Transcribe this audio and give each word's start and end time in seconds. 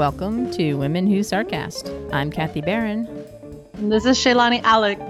Welcome 0.00 0.50
to 0.52 0.74
Women 0.76 1.06
Who 1.06 1.20
Sarcast. 1.20 2.10
I'm 2.10 2.30
Kathy 2.30 2.62
Barron, 2.62 3.06
And 3.74 3.92
This 3.92 4.06
is 4.06 4.16
Shaylani 4.16 4.62
Alex. 4.62 5.02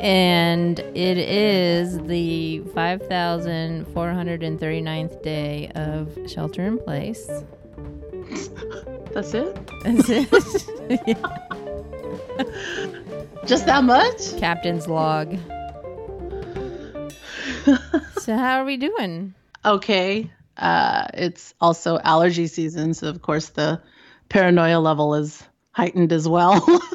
and 0.00 0.78
it 0.78 1.18
is 1.18 2.00
the 2.04 2.62
5,439th 2.74 5.22
day 5.22 5.70
of 5.74 6.16
shelter 6.26 6.64
in 6.64 6.78
place. 6.78 7.26
That's 9.12 9.34
it? 9.34 9.54
That's 9.84 10.08
it. 10.08 10.30
Just 13.46 13.66
that 13.66 13.84
much? 13.84 14.38
Captain's 14.38 14.88
log. 14.88 15.36
so, 18.16 18.38
how 18.38 18.60
are 18.60 18.64
we 18.64 18.78
doing? 18.78 19.34
Okay. 19.66 20.30
Uh, 20.56 21.08
it's 21.12 21.52
also 21.60 21.98
allergy 21.98 22.46
season, 22.46 22.94
so 22.94 23.10
of 23.10 23.20
course 23.20 23.50
the 23.50 23.82
paranoia 24.28 24.78
level 24.80 25.14
is 25.14 25.42
heightened 25.72 26.12
as 26.12 26.28
well. 26.28 26.64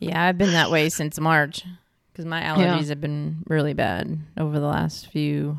Yeah, 0.00 0.22
I've 0.26 0.38
been 0.38 0.52
that 0.52 0.70
way 0.70 0.90
since 0.90 1.18
March 1.18 1.64
because 2.12 2.24
my 2.24 2.40
allergies 2.40 2.88
have 2.88 3.00
been 3.00 3.42
really 3.48 3.74
bad 3.74 4.16
over 4.36 4.60
the 4.60 4.66
last 4.68 5.08
few 5.08 5.58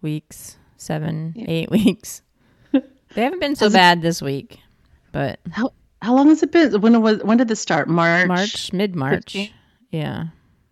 weeks 0.00 0.56
seven, 0.78 1.34
eight 1.46 1.70
weeks. 1.78 2.22
They 2.72 2.80
haven't 3.22 3.40
been 3.40 3.56
so 3.56 3.66
Has 3.66 3.74
it- 3.74 3.76
bad 3.76 4.00
this 4.00 4.22
week, 4.22 4.58
but 5.12 5.38
how 5.50 5.74
how 6.00 6.14
long 6.16 6.28
has 6.28 6.42
it 6.42 6.50
been? 6.50 6.80
When 6.80 7.02
was 7.02 7.18
when 7.22 7.36
did 7.36 7.48
this 7.48 7.60
start? 7.60 7.88
March, 7.90 8.26
March, 8.26 8.72
mid 8.72 8.96
March. 8.96 9.36
Yeah, 9.90 10.28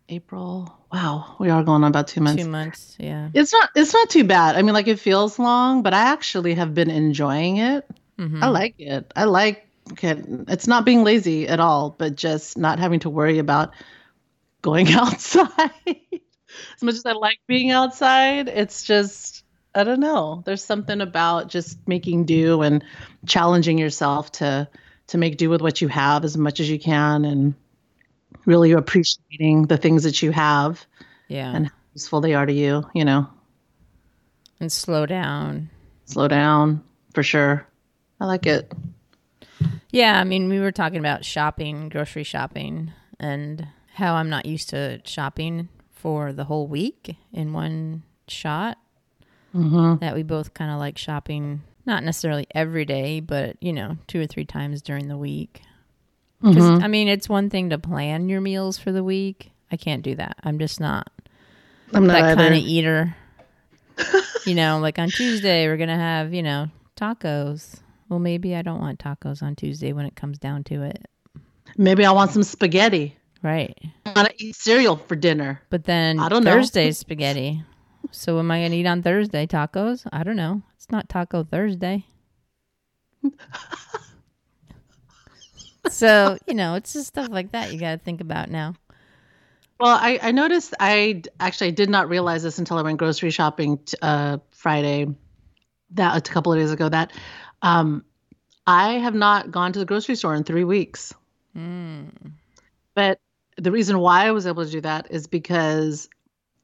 April. 0.08 0.72
Wow, 0.90 1.36
we 1.38 1.50
are 1.50 1.62
going 1.64 1.82
on 1.84 1.90
about 1.90 2.08
two 2.08 2.22
months. 2.22 2.42
two 2.42 2.48
months. 2.48 2.96
Yeah. 2.98 3.28
It's 3.34 3.52
not 3.52 3.68
it's 3.74 3.92
not 3.92 4.08
too 4.08 4.24
bad. 4.24 4.56
I 4.56 4.62
mean, 4.62 4.72
like 4.72 4.88
it 4.88 4.98
feels 5.00 5.38
long, 5.38 5.82
but 5.82 5.92
I 5.92 6.12
actually 6.12 6.54
have 6.54 6.72
been 6.74 6.88
enjoying 6.90 7.58
it. 7.58 7.84
Mhm. 8.18 8.42
I 8.42 8.48
like 8.48 8.76
it. 8.78 9.12
I 9.14 9.24
like 9.24 9.65
okay, 9.92 10.22
it's 10.48 10.66
not 10.66 10.84
being 10.84 11.04
lazy 11.04 11.48
at 11.48 11.60
all, 11.60 11.90
but 11.90 12.16
just 12.16 12.56
not 12.58 12.78
having 12.78 13.00
to 13.00 13.10
worry 13.10 13.38
about 13.38 13.72
going 14.62 14.88
outside. 14.92 15.50
as 15.86 16.82
much 16.82 16.94
as 16.94 17.06
I 17.06 17.12
like 17.12 17.38
being 17.46 17.70
outside, 17.70 18.48
it's 18.48 18.84
just 18.84 19.44
I 19.74 19.84
don't 19.84 20.00
know. 20.00 20.42
There's 20.46 20.64
something 20.64 21.00
about 21.02 21.48
just 21.48 21.78
making 21.86 22.24
do 22.24 22.62
and 22.62 22.82
challenging 23.26 23.78
yourself 23.78 24.32
to 24.32 24.68
to 25.08 25.18
make 25.18 25.36
do 25.36 25.50
with 25.50 25.60
what 25.60 25.80
you 25.80 25.88
have 25.88 26.24
as 26.24 26.36
much 26.36 26.58
as 26.60 26.68
you 26.68 26.78
can 26.80 27.24
and 27.24 27.54
really 28.44 28.72
appreciating 28.72 29.66
the 29.66 29.76
things 29.76 30.02
that 30.04 30.20
you 30.22 30.30
have 30.32 30.84
Yeah. 31.28 31.52
and 31.54 31.66
how 31.66 31.72
useful 31.94 32.20
they 32.20 32.34
are 32.34 32.46
to 32.46 32.52
you, 32.52 32.84
you 32.94 33.04
know. 33.04 33.28
and 34.60 34.72
slow 34.72 35.04
down. 35.06 35.70
Slow 36.06 36.26
down 36.28 36.82
for 37.14 37.22
sure. 37.22 37.66
I 38.20 38.24
like 38.26 38.46
it. 38.46 38.72
Yeah, 39.96 40.20
I 40.20 40.24
mean, 40.24 40.50
we 40.50 40.60
were 40.60 40.72
talking 40.72 40.98
about 40.98 41.24
shopping, 41.24 41.88
grocery 41.88 42.22
shopping, 42.22 42.92
and 43.18 43.66
how 43.94 44.16
I'm 44.16 44.28
not 44.28 44.44
used 44.44 44.68
to 44.68 45.00
shopping 45.04 45.70
for 45.90 46.34
the 46.34 46.44
whole 46.44 46.66
week 46.66 47.16
in 47.32 47.54
one 47.54 48.02
shot. 48.28 48.76
Mhm. 49.54 50.00
That 50.00 50.14
we 50.14 50.22
both 50.22 50.52
kind 50.52 50.70
of 50.70 50.78
like 50.78 50.98
shopping, 50.98 51.62
not 51.86 52.04
necessarily 52.04 52.46
every 52.54 52.84
day, 52.84 53.20
but 53.20 53.56
you 53.62 53.72
know, 53.72 53.96
two 54.06 54.20
or 54.20 54.26
three 54.26 54.44
times 54.44 54.82
during 54.82 55.08
the 55.08 55.16
week. 55.16 55.62
Because 56.42 56.62
Mhm. 56.62 56.82
I 56.82 56.88
mean, 56.88 57.08
it's 57.08 57.26
one 57.30 57.48
thing 57.48 57.70
to 57.70 57.78
plan 57.78 58.28
your 58.28 58.42
meals 58.42 58.76
for 58.76 58.92
the 58.92 59.02
week. 59.02 59.50
I 59.72 59.76
can't 59.78 60.02
do 60.02 60.14
that. 60.16 60.36
I'm 60.44 60.58
just 60.58 60.78
not 60.78 61.10
I'm 61.94 62.06
not 62.06 62.20
that 62.20 62.36
kind 62.36 62.54
of 62.54 62.60
eater. 62.60 63.16
you 64.44 64.54
know, 64.54 64.78
like 64.78 64.98
on 64.98 65.08
Tuesday 65.08 65.66
we're 65.66 65.78
gonna 65.78 65.96
have 65.96 66.34
you 66.34 66.42
know 66.42 66.68
tacos. 67.00 67.80
Well, 68.08 68.18
maybe 68.18 68.54
I 68.54 68.62
don't 68.62 68.80
want 68.80 68.98
tacos 68.98 69.42
on 69.42 69.56
Tuesday 69.56 69.92
when 69.92 70.06
it 70.06 70.16
comes 70.16 70.38
down 70.38 70.64
to 70.64 70.82
it. 70.82 71.06
Maybe 71.76 72.04
I 72.04 72.12
want 72.12 72.30
some 72.30 72.42
spaghetti. 72.42 73.16
Right. 73.42 73.76
I 74.04 74.12
want 74.14 74.28
to 74.28 74.44
eat 74.44 74.56
cereal 74.56 74.96
for 74.96 75.16
dinner. 75.16 75.62
But 75.70 75.84
then 75.84 76.18
I 76.18 76.28
don't 76.28 76.44
know. 76.44 76.52
Thursday's 76.52 76.98
spaghetti. 76.98 77.62
So 78.10 78.38
am 78.38 78.50
I 78.50 78.60
going 78.60 78.70
to 78.70 78.76
eat 78.76 78.86
on 78.86 79.02
Thursday 79.02 79.46
tacos? 79.46 80.06
I 80.12 80.22
don't 80.22 80.36
know. 80.36 80.62
It's 80.76 80.90
not 80.90 81.08
Taco 81.08 81.44
Thursday. 81.44 82.06
so, 85.90 86.38
you 86.46 86.54
know, 86.54 86.74
it's 86.76 86.92
just 86.92 87.08
stuff 87.08 87.28
like 87.30 87.52
that 87.52 87.72
you 87.72 87.80
got 87.80 87.92
to 87.92 87.98
think 87.98 88.20
about 88.20 88.50
now. 88.50 88.74
Well, 89.78 89.96
I, 90.00 90.18
I 90.22 90.32
noticed 90.32 90.74
I 90.80 91.22
actually 91.38 91.72
did 91.72 91.90
not 91.90 92.08
realize 92.08 92.42
this 92.42 92.58
until 92.58 92.78
I 92.78 92.82
went 92.82 92.98
grocery 92.98 93.30
shopping 93.30 93.78
t- 93.78 93.96
uh, 94.00 94.38
Friday, 94.50 95.08
that 95.90 96.16
a 96.16 96.20
couple 96.20 96.52
of 96.52 96.58
days 96.58 96.72
ago. 96.72 96.88
That 96.88 97.12
um, 97.66 98.04
I 98.66 98.94
have 98.94 99.14
not 99.14 99.50
gone 99.50 99.72
to 99.72 99.78
the 99.78 99.84
grocery 99.84 100.14
store 100.14 100.34
in 100.34 100.44
three 100.44 100.64
weeks. 100.64 101.12
Mm. 101.56 102.10
But 102.94 103.18
the 103.56 103.72
reason 103.72 103.98
why 103.98 104.26
I 104.26 104.30
was 104.32 104.46
able 104.46 104.64
to 104.64 104.70
do 104.70 104.80
that 104.82 105.08
is 105.10 105.26
because 105.26 106.08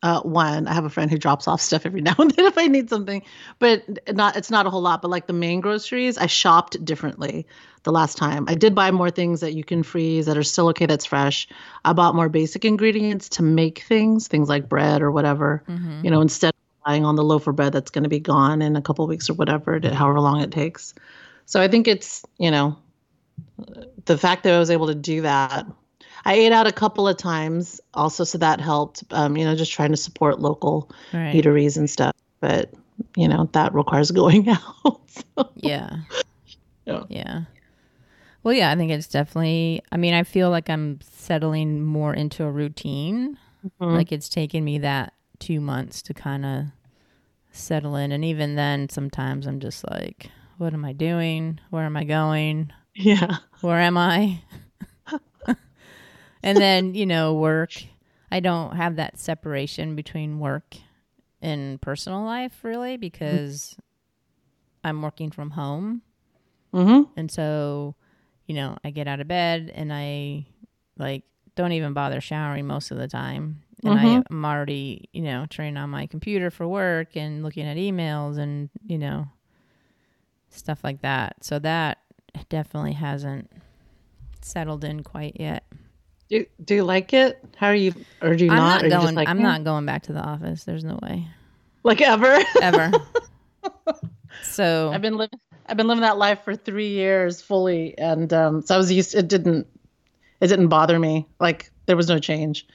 uh, 0.03 0.21
one, 0.23 0.67
I 0.67 0.75
have 0.75 0.85
a 0.85 0.91
friend 0.91 1.11
who 1.11 1.19
drops 1.19 1.47
off 1.47 1.61
stuff 1.61 1.87
every 1.87 2.01
now 2.09 2.15
and 2.19 2.31
then 2.33 2.47
if 2.47 2.59
I 2.59 2.67
need 2.67 2.89
something, 2.89 3.23
but 3.59 3.83
not 4.15 4.37
it's 4.37 4.51
not 4.51 4.67
a 4.67 4.71
whole 4.71 4.81
lot. 4.81 5.03
But 5.03 5.11
like 5.11 5.27
the 5.27 5.33
main 5.33 5.61
groceries, 5.61 6.19
I 6.19 6.27
shopped 6.27 6.85
differently 6.85 7.47
the 7.85 7.93
last 7.93 8.17
time. 8.17 8.47
I 8.49 8.55
did 8.55 8.75
buy 8.75 8.91
more 8.91 9.11
things 9.11 9.41
that 9.41 9.55
you 9.55 9.65
can 9.65 9.83
freeze 9.83 10.27
that 10.27 10.37
are 10.37 10.43
still 10.43 10.69
okay, 10.69 10.87
that's 10.87 11.05
fresh. 11.05 11.49
I 11.85 11.93
bought 11.93 12.15
more 12.15 12.29
basic 12.29 12.65
ingredients 12.65 13.29
to 13.31 13.43
make 13.43 13.81
things, 13.81 14.29
things 14.29 14.49
like 14.49 14.69
bread 14.69 15.03
or 15.03 15.11
whatever. 15.11 15.63
Mhm. 15.69 16.05
You 16.05 16.11
know, 16.11 16.21
instead 16.21 16.49
of 16.49 16.62
relying 16.87 17.05
on 17.05 17.17
the 17.17 17.25
loaf 17.25 17.47
of 17.47 17.57
bread 17.57 17.73
that's 17.73 17.91
going 17.91 18.03
to 18.05 18.09
be 18.11 18.21
gone 18.21 18.63
in 18.63 18.77
a 18.77 18.83
couple 18.83 19.05
of 19.05 19.09
weeks 19.09 19.29
or 19.31 19.35
whatever, 19.35 19.77
it- 19.77 19.85
however 19.85 20.21
long 20.21 20.41
it 20.41 20.51
takes. 20.51 20.95
So 21.47 21.61
I 21.61 21.69
think 21.69 21.89
it's 21.89 22.25
you 22.39 22.51
know 22.51 22.77
the 24.05 24.19
fact 24.19 24.45
that 24.45 24.55
I 24.55 24.59
was 24.59 24.71
able 24.71 24.87
to 24.89 24.95
do 24.95 25.23
that. 25.23 25.67
I 26.25 26.35
ate 26.35 26.53
out 26.53 26.69
a 26.69 26.73
couple 26.73 27.09
of 27.09 27.17
times 27.17 27.81
also, 27.95 28.23
so 28.25 28.39
that 28.39 28.61
helped. 28.61 29.03
Um, 29.11 29.37
you 29.37 29.45
know, 29.45 29.57
just 29.57 29.73
trying 29.73 29.91
to 29.91 29.97
support 29.97 30.41
local 30.41 30.89
Right. 31.13 31.35
eateries 31.35 31.77
and 31.77 31.91
stuff. 31.91 32.13
But 32.41 32.73
you 33.17 33.27
know, 33.29 33.49
that 33.53 33.75
requires 33.75 34.11
going 34.23 34.49
out. 34.49 35.01
So, 35.09 35.51
Yeah. 35.57 35.91
Yeah. 36.85 37.03
Yeah. 37.09 37.41
Well, 38.43 38.55
yeah, 38.55 38.73
I 38.73 38.77
think 38.77 38.91
it's 38.91 39.07
definitely, 39.07 39.83
I 39.93 39.97
mean, 39.97 40.15
I 40.15 40.25
feel 40.25 40.51
like 40.51 40.69
I'm 40.69 40.99
settling 41.01 41.81
more 41.81 42.13
into 42.13 42.43
a 42.43 42.51
routine. 42.51 43.39
Mhm. 43.81 43.95
Like 43.97 44.11
it's 44.11 44.29
taken 44.29 44.65
me 44.65 44.79
that 44.79 45.13
two 45.43 45.61
months 45.61 46.03
to 46.03 46.15
kind 46.15 46.47
of 46.47 46.65
settle 47.51 47.97
in. 47.97 48.13
And 48.13 48.25
even 48.25 48.55
then, 48.55 48.89
sometimes 48.89 49.47
I'm 49.47 49.59
just 49.59 49.85
like, 49.91 50.31
what 50.57 50.73
am 50.73 50.85
I 50.85 50.93
doing? 50.93 51.59
Where 51.71 51.85
am 51.85 51.97
I 51.97 52.05
going? 52.05 52.73
yeah. 52.95 53.39
Where 53.61 53.81
am 53.81 53.99
I? 53.99 54.43
and 56.43 56.59
then, 56.59 56.95
you 56.95 57.07
know, 57.07 57.35
work. 57.35 57.73
I 58.31 58.39
don't 58.41 58.77
have 58.77 58.97
that 58.97 59.19
separation 59.19 59.97
between 59.97 60.39
work 60.39 60.77
and 61.43 61.81
personal 61.81 62.23
life 62.23 62.61
really 62.63 62.97
because 62.97 63.77
I'm 64.85 65.03
working 65.03 65.31
from 65.33 65.51
home. 65.51 66.03
hmm 66.73 67.03
And 67.17 67.31
so, 67.31 67.95
you 68.47 68.55
know, 68.55 68.79
I 68.85 68.91
get 68.91 69.09
out 69.09 69.21
of 69.21 69.29
bed 69.29 69.73
and 69.75 69.93
I 69.93 70.47
like 70.97 71.25
don't 71.57 71.73
even 71.73 71.93
bother 71.93 72.21
showering 72.21 72.67
most 72.67 72.91
of 72.91 72.99
the 72.99 73.09
time. 73.09 73.63
And 73.85 73.99
I, 73.99 74.05
Mhm. 74.05 74.25
I'm 74.31 74.45
already, 74.45 75.09
you 75.13 75.23
know, 75.23 75.47
turning 75.51 75.77
on 75.77 75.91
my 75.91 76.07
computer 76.07 76.51
for 76.51 76.69
work 76.69 77.17
and 77.17 77.43
looking 77.43 77.67
at 77.67 77.77
emails 77.77 78.39
and, 78.39 78.71
you 78.87 78.97
know, 78.99 79.27
stuff 80.51 80.85
like 80.85 81.03
that. 81.03 81.37
So 81.45 81.59
that 81.59 81.99
definitely 82.49 82.93
hasn't 82.93 83.51
settled 84.41 84.85
in 84.85 85.03
quite 85.03 85.37
yet. 85.41 85.65
Do, 86.29 86.47
do 86.65 86.77
you 86.77 86.85
like 86.85 87.13
it? 87.13 87.43
How 87.57 87.69
are 87.69 87.75
you? 87.75 87.93
Or 88.23 88.35
do 88.37 88.45
you 88.45 88.51
I'm 88.51 88.57
not? 88.59 88.83
not 88.83 88.83
Or 88.83 88.87
you 88.87 88.91
going 88.93 89.03
just 89.03 89.17
like, 89.17 89.29
I'm 89.29 89.39
"Eh," 89.41 89.43
not 89.43 89.65
going 89.65 89.85
back 89.85 90.05
to 90.05 90.13
the 90.13 90.21
office. 90.23 90.65
There's 90.65 90.85
no 90.85 90.99
way. 91.03 91.27
like 91.83 92.01
ever. 92.01 92.39
Ever. 92.61 92.93
so 94.43 94.91
I've 94.95 95.03
been 95.03 95.17
living. 95.17 95.39
I've 95.67 95.77
been 95.77 95.89
living 95.89 96.03
that 96.03 96.19
life 96.19 96.43
for 96.45 96.57
three 96.57 96.89
years 96.89 97.41
fully, 97.43 97.97
and 97.99 98.33
um, 98.33 98.63
so 98.63 98.75
I 98.75 98.79
was 98.79 98.91
used. 98.93 99.15
It 99.15 99.29
didn't. 99.29 99.67
It 100.41 100.47
didn't 100.49 100.69
bother 100.69 100.99
me. 100.99 101.27
Like 101.41 101.71
there 101.87 101.97
was 101.97 102.09
no 102.09 102.19
change. 102.19 102.67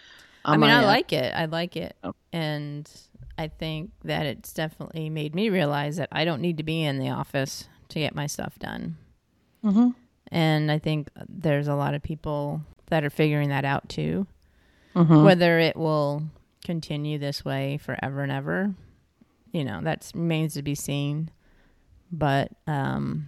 I 0.45 0.57
mean, 0.57 0.69
I 0.69 0.85
like 0.85 1.11
it. 1.13 1.33
I 1.33 1.45
like 1.45 1.75
it. 1.75 1.95
Oh. 2.03 2.13
And 2.31 2.89
I 3.37 3.47
think 3.47 3.91
that 4.03 4.25
it's 4.25 4.53
definitely 4.53 5.09
made 5.09 5.35
me 5.35 5.49
realize 5.49 5.97
that 5.97 6.09
I 6.11 6.25
don't 6.25 6.41
need 6.41 6.57
to 6.57 6.63
be 6.63 6.83
in 6.83 6.99
the 6.99 7.09
office 7.09 7.67
to 7.89 7.99
get 7.99 8.15
my 8.15 8.27
stuff 8.27 8.57
done. 8.59 8.97
Mhm. 9.63 9.95
And 10.31 10.71
I 10.71 10.79
think 10.79 11.09
there's 11.27 11.67
a 11.67 11.75
lot 11.75 11.93
of 11.93 12.01
people 12.01 12.61
that 12.87 13.03
are 13.03 13.09
figuring 13.09 13.49
that 13.49 13.65
out 13.65 13.87
too. 13.89 14.27
Mhm. 14.95 15.23
Whether 15.23 15.59
it 15.59 15.75
will 15.75 16.23
continue 16.63 17.17
this 17.17 17.45
way 17.45 17.77
forever 17.77 18.23
and 18.23 18.31
ever, 18.31 18.73
you 19.51 19.63
know, 19.63 19.81
that 19.81 20.11
remains 20.15 20.53
to 20.55 20.61
be 20.61 20.75
seen. 20.75 21.29
But 22.11 22.51
um 22.65 23.27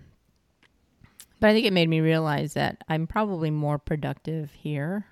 but 1.39 1.49
I 1.51 1.53
think 1.53 1.65
it 1.65 1.73
made 1.73 1.87
me 1.87 2.01
realize 2.01 2.53
that 2.55 2.83
I'm 2.89 3.07
probably 3.07 3.49
more 3.49 3.77
productive 3.77 4.51
here 4.51 5.05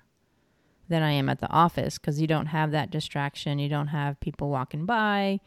than 0.88 1.02
I 1.02 1.12
am 1.12 1.28
at 1.28 1.40
the 1.40 1.50
office 1.50 1.98
because 1.98 2.20
you 2.20 2.26
don't 2.26 2.46
have 2.46 2.70
that 2.72 2.90
distraction. 2.90 3.58
You 3.58 3.68
don't 3.68 3.88
have 3.88 4.18
people 4.20 4.48
walking 4.48 4.86
by 4.86 5.40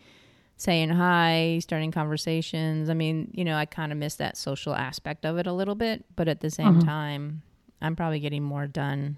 saying 0.57 0.89
hi, 0.89 1.57
starting 1.61 1.91
conversations. 1.91 2.89
I 2.89 2.93
mean, 2.93 3.31
you 3.33 3.43
know, 3.43 3.55
I 3.55 3.65
kind 3.65 3.91
of 3.91 3.97
miss 3.97 4.15
that 4.15 4.37
social 4.37 4.75
aspect 4.75 5.25
of 5.25 5.37
it 5.39 5.47
a 5.47 5.53
little 5.53 5.73
bit, 5.73 6.05
but 6.15 6.27
at 6.27 6.41
the 6.41 6.51
same 6.51 6.75
Mhm. 6.75 6.85
time, 6.85 7.41
I'm 7.81 7.95
probably 7.95 8.19
getting 8.19 8.43
more 8.43 8.67
done 8.67 9.17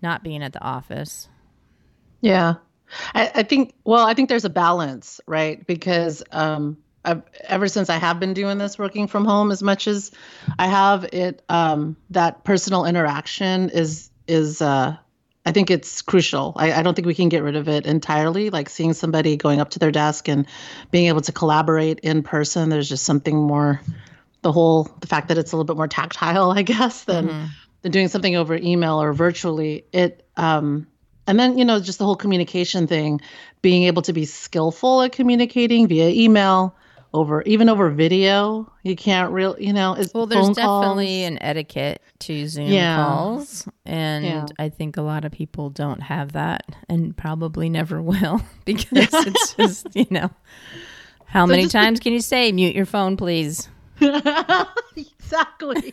not 0.00 0.22
being 0.22 0.42
at 0.42 0.52
the 0.52 0.62
office. 0.62 1.28
Yeah. 2.20 2.54
I, 3.14 3.30
I 3.34 3.42
think, 3.42 3.74
well, 3.84 4.06
I 4.06 4.14
think 4.14 4.28
there's 4.28 4.44
a 4.44 4.50
balance, 4.50 5.20
right? 5.26 5.66
Because 5.66 6.22
um, 6.32 6.78
I've, 7.04 7.22
ever 7.42 7.68
since 7.68 7.90
I 7.90 7.96
have 7.96 8.20
been 8.20 8.32
doing 8.32 8.58
this 8.58 8.78
working 8.78 9.08
from 9.08 9.24
home 9.24 9.50
as 9.50 9.62
much 9.62 9.86
as 9.86 10.12
I 10.58 10.66
have, 10.68 11.04
it 11.12 11.42
um, 11.48 11.96
that 12.10 12.44
personal 12.44 12.84
interaction 12.84 13.70
is 13.70 14.10
is 14.28 14.60
uh, 14.62 14.96
I 15.44 15.52
think 15.52 15.70
it's 15.70 16.02
crucial. 16.02 16.52
I, 16.56 16.72
I 16.72 16.82
don't 16.82 16.94
think 16.94 17.06
we 17.06 17.14
can 17.14 17.28
get 17.28 17.42
rid 17.42 17.56
of 17.56 17.68
it 17.68 17.86
entirely. 17.86 18.50
Like 18.50 18.68
seeing 18.68 18.92
somebody 18.94 19.36
going 19.36 19.60
up 19.60 19.70
to 19.70 19.78
their 19.78 19.92
desk 19.92 20.28
and 20.28 20.46
being 20.90 21.06
able 21.06 21.20
to 21.22 21.32
collaborate 21.32 22.00
in 22.00 22.22
person. 22.22 22.68
There's 22.68 22.88
just 22.88 23.04
something 23.04 23.36
more. 23.36 23.80
The 24.42 24.52
whole 24.52 24.84
the 25.00 25.06
fact 25.06 25.28
that 25.28 25.38
it's 25.38 25.52
a 25.52 25.56
little 25.56 25.64
bit 25.64 25.76
more 25.76 25.88
tactile, 25.88 26.50
I 26.56 26.62
guess, 26.62 27.04
than 27.04 27.28
Mhm. 27.28 27.48
than 27.82 27.92
doing 27.92 28.08
something 28.08 28.36
over 28.36 28.54
email 28.56 29.00
or 29.00 29.12
virtually. 29.12 29.84
It 29.92 30.26
um, 30.36 30.86
and 31.26 31.38
then 31.38 31.58
you 31.58 31.64
know 31.64 31.80
just 31.80 31.98
the 31.98 32.04
whole 32.04 32.16
communication 32.16 32.86
thing, 32.86 33.20
being 33.62 33.84
able 33.84 34.02
to 34.02 34.12
be 34.12 34.24
skillful 34.24 35.02
at 35.02 35.12
communicating 35.12 35.86
via 35.88 36.08
email, 36.08 36.74
over 37.14 37.42
even 37.42 37.68
over 37.68 37.90
video. 37.90 38.70
You 38.82 38.96
can't 38.96 39.32
real 39.32 39.56
you 39.58 39.72
know. 39.72 39.94
It's 39.94 40.12
Well, 40.14 40.26
there's 40.26 40.46
phone 40.46 40.54
calls. 40.54 40.82
definitely 40.82 41.24
an 41.24 41.38
etiquette 41.42 42.02
to 42.20 42.46
Zoom 42.46 42.66
Yeah. 42.68 42.96
calls, 42.96 43.68
and 43.84 44.24
Yeah. 44.24 44.46
I 44.58 44.68
think 44.68 44.96
a 44.96 45.02
lot 45.02 45.24
of 45.24 45.32
people 45.32 45.70
don't 45.70 46.00
have 46.02 46.32
that, 46.32 46.64
and 46.88 47.16
probably 47.16 47.68
never 47.70 48.00
will 48.10 48.40
because 48.64 48.86
it's 49.26 49.54
just 49.54 49.86
you 49.94 50.06
know. 50.10 50.30
How 51.26 51.44
So 51.44 51.50
many 51.50 51.66
times 51.68 51.98
can 52.00 52.12
you 52.12 52.20
say 52.20 52.52
mute 52.52 52.74
your 52.76 52.86
phone, 52.86 53.16
please? 53.16 53.68
exactly. 54.96 55.92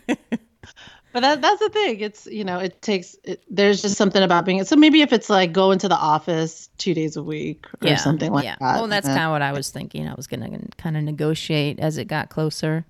But 1.14 1.22
that 1.22 1.42
that's 1.42 1.60
the 1.60 1.70
thing. 1.70 2.00
It's 2.00 2.26
you 2.26 2.44
know 2.44 2.60
it 2.60 2.82
takes 2.82 3.16
it, 3.24 3.44
there's 3.50 3.82
just 3.82 3.96
something 3.96 4.22
about 4.22 4.46
being 4.46 4.64
so 4.66 4.76
maybe 4.76 5.02
if 5.02 5.14
it's 5.14 5.30
like 5.30 5.54
go 5.54 5.72
into 5.72 5.88
the 5.88 5.96
office 5.96 6.70
two 6.78 6.94
days 6.94 7.16
a 7.16 7.24
week 7.24 7.66
or 7.82 7.96
something 7.98 8.32
like 8.32 8.46
yeah. 8.46 8.56
that. 8.60 8.76
Well, 8.76 8.88
that's 8.88 9.08
yeah. 9.08 9.16
kind 9.16 9.26
of 9.26 9.32
what 9.32 9.42
I 9.42 9.54
was 9.54 9.70
thinking. 9.70 10.08
I 10.08 10.16
was 10.16 10.28
going 10.28 10.42
to 10.42 10.76
kind 10.78 10.98
of 10.98 11.04
negotiate 11.04 11.80
as 11.80 11.98
it 11.98 12.06
got 12.06 12.30
closer 12.30 12.86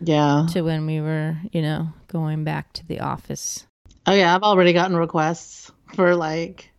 yeah. 0.00 0.46
to 0.50 0.62
when 0.62 0.86
we 0.86 1.00
were, 1.00 1.36
you 1.52 1.62
know, 1.62 1.88
going 2.06 2.44
back 2.44 2.72
to 2.74 2.86
the 2.86 3.00
office. 3.00 3.66
Oh 4.06 4.12
yeah, 4.12 4.34
I've 4.34 4.42
already 4.42 4.72
gotten 4.72 4.96
requests 4.96 5.70
for 5.94 6.14
like 6.14 6.70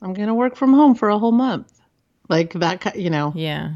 I'm 0.00 0.14
gonna 0.14 0.34
work 0.34 0.56
from 0.56 0.72
home 0.72 0.94
for 0.94 1.08
a 1.08 1.18
whole 1.18 1.32
month, 1.32 1.72
like 2.28 2.52
that. 2.54 2.96
You 2.96 3.10
know. 3.10 3.32
Yeah. 3.34 3.74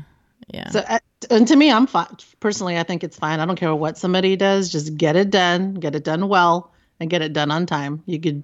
Yeah. 0.48 0.70
So 0.70 0.84
and 1.30 1.46
to 1.48 1.56
me, 1.56 1.70
I'm 1.70 1.86
fine. 1.86 2.16
Personally, 2.40 2.78
I 2.78 2.82
think 2.82 3.04
it's 3.04 3.18
fine. 3.18 3.40
I 3.40 3.46
don't 3.46 3.56
care 3.56 3.74
what 3.74 3.98
somebody 3.98 4.36
does. 4.36 4.70
Just 4.70 4.96
get 4.96 5.16
it 5.16 5.30
done, 5.30 5.74
get 5.74 5.94
it 5.94 6.04
done 6.04 6.28
well, 6.28 6.72
and 7.00 7.10
get 7.10 7.22
it 7.22 7.32
done 7.32 7.50
on 7.50 7.66
time. 7.66 8.02
You 8.06 8.20
could 8.20 8.42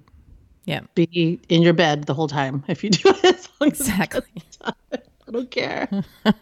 yeah. 0.65 0.81
be 0.93 1.39
in 1.49 1.61
your 1.61 1.73
bed 1.73 2.05
the 2.05 2.13
whole 2.13 2.27
time 2.27 2.63
if 2.67 2.83
you 2.83 2.89
do 2.91 3.09
it. 3.09 3.25
As 3.25 3.49
long 3.59 3.71
as 3.71 3.79
Exactly. 3.79 4.23
I 4.63 5.31
don't 5.31 5.49
care. 5.49 5.87
I 6.25 6.33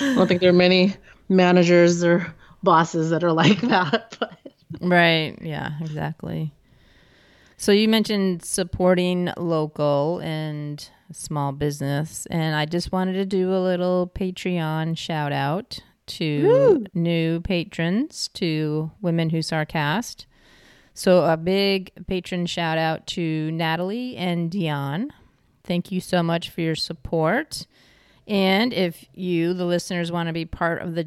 don't 0.00 0.26
think 0.28 0.40
there 0.40 0.50
are 0.50 0.54
many 0.54 0.94
managers 1.28 2.04
or 2.04 2.34
bosses 2.62 3.10
that 3.10 3.24
are 3.24 3.32
like 3.32 3.60
that. 3.62 4.16
But 4.20 4.38
Right. 4.82 5.38
Yeah, 5.40 5.72
exactly. 5.80 6.52
So 7.56 7.72
you 7.72 7.88
mentioned 7.88 8.44
supporting 8.44 9.30
local 9.36 10.20
and 10.22 10.88
small 11.12 11.52
business, 11.52 12.26
and 12.30 12.54
I 12.54 12.64
just 12.64 12.92
wanted 12.92 13.14
to 13.14 13.26
do 13.26 13.52
a 13.52 13.60
little 13.62 14.10
Patreon 14.14 14.96
shout 14.96 15.32
out 15.32 15.80
to 16.06 16.42
Woo. 16.42 16.86
new 16.94 17.40
patrons 17.40 18.28
to 18.34 18.90
Women 19.00 19.30
Who 19.30 19.38
Sarcast. 19.38 20.26
So 20.94 21.24
a 21.24 21.36
big 21.36 21.92
patron 22.06 22.46
shout 22.46 22.76
out 22.76 23.06
to 23.08 23.52
Natalie 23.52 24.16
and 24.16 24.50
Dion. 24.50 25.12
Thank 25.62 25.92
you 25.92 26.00
so 26.00 26.22
much 26.22 26.50
for 26.50 26.60
your 26.60 26.74
support. 26.74 27.66
And 28.26 28.72
if 28.72 29.04
you, 29.14 29.54
the 29.54 29.64
listeners, 29.64 30.10
want 30.10 30.26
to 30.26 30.32
be 30.32 30.44
part 30.44 30.82
of 30.82 30.94
the 30.94 31.06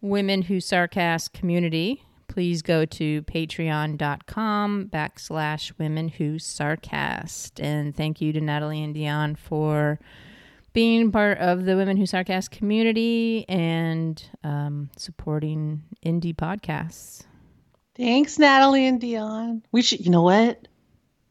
Women 0.00 0.42
Who 0.42 0.58
Sarcast 0.58 1.32
community, 1.32 2.04
please 2.30 2.62
go 2.62 2.84
to 2.84 3.22
patreon.com 3.22 4.88
backslash 4.92 5.72
women 5.78 6.08
who 6.08 6.36
sarcast. 6.36 7.62
And 7.62 7.94
thank 7.94 8.20
you 8.20 8.32
to 8.32 8.40
Natalie 8.40 8.82
and 8.82 8.94
Dion 8.94 9.34
for 9.34 9.98
being 10.72 11.10
part 11.10 11.38
of 11.38 11.64
the 11.64 11.76
Women 11.76 11.96
Who 11.96 12.04
Sarcast 12.04 12.50
community 12.50 13.44
and 13.48 14.22
um, 14.44 14.90
supporting 14.96 15.82
indie 16.06 16.34
podcasts. 16.34 17.24
thanks, 17.96 18.38
Natalie 18.38 18.86
and 18.86 19.00
Dion. 19.00 19.62
We 19.72 19.82
should. 19.82 20.04
You 20.04 20.10
know 20.12 20.22
what? 20.22 20.68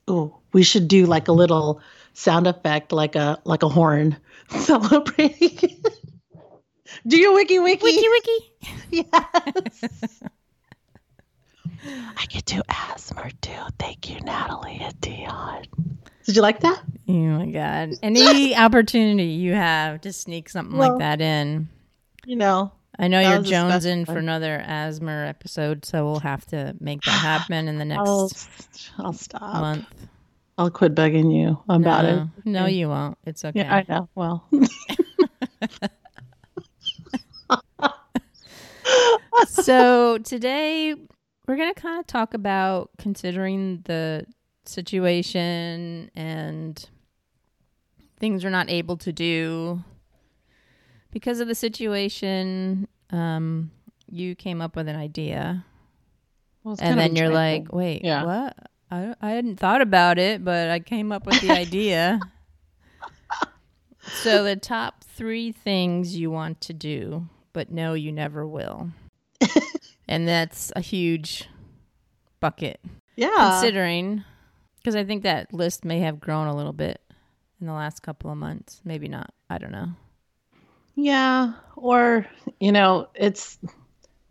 Oh, 0.08 0.38
we 0.52 0.64
should 0.64 0.88
do 0.90 1.06
like 1.06 1.30
a 1.30 1.32
little 1.32 1.82
sound 2.14 2.48
effect, 2.48 2.92
like 2.92 3.16
a 3.16 3.40
like 3.46 3.64
a 3.64 3.70
horn 3.70 4.18
celebrating. 4.50 5.82
do 7.08 7.18
your 7.18 7.34
wiki 7.34 7.60
wiki. 7.60 7.84
Wiki 7.84 8.10
wiki. 8.10 8.46
Yes. 9.14 10.24
I 11.86 12.26
could 12.32 12.46
do 12.46 12.62
ASMR 12.70 13.32
too. 13.42 13.52
Thank 13.78 14.10
you, 14.10 14.20
Natalie 14.22 14.80
and 14.82 15.00
Dion. 15.02 15.64
Did 16.26 16.36
you 16.36 16.42
like 16.42 16.60
that? 16.62 16.82
Oh 17.08 17.14
my 17.14 17.48
god! 17.48 17.94
Any 18.04 18.56
opportunity 18.58 19.26
you 19.26 19.54
have 19.54 20.02
to 20.02 20.14
sneak 20.14 20.50
something 20.50 20.78
Well, 20.78 20.92
like 20.92 21.00
that 21.00 21.22
in, 21.22 21.70
You 22.26 22.36
know, 22.36 22.72
I 22.98 23.08
know 23.08 23.20
you're 23.22 23.40
was 23.40 23.50
a 23.50 23.54
jonesing 23.54 24.06
for 24.06 24.18
another 24.18 24.64
ASMR 24.68 25.28
episode, 25.28 25.86
so 25.86 26.06
we'll 26.06 26.20
have 26.20 26.46
to 26.48 26.76
make 26.80 27.02
that 27.04 27.12
happen 27.12 27.68
in 27.68 27.78
the 27.78 27.86
next 27.86 28.08
I'll, 28.08 28.30
I'll 28.98 29.14
stop. 29.14 29.42
month. 29.42 29.88
I'll 30.58 30.70
quit 30.70 30.94
begging 30.94 31.32
you 31.32 31.64
about 31.70 32.04
no, 32.04 32.30
it. 32.38 32.46
no, 32.46 32.66
you 32.66 32.90
won't. 32.90 33.18
It's 33.26 33.46
okay. 33.46 33.62
Yeah, 33.62 33.76
I 33.76 33.86
know. 33.88 34.10
Well, 34.14 34.46
so 39.48 40.18
today 40.18 40.96
we're 41.50 41.56
going 41.56 41.74
to 41.74 41.82
kind 41.82 42.00
of 42.00 42.06
talk 42.06 42.36
about 42.36 42.92
considering 43.00 43.82
the 43.86 44.24
situation 44.66 46.12
and 46.16 46.88
things 48.20 48.44
we're 48.44 48.52
not 48.52 48.70
able 48.70 48.96
to 48.96 49.12
do 49.12 49.84
because 51.10 51.40
of 51.40 51.48
the 51.48 51.56
situation 51.56 52.88
um 53.10 53.72
you 54.12 54.36
came 54.36 54.62
up 54.62 54.76
with 54.76 54.88
an 54.88 54.96
idea. 54.96 55.66
Well, 56.64 56.74
it's 56.74 56.84
and 56.84 57.00
then 57.00 57.16
you're 57.16 57.30
like 57.30 57.74
wait 57.74 58.04
Yeah. 58.04 58.26
what? 58.26 58.58
I, 58.92 59.16
I 59.20 59.32
hadn't 59.32 59.60
thought 59.60 59.82
about 59.82 60.20
it 60.20 60.46
but 60.46 60.70
i 60.70 60.80
came 60.80 61.12
up 61.12 61.26
with 61.26 61.42
the 61.42 61.50
idea. 61.52 62.20
So 64.24 64.44
the 64.44 64.56
top 64.56 65.04
three 65.04 65.52
things 65.52 66.16
you 66.16 66.32
want 66.32 66.62
to 66.62 66.74
do 66.74 67.28
but 67.54 67.72
no 67.72 67.94
you 67.94 68.12
never 68.12 68.48
will 68.48 68.92
and 70.10 70.28
that's 70.28 70.74
a 70.76 70.82
huge 70.82 71.48
bucket 72.42 72.82
yeah. 73.16 73.30
considering 73.38 74.24
because 74.78 74.96
i 74.96 75.06
think 75.06 75.24
that 75.24 75.54
list 75.54 75.86
may 75.86 76.00
have 76.00 76.20
grown 76.20 76.48
a 76.48 76.56
little 76.56 76.74
bit 76.74 77.02
in 77.62 77.68
the 77.68 77.74
last 77.74 78.02
couple 78.02 78.30
of 78.30 78.38
months 78.38 78.82
maybe 78.84 79.08
not 79.08 79.34
i 79.50 79.58
don't 79.58 79.72
know 79.72 79.88
Yeah, 80.96 81.54
or 81.78 82.26
you 82.60 82.74
know, 82.74 83.08
it's 83.16 83.58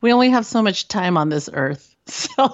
we 0.03 0.13
only 0.13 0.29
have 0.29 0.45
so 0.45 0.63
much 0.63 0.87
time 0.89 1.17
on 1.17 1.31
this 1.31 1.49
earth, 1.53 1.97
so 2.07 2.51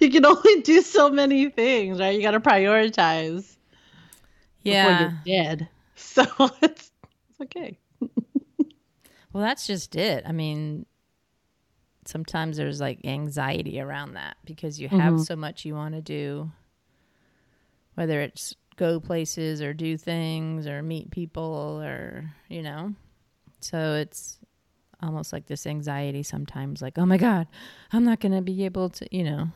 you 0.00 0.10
can 0.10 0.26
only 0.26 0.62
do 0.62 0.82
so 0.82 1.10
many 1.10 1.48
things, 1.48 2.00
right? 2.00 2.16
You 2.16 2.22
got 2.22 2.32
to 2.32 2.40
prioritize 2.40 3.56
before 4.64 4.72
yeah 4.72 5.12
you're 5.24 5.42
dead. 5.44 5.68
So 5.96 6.24
it's 6.60 6.90
it's 7.30 7.40
okay. 7.42 7.78
well 9.32 9.42
that's 9.42 9.66
just 9.66 9.94
it 9.94 10.24
i 10.26 10.32
mean 10.32 10.86
sometimes 12.08 12.56
there's 12.56 12.80
like 12.80 12.98
anxiety 13.04 13.80
around 13.80 14.14
that 14.14 14.36
because 14.44 14.80
you 14.80 14.88
have 14.88 15.14
Mhm. 15.14 15.24
so 15.26 15.36
much 15.36 15.64
you 15.64 15.74
want 15.74 15.94
to 15.94 16.00
do 16.02 16.50
whether 17.94 18.20
it's 18.20 18.54
go 18.76 18.98
places 19.00 19.62
or 19.62 19.72
do 19.72 19.96
things 19.96 20.66
or 20.66 20.82
meet 20.82 21.10
people 21.10 21.80
or 21.82 22.24
you 22.48 22.62
know 22.62 22.92
so 23.60 23.94
it's 23.94 24.38
almost 25.02 25.32
like 25.32 25.46
this 25.46 25.66
anxiety 25.66 26.22
sometimes 26.22 26.82
like 26.82 26.98
oh 26.98 27.06
my 27.06 27.16
god 27.16 27.46
i'm 27.92 28.04
not 28.04 28.20
gonna 28.20 28.42
be 28.42 28.64
able 28.64 28.88
to 28.88 29.06
you 29.16 29.22
know 29.22 29.48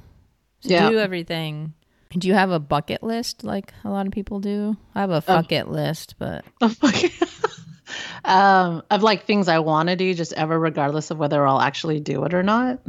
to 0.62 0.68
Yeah. 0.68 0.88
do 0.90 0.98
everything 0.98 1.74
do 2.10 2.28
you 2.28 2.34
have 2.34 2.50
a 2.50 2.60
bucket 2.60 3.02
list 3.02 3.42
like 3.44 3.72
a 3.84 3.90
lot 3.90 4.06
of 4.06 4.12
people 4.12 4.40
do 4.40 4.76
i 4.94 5.00
have 5.00 5.10
a 5.10 5.20
fuck 5.20 5.50
it 5.52 5.68
list 5.68 6.14
but 6.18 6.44
fuck. 6.70 6.94
Um, 8.24 8.82
of 8.90 9.02
like 9.02 9.24
things 9.24 9.48
I 9.48 9.58
want 9.60 9.88
to 9.88 9.96
do, 9.96 10.12
just 10.14 10.32
ever, 10.34 10.58
regardless 10.58 11.10
of 11.10 11.18
whether 11.18 11.46
I'll 11.46 11.60
actually 11.60 12.00
do 12.00 12.24
it 12.24 12.34
or 12.34 12.42
not. 12.42 12.80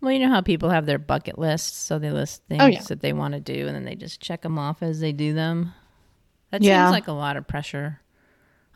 well 0.00 0.12
you 0.12 0.18
know 0.18 0.28
how 0.30 0.40
people 0.42 0.68
have 0.70 0.84
their 0.86 0.98
bucket 0.98 1.38
lists 1.38 1.78
so 1.78 1.98
they 1.98 2.10
list 2.10 2.42
things 2.48 2.62
Oh, 2.62 2.66
yeah. 2.66 2.82
that 2.88 3.00
they 3.00 3.12
want 3.14 3.34
to 3.34 3.40
do 3.40 3.66
and 3.66 3.74
then 3.74 3.84
they 3.84 3.94
just 3.94 4.20
check 4.20 4.42
them 4.42 4.58
off 4.58 4.82
as 4.82 5.00
they 5.00 5.12
do 5.12 5.32
them 5.32 5.72
that 6.50 6.62
Yeah. 6.62 6.84
seems 6.84 6.92
like 6.92 7.08
a 7.08 7.12
lot 7.12 7.36
of 7.38 7.46
pressure 7.48 8.00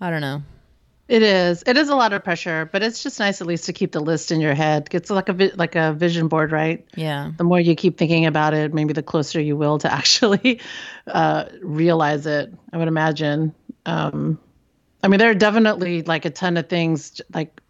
i 0.00 0.09
don't 0.11 0.23
know 0.23 0.42
It 1.09 1.23
is. 1.23 1.62
It 1.66 1.76
is 1.78 1.88
a 1.88 1.95
lot 1.97 2.12
of 2.12 2.23
pressure, 2.23 2.68
but 2.71 2.83
it's 2.83 3.02
just 3.02 3.18
nice 3.18 3.40
at 3.40 3.47
least 3.47 3.64
to 3.64 3.73
keep 3.73 3.92
the 3.92 4.00
list 4.00 4.30
in 4.30 4.42
your 4.42 4.52
head. 4.54 4.88
It's 4.92 5.09
like 5.09 5.30
a 5.30 5.33
vi- 5.33 5.52
like 5.57 5.75
a 5.75 5.95
vision 5.95 6.28
board, 6.28 6.52
right? 6.52 6.85
Yeah. 6.97 7.33
The 7.38 7.45
more 7.45 7.59
you 7.59 7.75
keep 7.75 7.97
thinking 7.97 8.26
about 8.26 8.52
it, 8.52 8.75
maybe 8.75 8.92
the 8.92 9.02
closer 9.02 9.40
you 9.40 9.57
will 9.57 9.78
to 9.78 9.90
actually 10.00 10.61
uh, 11.07 11.45
realize 11.62 12.26
it. 12.26 12.52
I 12.75 12.76
would 12.76 12.88
imagine. 12.88 13.54
Um, 13.87 14.38
I 15.02 15.08
mean, 15.08 15.18
there 15.18 15.30
are 15.30 15.34
definitely 15.34 16.02
like 16.02 16.24
a 16.24 16.30
ton 16.30 16.56
of 16.56 16.68
things. 16.68 17.20
Like 17.32 17.60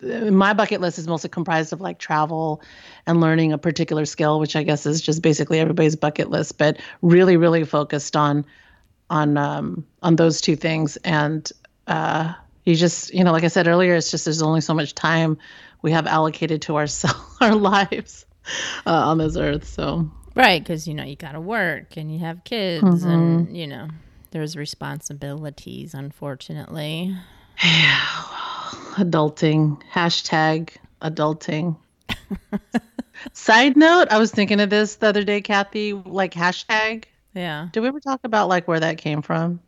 my 0.00 0.52
bucket 0.52 0.80
list 0.80 0.98
is 0.98 1.06
mostly 1.06 1.30
comprised 1.30 1.72
of 1.72 1.80
like 1.80 1.98
travel 1.98 2.62
and 3.06 3.20
learning 3.20 3.52
a 3.52 3.58
particular 3.58 4.04
skill, 4.04 4.38
which 4.40 4.56
I 4.56 4.62
guess 4.62 4.86
is 4.86 5.00
just 5.00 5.22
basically 5.22 5.60
everybody's 5.60 5.96
bucket 5.96 6.30
list, 6.30 6.58
but 6.58 6.78
really, 7.02 7.36
really 7.36 7.64
focused 7.64 8.16
on 8.16 8.44
on 9.10 9.36
um, 9.36 9.86
on 10.02 10.16
those 10.16 10.40
two 10.40 10.56
things 10.56 10.96
and. 10.98 11.50
Uh, 11.86 12.32
you 12.64 12.74
just 12.74 13.12
you 13.12 13.22
know 13.22 13.32
like 13.32 13.44
i 13.44 13.48
said 13.48 13.66
earlier 13.66 13.94
it's 13.94 14.10
just 14.10 14.24
there's 14.24 14.42
only 14.42 14.60
so 14.60 14.74
much 14.74 14.94
time 14.94 15.36
we 15.82 15.92
have 15.92 16.06
allocated 16.06 16.62
to 16.62 16.76
our 16.76 16.86
our 17.40 17.54
lives 17.54 18.26
uh, 18.86 18.90
on 18.90 19.18
this 19.18 19.36
earth 19.36 19.66
so 19.66 20.10
right 20.34 20.62
because 20.62 20.88
you 20.88 20.94
know 20.94 21.04
you 21.04 21.16
gotta 21.16 21.40
work 21.40 21.96
and 21.96 22.12
you 22.12 22.18
have 22.18 22.42
kids 22.44 22.82
mm-hmm. 22.82 23.08
and 23.08 23.56
you 23.56 23.66
know 23.66 23.88
there's 24.34 24.56
responsibilities 24.56 25.94
unfortunately 25.94 27.16
yeah 27.62 28.00
adulting 28.96 29.80
hashtag 29.90 30.70
adulting 31.00 31.76
side 33.32 33.76
note 33.76 34.08
i 34.10 34.18
was 34.18 34.30
thinking 34.30 34.60
of 34.60 34.68
this 34.68 34.96
the 34.96 35.06
other 35.06 35.24
day 35.24 35.40
kathy 35.40 35.94
like 35.94 36.34
hashtag 36.34 37.04
yeah 37.34 37.68
did 37.72 37.80
we 37.80 37.88
ever 37.88 38.00
talk 38.00 38.20
about 38.24 38.48
like 38.48 38.68
where 38.68 38.80
that 38.80 38.98
came 38.98 39.22
from 39.22 39.60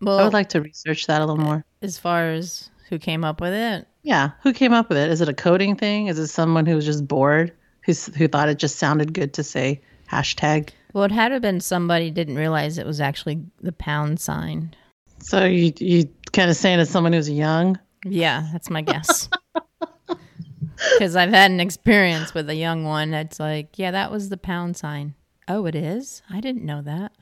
well, 0.00 0.18
I 0.18 0.24
would 0.24 0.32
like 0.32 0.48
to 0.50 0.60
research 0.60 1.06
that 1.06 1.20
a 1.20 1.26
little 1.26 1.42
more. 1.42 1.64
As 1.82 1.98
far 1.98 2.30
as 2.30 2.70
who 2.88 2.98
came 2.98 3.24
up 3.24 3.40
with 3.40 3.52
it? 3.52 3.86
Yeah, 4.02 4.30
who 4.42 4.52
came 4.52 4.72
up 4.72 4.88
with 4.88 4.96
it? 4.96 5.10
Is 5.10 5.20
it 5.20 5.28
a 5.28 5.34
coding 5.34 5.76
thing? 5.76 6.06
Is 6.06 6.18
it 6.18 6.28
someone 6.28 6.64
who 6.66 6.74
was 6.74 6.86
just 6.86 7.06
bored, 7.06 7.52
who's 7.82 8.06
who 8.16 8.26
thought 8.26 8.48
it 8.48 8.58
just 8.58 8.76
sounded 8.76 9.12
good 9.12 9.34
to 9.34 9.42
say 9.42 9.82
hashtag? 10.10 10.70
Well, 10.92 11.04
it 11.04 11.12
had 11.12 11.28
to 11.28 11.34
have 11.34 11.42
been 11.42 11.60
somebody 11.60 12.10
didn't 12.10 12.36
realize 12.36 12.78
it 12.78 12.86
was 12.86 13.00
actually 13.00 13.44
the 13.60 13.72
pound 13.72 14.20
sign. 14.20 14.74
So 15.20 15.44
you 15.44 15.72
you 15.78 16.08
kind 16.32 16.50
of 16.50 16.56
saying 16.56 16.80
it's 16.80 16.90
someone 16.90 17.12
who's 17.12 17.30
young? 17.30 17.78
Yeah, 18.04 18.48
that's 18.52 18.70
my 18.70 18.82
guess. 18.82 19.28
Because 20.94 21.16
I've 21.16 21.30
had 21.30 21.50
an 21.50 21.60
experience 21.60 22.32
with 22.32 22.48
a 22.48 22.54
young 22.54 22.84
one 22.84 23.10
that's 23.10 23.38
like, 23.38 23.78
yeah, 23.78 23.90
that 23.90 24.10
was 24.10 24.28
the 24.28 24.36
pound 24.36 24.76
sign. 24.76 25.14
Oh, 25.46 25.66
it 25.66 25.74
is? 25.74 26.22
I 26.30 26.40
didn't 26.40 26.64
know 26.64 26.82
that. 26.82 27.12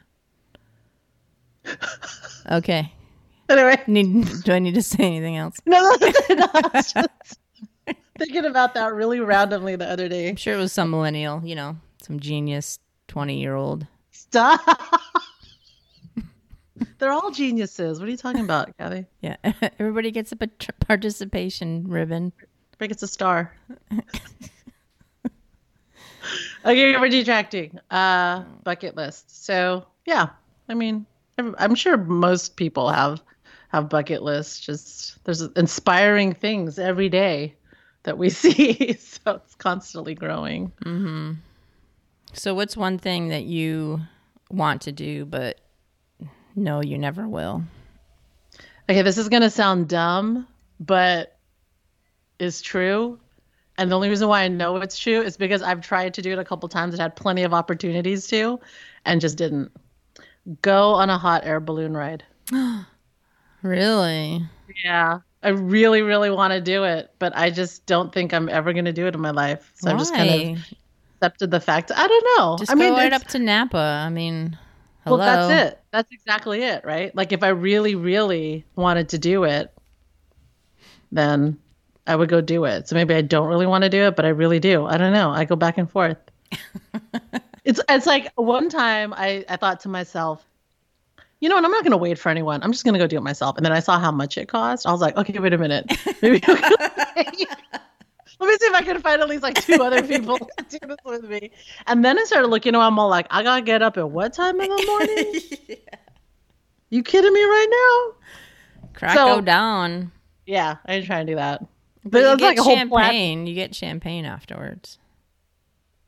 Okay. 2.51 2.93
Anyway, 3.49 3.83
need, 3.87 4.43
do 4.45 4.53
I 4.53 4.59
need 4.59 4.75
to 4.75 4.83
say 4.83 5.05
anything 5.05 5.37
else? 5.37 5.57
No, 5.67 5.97
no, 6.01 6.13
no. 6.31 6.47
Just 6.75 7.09
thinking 8.19 8.45
about 8.45 8.75
that 8.75 8.93
really 8.93 9.21
randomly 9.21 9.77
the 9.77 9.91
other 9.91 10.09
day. 10.09 10.29
I'm 10.29 10.37
sure 10.37 10.55
it 10.55 10.59
was 10.59 10.73
some 10.73 10.91
millennial, 10.91 11.43
you 11.45 11.55
know, 11.55 11.77
some 12.03 12.21
genius 12.21 12.79
twenty 13.09 13.41
year 13.41 13.55
old. 13.55 13.87
Stop. 14.13 14.61
They're 16.99 17.13
all 17.13 17.31
geniuses. 17.31 17.99
What 17.99 18.09
are 18.09 18.11
you 18.11 18.17
talking 18.17 18.45
about, 18.45 18.77
Kathy? 18.79 19.07
Yeah, 19.21 19.37
everybody 19.79 20.11
gets 20.11 20.33
a 20.33 20.37
participation 20.37 21.89
ribbon. 21.89 22.33
Everybody 22.75 22.89
gets 22.89 23.03
a 23.03 23.09
star. 23.09 23.53
okay, 26.65 26.97
we're 26.97 27.09
detracting. 27.09 27.79
Uh, 27.91 28.45
bucket 28.63 28.97
list. 28.97 29.45
So 29.45 29.87
yeah, 30.07 30.29
I 30.69 30.75
mean, 30.75 31.07
I'm 31.39 31.75
sure 31.75 31.97
most 31.97 32.57
people 32.57 32.91
have 32.91 33.21
have 33.69 33.89
bucket 33.89 34.23
lists. 34.23 34.61
Just 34.61 35.23
there's 35.25 35.43
inspiring 35.43 36.33
things 36.33 36.79
every 36.79 37.09
day 37.09 37.55
that 38.03 38.19
we 38.19 38.31
see, 38.31 38.95
so 38.95 39.33
it's 39.45 39.55
constantly 39.55 40.15
growing. 40.15 40.73
Mm-hmm. 40.85 41.33
So, 42.33 42.55
what's 42.55 42.77
one 42.77 42.99
thing 42.99 43.29
that 43.29 43.45
you 43.45 44.01
want 44.51 44.83
to 44.83 44.93
do, 44.93 45.25
but 45.25 45.61
no, 46.55 46.83
you 46.83 46.99
never 46.99 47.29
will? 47.29 47.63
Okay, 48.89 49.03
this 49.03 49.19
is 49.19 49.29
gonna 49.29 49.51
sound 49.51 49.89
dumb, 49.89 50.47
but 50.81 51.37
is 52.39 52.63
true. 52.63 53.19
And 53.77 53.91
the 53.91 53.95
only 53.95 54.09
reason 54.09 54.29
why 54.29 54.43
I 54.43 54.49
know 54.49 54.77
it's 54.77 54.99
true 54.99 55.23
is 55.23 55.37
because 55.37 55.63
I've 55.63 55.81
tried 55.81 56.15
to 56.15 56.23
do 56.23 56.33
it 56.33 56.39
a 56.39 56.45
couple 56.45 56.69
times 56.69 56.95
and 56.95 57.01
had 57.01 57.15
plenty 57.15 57.45
of 57.45 57.55
opportunities 57.55 58.27
to, 58.29 58.59
and 59.05 59.21
just 59.21 59.39
didn't 59.39 59.71
go 60.63 60.95
on 60.95 61.11
a 61.11 61.19
hot 61.19 61.45
air 61.45 61.61
balloon 61.61 61.97
ride. 61.97 62.25
really? 63.63 64.43
Yeah. 64.85 65.21
I 65.43 65.51
really, 65.51 66.03
really 66.03 66.31
want 66.31 66.53
to 66.53 66.61
do 66.61 66.83
it, 66.85 67.13
but 67.21 67.37
I 67.37 67.51
just 67.51 67.87
don't 67.87 68.13
think 68.13 68.35
I'm 68.35 68.49
ever 68.49 68.73
going 68.73 68.87
to 68.87 68.93
do 68.93 69.07
it 69.07 69.15
in 69.15 69.21
my 69.21 69.31
life. 69.31 69.71
So 69.77 69.87
Why? 69.87 69.93
I'm 69.93 69.99
just 69.99 70.13
kind 70.13 70.59
of 70.59 70.65
accepted 71.19 71.51
the 71.51 71.61
fact. 71.61 71.91
I 71.95 72.07
don't 72.07 72.39
know. 72.39 72.57
Just 72.59 72.71
I 72.71 72.75
go 72.75 72.81
mean, 72.81 72.93
right 72.93 73.13
up 73.13 73.25
to 73.29 73.39
Napa. 73.39 73.77
I 73.77 74.09
mean, 74.09 74.57
hello. 75.05 75.19
Well, 75.19 75.49
that's 75.49 75.73
it. 75.73 75.81
That's 75.91 76.13
exactly 76.13 76.63
it, 76.63 76.85
right? 76.85 77.15
Like 77.15 77.33
if 77.33 77.43
I 77.43 77.49
really, 77.49 77.95
really 77.95 78.65
wanted 78.77 79.11
to 79.11 79.19
do 79.19 79.45
it, 79.45 79.73
then 81.11 81.59
I 82.07 82.17
would 82.17 82.29
go 82.29 82.41
do 82.41 82.65
it. 82.65 82.89
So 82.89 82.95
maybe 82.95 83.15
I 83.15 83.23
don't 83.23 83.49
really 83.49 83.67
want 83.67 83.85
to 83.85 83.91
do 83.91 84.07
it, 84.07 84.17
but 84.17 84.25
I 84.25 84.29
really 84.29 84.61
do. 84.61 84.87
I 84.87 84.97
don't 84.97 85.13
know. 85.13 85.31
I 85.31 85.45
go 85.45 85.57
back 85.57 85.79
and 85.79 85.91
forth. 85.91 86.19
it's 87.65 87.81
it's 87.89 88.07
like 88.07 88.33
one 88.37 88.69
time 88.69 89.13
I, 89.13 89.45
I 89.49 89.57
thought 89.57 89.81
to 89.81 89.89
myself, 89.89 90.45
you 91.41 91.49
know 91.49 91.55
what, 91.57 91.65
I'm 91.65 91.71
not 91.71 91.85
gonna 91.85 91.97
wait 91.97 92.19
for 92.19 92.29
anyone. 92.29 92.63
I'm 92.63 92.73
just 92.73 92.85
gonna 92.85 92.99
go 92.99 93.07
do 93.07 93.17
it 93.17 93.23
myself. 93.23 93.57
And 93.57 93.65
then 93.65 93.73
I 93.73 93.81
saw 93.81 93.99
how 93.99 94.13
much 94.13 94.39
it 94.39 94.49
cost. 94.49 94.87
I 94.87 94.93
was 94.93 95.01
like, 95.01 95.17
okay, 95.17 95.39
wait 95.39 95.53
a 95.53 95.59
minute. 95.59 95.91
Maybe 96.23 96.43
let 98.41 98.49
me 98.49 98.57
see 98.57 98.67
if 98.67 98.75
I 98.75 98.83
can 98.83 99.01
find 99.01 99.21
at 99.21 99.29
least 99.29 99.43
like 99.43 99.63
two 99.65 99.83
other 99.83 100.03
people 100.03 100.39
to 100.59 100.79
do 100.79 100.87
this 100.87 100.97
with 101.05 101.25
me. 101.25 101.51
And 101.87 102.05
then 102.05 102.19
I 102.19 102.25
started 102.25 102.49
looking 102.49 102.75
around, 102.75 102.93
I'm 102.93 102.99
all 102.99 103.09
like, 103.09 103.27
I 103.31 103.43
gotta 103.43 103.63
get 103.63 103.83
up 103.83 103.97
at 103.97 104.11
what 104.11 104.33
time 104.33 104.61
in 104.61 104.69
the 104.69 104.87
morning? 104.87 105.43
yeah. 105.69 105.99
You 106.91 107.03
kidding 107.03 107.33
me 107.33 107.43
right 107.45 108.13
now? 108.81 108.91
Crack 108.95 109.17
so, 109.17 109.41
down. 109.41 110.13
Yeah, 110.47 110.77
I 110.87 110.95
didn't 110.95 111.07
try 111.07 111.19
and 111.19 111.27
do 111.27 111.35
that. 111.35 111.61
But, 112.05 112.11
but 112.13 112.31
you 112.31 112.37
get 112.39 112.59
like 112.59 112.65
champagne. 112.65 113.47
You 113.47 113.55
get 113.55 113.75
champagne 113.75 114.25
afterwards 114.25 114.99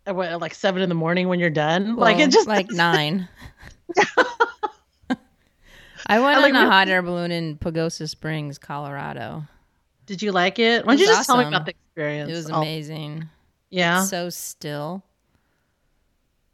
what, 0.07 0.41
like 0.41 0.55
seven 0.55 0.83
in 0.83 0.89
the 0.89 0.95
morning 0.95 1.29
when 1.29 1.41
you're 1.41 1.51
done. 1.51 1.97
Well, 1.97 2.07
like 2.07 2.19
it 2.19 2.31
just 2.31 2.49
like 2.49 2.71
nine. 2.71 3.29
I 6.07 6.19
went 6.19 6.39
I 6.39 6.41
like, 6.41 6.55
on 6.55 6.67
a 6.67 6.71
hot 6.71 6.89
air 6.89 7.03
balloon 7.03 7.31
in 7.31 7.57
Pagosa 7.57 8.09
Springs, 8.09 8.59
Colorado. 8.59 9.45
Did 10.07 10.23
you 10.23 10.33
like 10.33 10.59
it? 10.59 10.85
Why 10.85 10.93
don't 10.93 11.01
you 11.01 11.07
just 11.07 11.21
awesome. 11.21 11.37
tell 11.37 11.51
me 11.51 11.55
about 11.55 11.67
the 11.67 11.75
experience? 12.00 12.30
It 12.30 12.35
was 12.35 12.49
amazing. 12.50 13.28
Yeah. 13.71 14.00
It's 14.00 14.11
so 14.11 14.30
still. 14.30 15.02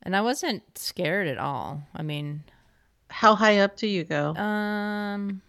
And 0.02 0.14
I 0.14 0.20
wasn't 0.20 0.62
scared 0.76 1.26
at 1.28 1.38
all. 1.38 1.82
I 1.94 2.02
mean, 2.02 2.44
how 3.08 3.34
high 3.34 3.58
up 3.58 3.76
do 3.76 3.86
you 3.86 4.04
go? 4.04 4.34
Um, 4.34 5.42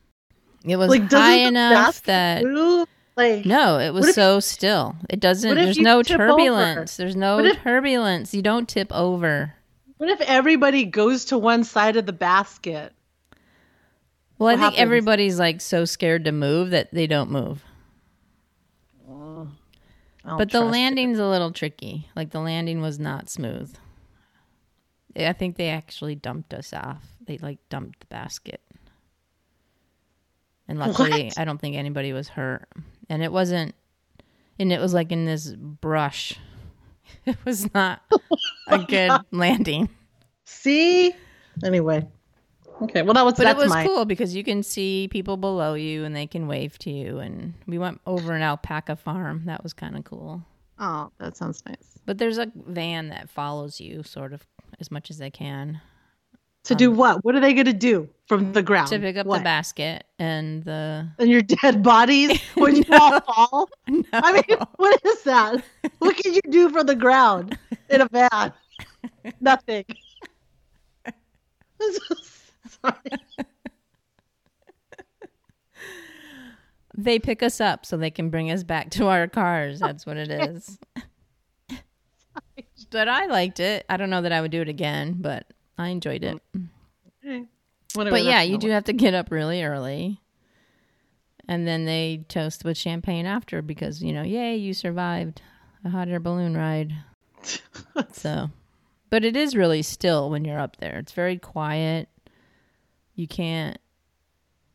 it 0.64 0.78
was 0.78 0.90
like, 0.90 1.12
high 1.12 1.36
enough 1.36 2.04
that 2.04 2.44
move? 2.44 2.88
Like 3.16 3.46
no, 3.46 3.80
it 3.80 3.94
was 3.94 4.14
so 4.14 4.36
you, 4.36 4.42
still. 4.42 4.96
It 5.10 5.20
doesn't. 5.20 5.56
There's 5.56 5.80
no 5.80 6.04
turbulence. 6.04 7.00
Over? 7.00 7.04
There's 7.04 7.16
no 7.16 7.40
if, 7.40 7.58
turbulence. 7.64 8.34
You 8.34 8.44
don't 8.44 8.70
tip 8.70 8.92
over. 8.92 9.54
What 9.98 10.10
if 10.10 10.22
everybody 10.22 10.86
goes 10.86 11.26
to 11.26 11.38
one 11.38 11.64
side 11.64 11.98
of 11.98 12.06
the 12.06 12.14
basket? 12.14 12.94
Well, 14.38 14.48
what 14.48 14.54
I 14.54 14.58
think 14.58 14.64
happens? 14.76 14.82
everybody's 14.82 15.40
like 15.40 15.62
so 15.62 15.86
scared 15.86 16.26
to 16.26 16.32
move 16.32 16.70
that 16.70 16.94
they 16.94 17.08
don't 17.08 17.32
move. 17.32 17.64
But 20.38 20.52
the 20.52 20.62
landing's 20.62 21.20
it. 21.20 21.24
a 21.24 21.28
little 21.28 21.52
tricky. 21.52 22.10
Like 22.16 22.32
the 22.32 22.40
landing 22.40 22.82
was 22.82 23.00
not 23.00 23.30
smooth. 23.30 23.74
I 25.16 25.34
think 25.34 25.58
they 25.58 25.70
actually 25.70 26.16
dumped 26.16 26.54
us 26.54 26.74
off. 26.74 27.04
They 27.26 27.38
like 27.38 27.60
dumped 27.70 28.02
the 28.02 28.06
basket. 28.08 28.62
And 30.68 30.80
luckily, 30.80 31.26
what? 31.26 31.40
I 31.40 31.46
don't 31.46 31.60
think 31.60 31.76
anybody 31.76 32.12
was 32.14 32.28
hurt 32.28 32.68
and 33.10 33.24
it 33.24 33.32
wasn't 33.32 33.74
and 34.60 34.72
it 34.72 34.80
was 34.80 34.94
like 34.94 35.12
in 35.12 35.26
this 35.26 35.54
brush 35.56 36.38
it 37.26 37.38
was 37.46 37.74
not 37.74 38.02
a 38.68 38.80
good 38.88 39.12
landing 39.32 39.90
see 40.46 41.14
anyway 41.64 42.06
okay 42.82 43.02
well 43.02 43.14
that 43.14 43.26
was 43.26 43.36
but 43.36 43.48
it 43.48 43.58
was 43.58 43.70
my... 43.70 43.86
cool 43.86 44.06
because 44.06 44.36
you 44.36 44.44
can 44.44 44.64
see 44.64 45.08
people 45.12 45.38
below 45.38 45.74
you 45.74 46.04
and 46.04 46.16
they 46.16 46.28
can 46.28 46.48
wave 46.48 46.78
to 46.78 46.90
you 46.90 47.20
and 47.20 47.54
we 47.66 47.78
went 47.78 48.00
over 48.06 48.34
an 48.34 48.42
alpaca 48.42 48.96
farm 48.96 49.44
that 49.46 49.64
was 49.64 49.74
kind 49.74 49.96
of 49.96 50.04
cool 50.04 50.42
oh 50.80 51.12
that 51.20 51.36
sounds 51.36 51.64
nice 51.66 52.00
but 52.06 52.18
there's 52.18 52.38
a 52.38 52.52
van 52.56 53.10
that 53.10 53.30
follows 53.30 53.80
you 53.80 54.04
sort 54.04 54.34
of 54.34 54.46
as 54.80 54.92
much 54.92 55.10
as 55.10 55.18
they 55.18 55.30
can 55.30 55.82
to 56.68 56.74
um, 56.74 56.78
do 56.78 56.92
what? 56.92 57.24
What 57.24 57.36
are 57.36 57.40
they 57.40 57.54
going 57.54 57.66
to 57.66 57.74
do 57.74 58.10
from 58.26 58.54
the 58.54 58.62
ground? 58.62 58.90
To 58.90 59.00
pick 59.00 59.18
up 59.18 59.26
what? 59.26 59.40
the 59.40 59.44
basket 59.44 60.06
and 60.20 60.64
the 60.64 61.08
and 61.18 61.30
your 61.30 61.42
dead 61.42 61.82
bodies 61.84 62.42
when 62.56 62.76
you 62.76 62.84
all 62.92 63.20
fall. 63.22 63.70
No. 63.88 64.04
I 64.14 64.34
mean, 64.34 64.58
what 64.76 65.02
is 65.06 65.24
that? 65.24 65.64
What 66.00 66.18
can 66.18 66.34
you 66.34 66.42
do 66.50 66.70
from 66.70 66.86
the 66.86 66.96
ground 66.96 67.58
in 67.90 68.02
a 68.02 68.08
van? 68.10 68.54
Nothing. 69.42 69.86
They 76.98 77.20
pick 77.20 77.44
us 77.44 77.62
up 77.62 77.86
so 77.86 77.96
they 77.96 78.10
can 78.10 78.32
bring 78.32 78.50
us 78.50 78.64
back 78.64 78.90
to 78.92 79.06
our 79.06 79.28
cars. 79.28 79.80
That's 79.80 80.06
what 80.06 80.18
it 80.18 80.32
is. 80.32 80.80
but 82.90 83.08
I 83.08 83.28
liked 83.28 83.60
it. 83.60 83.86
I 83.88 83.98
don't 83.98 84.10
know 84.10 84.24
that 84.24 84.32
I 84.32 84.42
would 84.42 84.50
do 84.50 84.62
it 84.62 84.68
again, 84.68 85.18
but 85.20 85.46
I 85.78 85.90
enjoyed 85.90 86.24
it. 86.24 86.42
Whatever, 87.94 88.16
But 88.16 88.24
yeah, 88.24 88.42
you 88.42 88.58
do 88.58 88.72
have 88.72 88.86
to 88.86 88.94
get 88.94 89.14
up 89.14 89.30
really 89.30 89.64
early. 89.64 90.22
And 91.48 91.68
then 91.68 91.86
they 91.86 92.26
toast 92.28 92.66
with 92.66 92.78
champagne 92.78 93.28
after 93.28 93.62
because, 93.62 94.02
you 94.02 94.12
know, 94.12 94.24
yay, 94.24 94.56
you 94.56 94.74
survived 94.74 95.42
a 95.86 95.90
hot 95.90 96.08
air 96.10 96.20
balloon 96.20 96.58
ride. 96.58 96.94
so, 98.12 98.50
but 99.12 99.24
it 99.24 99.38
is 99.38 99.56
really 99.56 99.84
still 99.84 100.32
when 100.32 100.44
you're 100.44 100.60
up 100.60 100.78
there. 100.78 100.98
It's 100.98 101.14
very 101.14 101.38
quiet. 101.38 102.10
You 103.18 103.28
can't, 103.28 103.80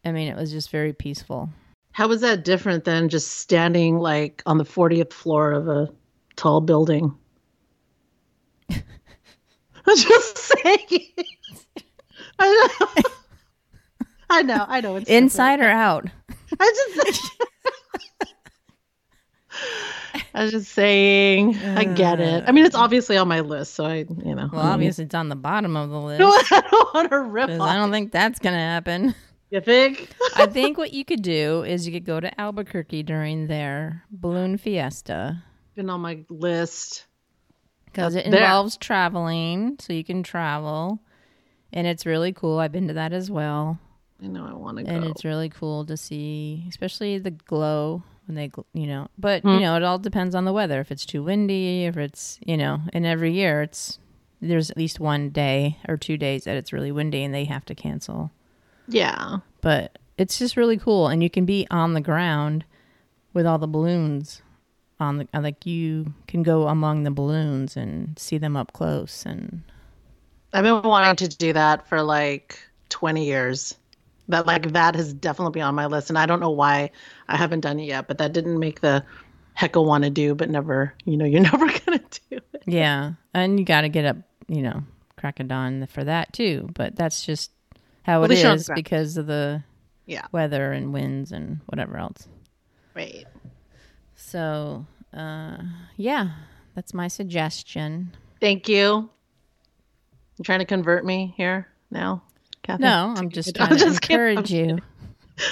I 0.04 0.10
mean, 0.10 0.26
it 0.26 0.36
was 0.36 0.50
just 0.50 0.70
very 0.70 0.92
peaceful. 0.92 1.48
How 1.92 2.08
was 2.08 2.22
that 2.22 2.44
different 2.44 2.82
than 2.82 3.08
just 3.08 3.38
standing 3.38 3.98
like 3.98 4.42
on 4.46 4.58
the 4.58 4.64
40th 4.64 5.12
floor 5.12 5.52
of 5.52 5.68
a 5.68 5.88
tall 6.34 6.60
building? 6.60 7.16
I'm 8.70 9.96
just 9.96 10.38
saying. 10.38 10.88
I 12.40 12.68
know. 12.68 13.02
I 14.28 14.42
know. 14.42 14.64
I 14.68 14.80
know. 14.80 14.96
It's 14.96 15.06
different. 15.06 15.22
Inside 15.24 15.60
or 15.60 15.68
out? 15.68 16.08
I 16.58 16.88
just. 16.96 17.30
I 20.34 20.44
was 20.44 20.52
just 20.52 20.72
saying. 20.72 21.56
I 21.58 21.84
get 21.84 22.20
it. 22.20 22.44
I 22.46 22.52
mean, 22.52 22.64
it's 22.64 22.74
uh. 22.74 22.80
obviously 22.80 23.16
on 23.16 23.28
my 23.28 23.40
list, 23.40 23.74
so 23.74 23.84
I, 23.84 23.96
you 24.24 24.34
know. 24.34 24.48
Well, 24.52 24.60
I 24.62 24.64
mean, 24.64 24.72
obviously 24.72 25.04
it's 25.04 25.14
on 25.14 25.28
the 25.28 25.36
bottom 25.36 25.76
of 25.76 25.90
the 25.90 26.00
list. 26.00 26.20
No, 26.20 26.28
I 26.30 26.60
don't 26.70 26.94
want 26.94 27.10
to 27.10 27.20
rip. 27.20 27.50
I 27.50 27.76
don't 27.76 27.90
think 27.90 28.12
that's 28.12 28.38
going 28.38 28.54
to 28.54 28.60
happen. 28.60 29.14
You 29.50 29.60
think? 29.60 30.08
I 30.36 30.46
think 30.50 30.78
what 30.78 30.94
you 30.94 31.04
could 31.04 31.20
do 31.22 31.62
is 31.62 31.86
you 31.86 31.92
could 31.92 32.06
go 32.06 32.18
to 32.20 32.40
Albuquerque 32.40 33.02
during 33.02 33.46
their 33.48 34.04
balloon 34.10 34.56
fiesta 34.56 35.42
Been 35.74 35.90
on 35.90 36.00
my 36.00 36.24
list. 36.30 37.06
because 37.84 38.14
it 38.14 38.30
There. 38.30 38.40
involves 38.40 38.78
traveling, 38.78 39.76
so 39.78 39.92
you 39.92 40.04
can 40.04 40.22
travel, 40.22 41.00
and 41.70 41.86
it's 41.86 42.06
really 42.06 42.32
cool. 42.32 42.58
I've 42.58 42.72
been 42.72 42.88
to 42.88 42.94
that 42.94 43.12
as 43.12 43.30
well, 43.30 43.78
I 44.22 44.28
know 44.28 44.46
I 44.46 44.54
want 44.54 44.78
to 44.78 44.86
and 44.86 45.04
it's 45.04 45.24
really 45.24 45.50
cool 45.50 45.84
to 45.84 45.96
see, 45.98 46.64
especially 46.70 47.18
the 47.18 47.32
glow 47.32 48.02
when 48.26 48.34
they, 48.36 48.50
you 48.72 48.86
know. 48.86 49.08
But 49.18 49.42
Hmm. 49.42 49.48
you 49.48 49.60
know, 49.60 49.76
it 49.76 49.82
all 49.82 49.98
depends 49.98 50.34
on 50.34 50.44
the 50.44 50.52
weather. 50.52 50.80
If 50.80 50.90
it's 50.90 51.06
too 51.06 51.22
windy, 51.22 51.84
if 51.84 51.96
it's, 51.96 52.38
you 52.46 52.56
know, 52.56 52.80
and 52.92 53.04
every 53.06 53.32
year 53.32 53.62
it's 53.62 53.98
there's 54.40 54.70
at 54.70 54.76
least 54.76 54.98
one 54.98 55.30
day 55.30 55.78
or 55.88 55.96
two 55.96 56.16
days 56.16 56.44
that 56.44 56.56
it's 56.56 56.72
really 56.72 56.90
windy 56.90 57.22
and 57.22 57.32
they 57.32 57.44
have 57.44 57.64
to 57.66 57.74
cancel. 57.74 58.30
Yeah. 58.88 59.38
but 59.60 59.98
it's 60.18 60.38
just 60.38 60.56
really 60.56 60.76
cool 60.76 61.06
and 61.08 61.22
you 61.22 61.30
can 61.30 61.46
be 61.46 61.66
on 61.70 61.94
the 61.94 62.00
ground 62.00 62.64
with 63.32 63.46
all 63.46 63.58
the 63.58 63.66
balloons 63.68 64.42
on 65.00 65.16
the 65.18 65.28
like 65.40 65.64
you 65.64 66.12
can 66.26 66.42
go 66.42 66.66
among 66.68 67.04
the 67.04 67.10
balloons 67.10 67.76
and 67.76 68.18
see 68.18 68.38
them 68.38 68.56
up 68.56 68.72
close 68.72 69.24
and 69.24 69.62
I've 70.52 70.64
been 70.64 70.82
wanting 70.82 71.16
to 71.28 71.28
do 71.36 71.52
that 71.54 71.88
for 71.88 72.02
like 72.02 72.58
20 72.90 73.24
years. 73.24 73.74
That 74.32 74.46
like 74.46 74.72
that 74.72 74.94
has 74.96 75.12
definitely 75.14 75.52
been 75.52 75.62
on 75.62 75.74
my 75.74 75.86
list, 75.86 76.10
and 76.10 76.18
I 76.18 76.26
don't 76.26 76.40
know 76.40 76.50
why 76.50 76.90
I 77.28 77.36
haven't 77.36 77.60
done 77.60 77.78
it 77.78 77.84
yet. 77.84 78.08
But 78.08 78.18
that 78.18 78.32
didn't 78.32 78.58
make 78.58 78.80
the 78.80 79.04
heckle 79.54 79.84
want 79.84 80.04
to 80.04 80.10
do, 80.10 80.34
but 80.34 80.50
never, 80.50 80.94
you 81.04 81.16
know, 81.16 81.24
you're 81.32 81.40
never 81.40 81.66
gonna 81.66 81.98
do 82.30 82.38
it. 82.52 82.62
yeah 82.66 83.12
and 83.34 83.58
you 83.58 83.64
got 83.66 83.80
to 83.82 83.88
get 83.88 84.04
up 84.04 84.16
you 84.48 84.62
know 84.62 84.82
crack 85.16 85.40
a 85.40 85.44
dawn 85.44 85.86
for 85.86 86.04
that 86.04 86.32
too 86.32 86.68
but 86.74 86.94
that's 86.96 87.24
just 87.24 87.50
how 88.04 88.20
Well, 88.20 88.24
it 88.24 88.26
at 88.26 88.30
least 88.30 88.42
you're 88.42 88.50
on 88.52 88.56
is 88.56 88.70
because 88.74 89.16
of 89.16 89.26
the 89.26 89.62
Yeah, 90.06 90.26
weather 90.32 90.72
and 90.72 90.92
winds 90.92 91.32
and 91.32 91.60
whatever 91.66 91.96
else 91.96 92.28
right. 92.94 93.26
so 94.14 94.86
uh 95.16 95.58
yeah 95.96 96.30
that's 96.74 96.94
my 96.94 97.08
suggestion 97.08 98.12
Thank 98.40 98.68
you. 98.68 99.08
You 100.38 100.42
trying 100.44 100.58
to 100.60 100.64
convert 100.64 101.04
me 101.04 101.32
here 101.36 101.68
now, 101.90 102.22
Kathy? 102.62 102.82
no 102.82 103.14
i'm 103.16 103.30
just 103.30 103.58
I'm 103.60 103.68
trying 103.68 103.78
to 103.78 103.84
just 103.86 104.00
kidding. 104.02 104.16
encourage 104.38 104.50
you 104.52 104.78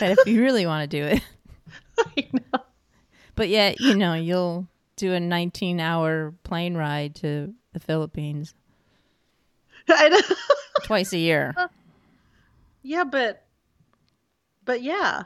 that 0.01 0.19
if 0.19 0.27
you 0.27 0.43
really 0.43 0.67
want 0.67 0.91
to 0.91 0.99
do 1.01 1.05
it 1.07 1.23
I 2.17 2.29
know. 2.33 2.61
But 3.35 3.49
yet, 3.51 3.79
you 3.81 3.95
know, 3.95 4.15
you'll 4.15 4.67
do 4.97 5.13
a 5.13 5.21
19 5.21 5.81
hour 5.81 6.33
plane 6.45 6.75
ride 6.75 7.15
to 7.17 7.53
the 7.75 7.81
Philippines 7.81 8.55
I 9.89 10.09
know. 10.09 10.21
twice 10.85 11.13
a 11.13 11.19
year. 11.19 11.55
yeah, 12.83 13.05
but, 13.05 13.45
but 14.65 14.83
yeah. 14.83 15.25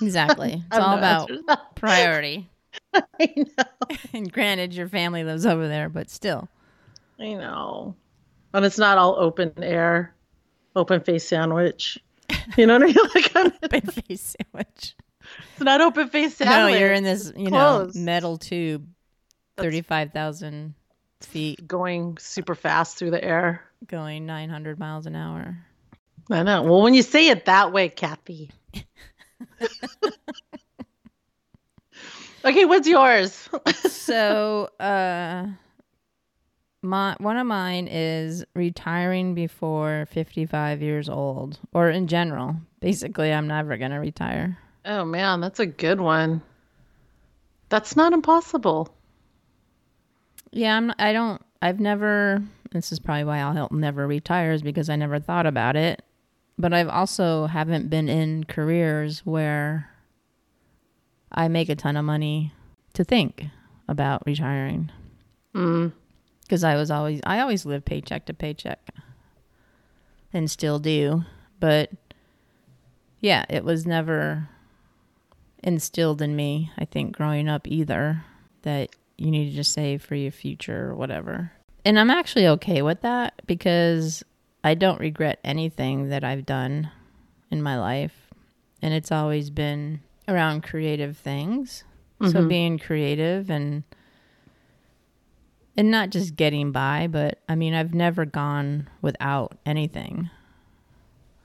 Exactly. 0.00 0.62
It's 0.66 0.78
all 0.78 0.96
about 0.96 1.30
priority. 1.74 2.48
I 2.94 3.34
know. 3.36 3.96
And 4.14 4.32
granted, 4.32 4.72
your 4.74 4.88
family 4.88 5.24
lives 5.24 5.44
over 5.44 5.68
there, 5.68 5.88
but 5.90 6.08
still. 6.10 6.48
I 7.20 7.34
know. 7.34 7.94
And 8.54 8.64
it's 8.64 8.78
not 8.78 8.96
all 8.98 9.16
open 9.18 9.52
air, 9.62 10.14
open 10.76 11.00
face 11.00 11.26
sandwich. 11.26 11.98
You 12.56 12.66
know 12.66 12.78
what 12.78 12.82
I 12.84 12.86
mean? 12.86 12.96
Like 13.14 13.32
I'm, 13.34 13.46
Open 13.62 13.80
face 13.80 14.36
sandwich. 14.36 14.94
it's 15.52 15.60
not 15.60 15.80
open 15.80 16.08
face 16.08 16.36
sandwich. 16.36 16.74
No, 16.74 16.78
you're 16.78 16.92
in 16.92 17.02
this, 17.02 17.32
you 17.36 17.50
know, 17.50 17.90
metal 17.94 18.36
tube, 18.36 18.86
35,000 19.56 20.74
feet, 21.22 21.66
going 21.66 22.18
super 22.18 22.54
fast 22.54 22.98
through 22.98 23.10
the 23.10 23.24
air. 23.24 23.64
going 23.86 24.26
900 24.26 24.78
miles 24.78 25.06
an 25.06 25.16
hour. 25.16 25.56
I 26.30 26.42
know. 26.42 26.62
Well, 26.62 26.82
when 26.82 26.94
you 26.94 27.02
say 27.02 27.28
it 27.28 27.46
that 27.46 27.72
way, 27.72 27.88
Kathy. 27.88 28.50
okay, 32.44 32.64
what's 32.64 32.88
yours? 32.88 33.48
so 33.88 34.68
uh 34.78 35.46
my 36.86 37.16
one 37.18 37.36
of 37.36 37.46
mine 37.46 37.88
is 37.90 38.44
retiring 38.54 39.34
before 39.34 40.06
55 40.10 40.80
years 40.82 41.08
old 41.08 41.58
or 41.74 41.90
in 41.90 42.06
general 42.06 42.56
basically 42.80 43.32
i'm 43.32 43.46
never 43.46 43.76
going 43.76 43.90
to 43.90 43.98
retire 43.98 44.58
oh 44.84 45.04
man, 45.04 45.40
that's 45.40 45.58
a 45.58 45.66
good 45.66 46.00
one. 46.00 46.40
That's 47.68 47.96
not 47.96 48.12
impossible. 48.12 48.94
yeah 50.52 50.76
i'm 50.76 50.92
i 50.98 51.12
don't 51.12 51.42
i've 51.60 51.80
never 51.80 52.42
this 52.70 52.92
is 52.92 53.00
probably 53.00 53.24
why 53.24 53.38
i'll 53.40 53.68
never 53.72 54.06
retire 54.06 54.52
is 54.52 54.62
because 54.62 54.88
i 54.88 54.96
never 54.96 55.18
thought 55.18 55.46
about 55.46 55.74
it 55.76 56.02
but 56.58 56.72
i've 56.72 56.88
also 56.88 57.46
haven't 57.46 57.90
been 57.90 58.08
in 58.08 58.44
careers 58.44 59.20
where 59.26 59.90
i 61.32 61.48
make 61.48 61.68
a 61.68 61.74
ton 61.74 61.96
of 61.96 62.04
money 62.04 62.52
to 62.94 63.02
think 63.04 63.44
about 63.88 64.22
retiring 64.26 64.90
Mm. 65.54 65.90
Because 66.46 66.64
I 66.64 66.76
was 66.76 66.90
always 66.90 67.20
I 67.24 67.40
always 67.40 67.66
lived 67.66 67.84
paycheck 67.84 68.26
to 68.26 68.34
paycheck, 68.34 68.80
and 70.32 70.50
still 70.50 70.78
do. 70.78 71.24
But 71.60 71.90
yeah, 73.20 73.44
it 73.48 73.64
was 73.64 73.86
never 73.86 74.48
instilled 75.62 76.22
in 76.22 76.36
me. 76.36 76.70
I 76.78 76.84
think 76.84 77.16
growing 77.16 77.48
up 77.48 77.66
either 77.66 78.24
that 78.62 78.90
you 79.16 79.30
need 79.30 79.56
to 79.56 79.64
save 79.64 80.02
for 80.02 80.14
your 80.14 80.32
future 80.32 80.90
or 80.90 80.94
whatever. 80.94 81.52
And 81.84 81.98
I'm 81.98 82.10
actually 82.10 82.46
okay 82.48 82.82
with 82.82 83.00
that 83.02 83.40
because 83.46 84.22
I 84.62 84.74
don't 84.74 85.00
regret 85.00 85.38
anything 85.44 86.08
that 86.10 86.24
I've 86.24 86.46
done 86.46 86.90
in 87.50 87.62
my 87.62 87.78
life, 87.78 88.30
and 88.82 88.92
it's 88.92 89.12
always 89.12 89.50
been 89.50 90.00
around 90.28 90.62
creative 90.62 91.16
things. 91.16 91.84
So 92.22 92.28
mm-hmm. 92.28 92.48
being 92.48 92.78
creative 92.78 93.50
and 93.50 93.84
and 95.76 95.90
not 95.90 96.10
just 96.10 96.36
getting 96.36 96.72
by, 96.72 97.08
but 97.10 97.40
I 97.48 97.54
mean, 97.54 97.74
I've 97.74 97.94
never 97.94 98.24
gone 98.24 98.88
without 99.02 99.58
anything. 99.66 100.30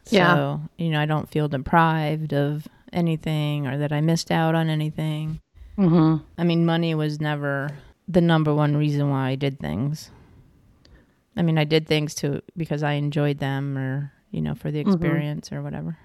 Yeah. 0.09 0.35
So, 0.35 0.61
you 0.77 0.89
know, 0.89 0.99
I 1.01 1.05
don't 1.05 1.29
feel 1.29 1.47
deprived 1.47 2.33
of 2.33 2.67
anything 2.91 3.67
or 3.67 3.77
that 3.77 3.91
I 3.91 4.01
missed 4.01 4.31
out 4.31 4.55
on 4.55 4.69
anything. 4.69 5.39
Mm-hmm. 5.77 6.23
I 6.37 6.43
mean, 6.43 6.65
money 6.65 6.95
was 6.95 7.21
never 7.21 7.69
the 8.07 8.21
number 8.21 8.53
one 8.53 8.75
reason 8.75 9.09
why 9.09 9.29
I 9.29 9.35
did 9.35 9.59
things. 9.59 10.11
I 11.37 11.43
mean, 11.43 11.57
I 11.57 11.63
did 11.63 11.87
things 11.87 12.13
to 12.15 12.41
because 12.57 12.83
I 12.83 12.93
enjoyed 12.93 13.39
them 13.39 13.77
or, 13.77 14.11
you 14.31 14.41
know, 14.41 14.55
for 14.55 14.69
the 14.69 14.79
experience 14.79 15.51
or 15.51 15.61
whatever. 15.61 15.97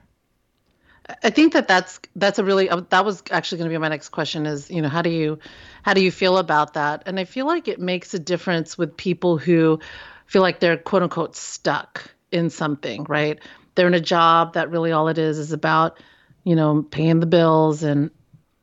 I 1.23 1.31
think 1.31 1.53
that 1.53 1.69
that's 1.69 2.01
that's 2.17 2.39
a 2.39 2.45
really 2.45 2.69
uh, 2.69 2.83
that 2.91 3.05
was 3.05 3.23
actually 3.31 3.59
going 3.59 3.71
to 3.71 3.75
be 3.75 3.79
my 3.79 3.89
next 3.89 4.09
question 4.09 4.47
is 4.47 4.71
you 4.71 4.83
know 4.83 4.89
how 4.89 5.03
do 5.03 5.11
you 5.11 5.39
how 5.83 5.95
do 5.95 6.03
you 6.03 6.11
feel 6.11 6.39
about 6.39 6.75
that? 6.75 7.05
And 7.07 7.21
I 7.21 7.25
feel 7.25 7.47
like 7.47 7.69
it 7.69 7.81
makes 7.81 8.15
a 8.15 8.19
difference 8.19 8.77
with 8.77 8.97
people 8.97 9.39
who 9.39 9.81
feel 10.27 10.43
like 10.43 10.61
they're 10.61 10.77
quote 10.77 11.03
unquote 11.03 11.37
stuck 11.37 12.11
in 12.33 12.51
something 12.51 13.05
right? 13.05 13.39
They're 13.75 13.87
in 13.87 13.95
a 13.95 14.01
job 14.01 14.55
that 14.55 14.71
really 14.71 14.93
all 14.93 15.09
it 15.09 15.19
is 15.19 15.39
is 15.39 15.53
about 15.53 15.99
you 16.45 16.57
know 16.57 16.83
paying 16.83 17.21
the 17.21 17.27
bills 17.27 17.83
and 17.83 18.11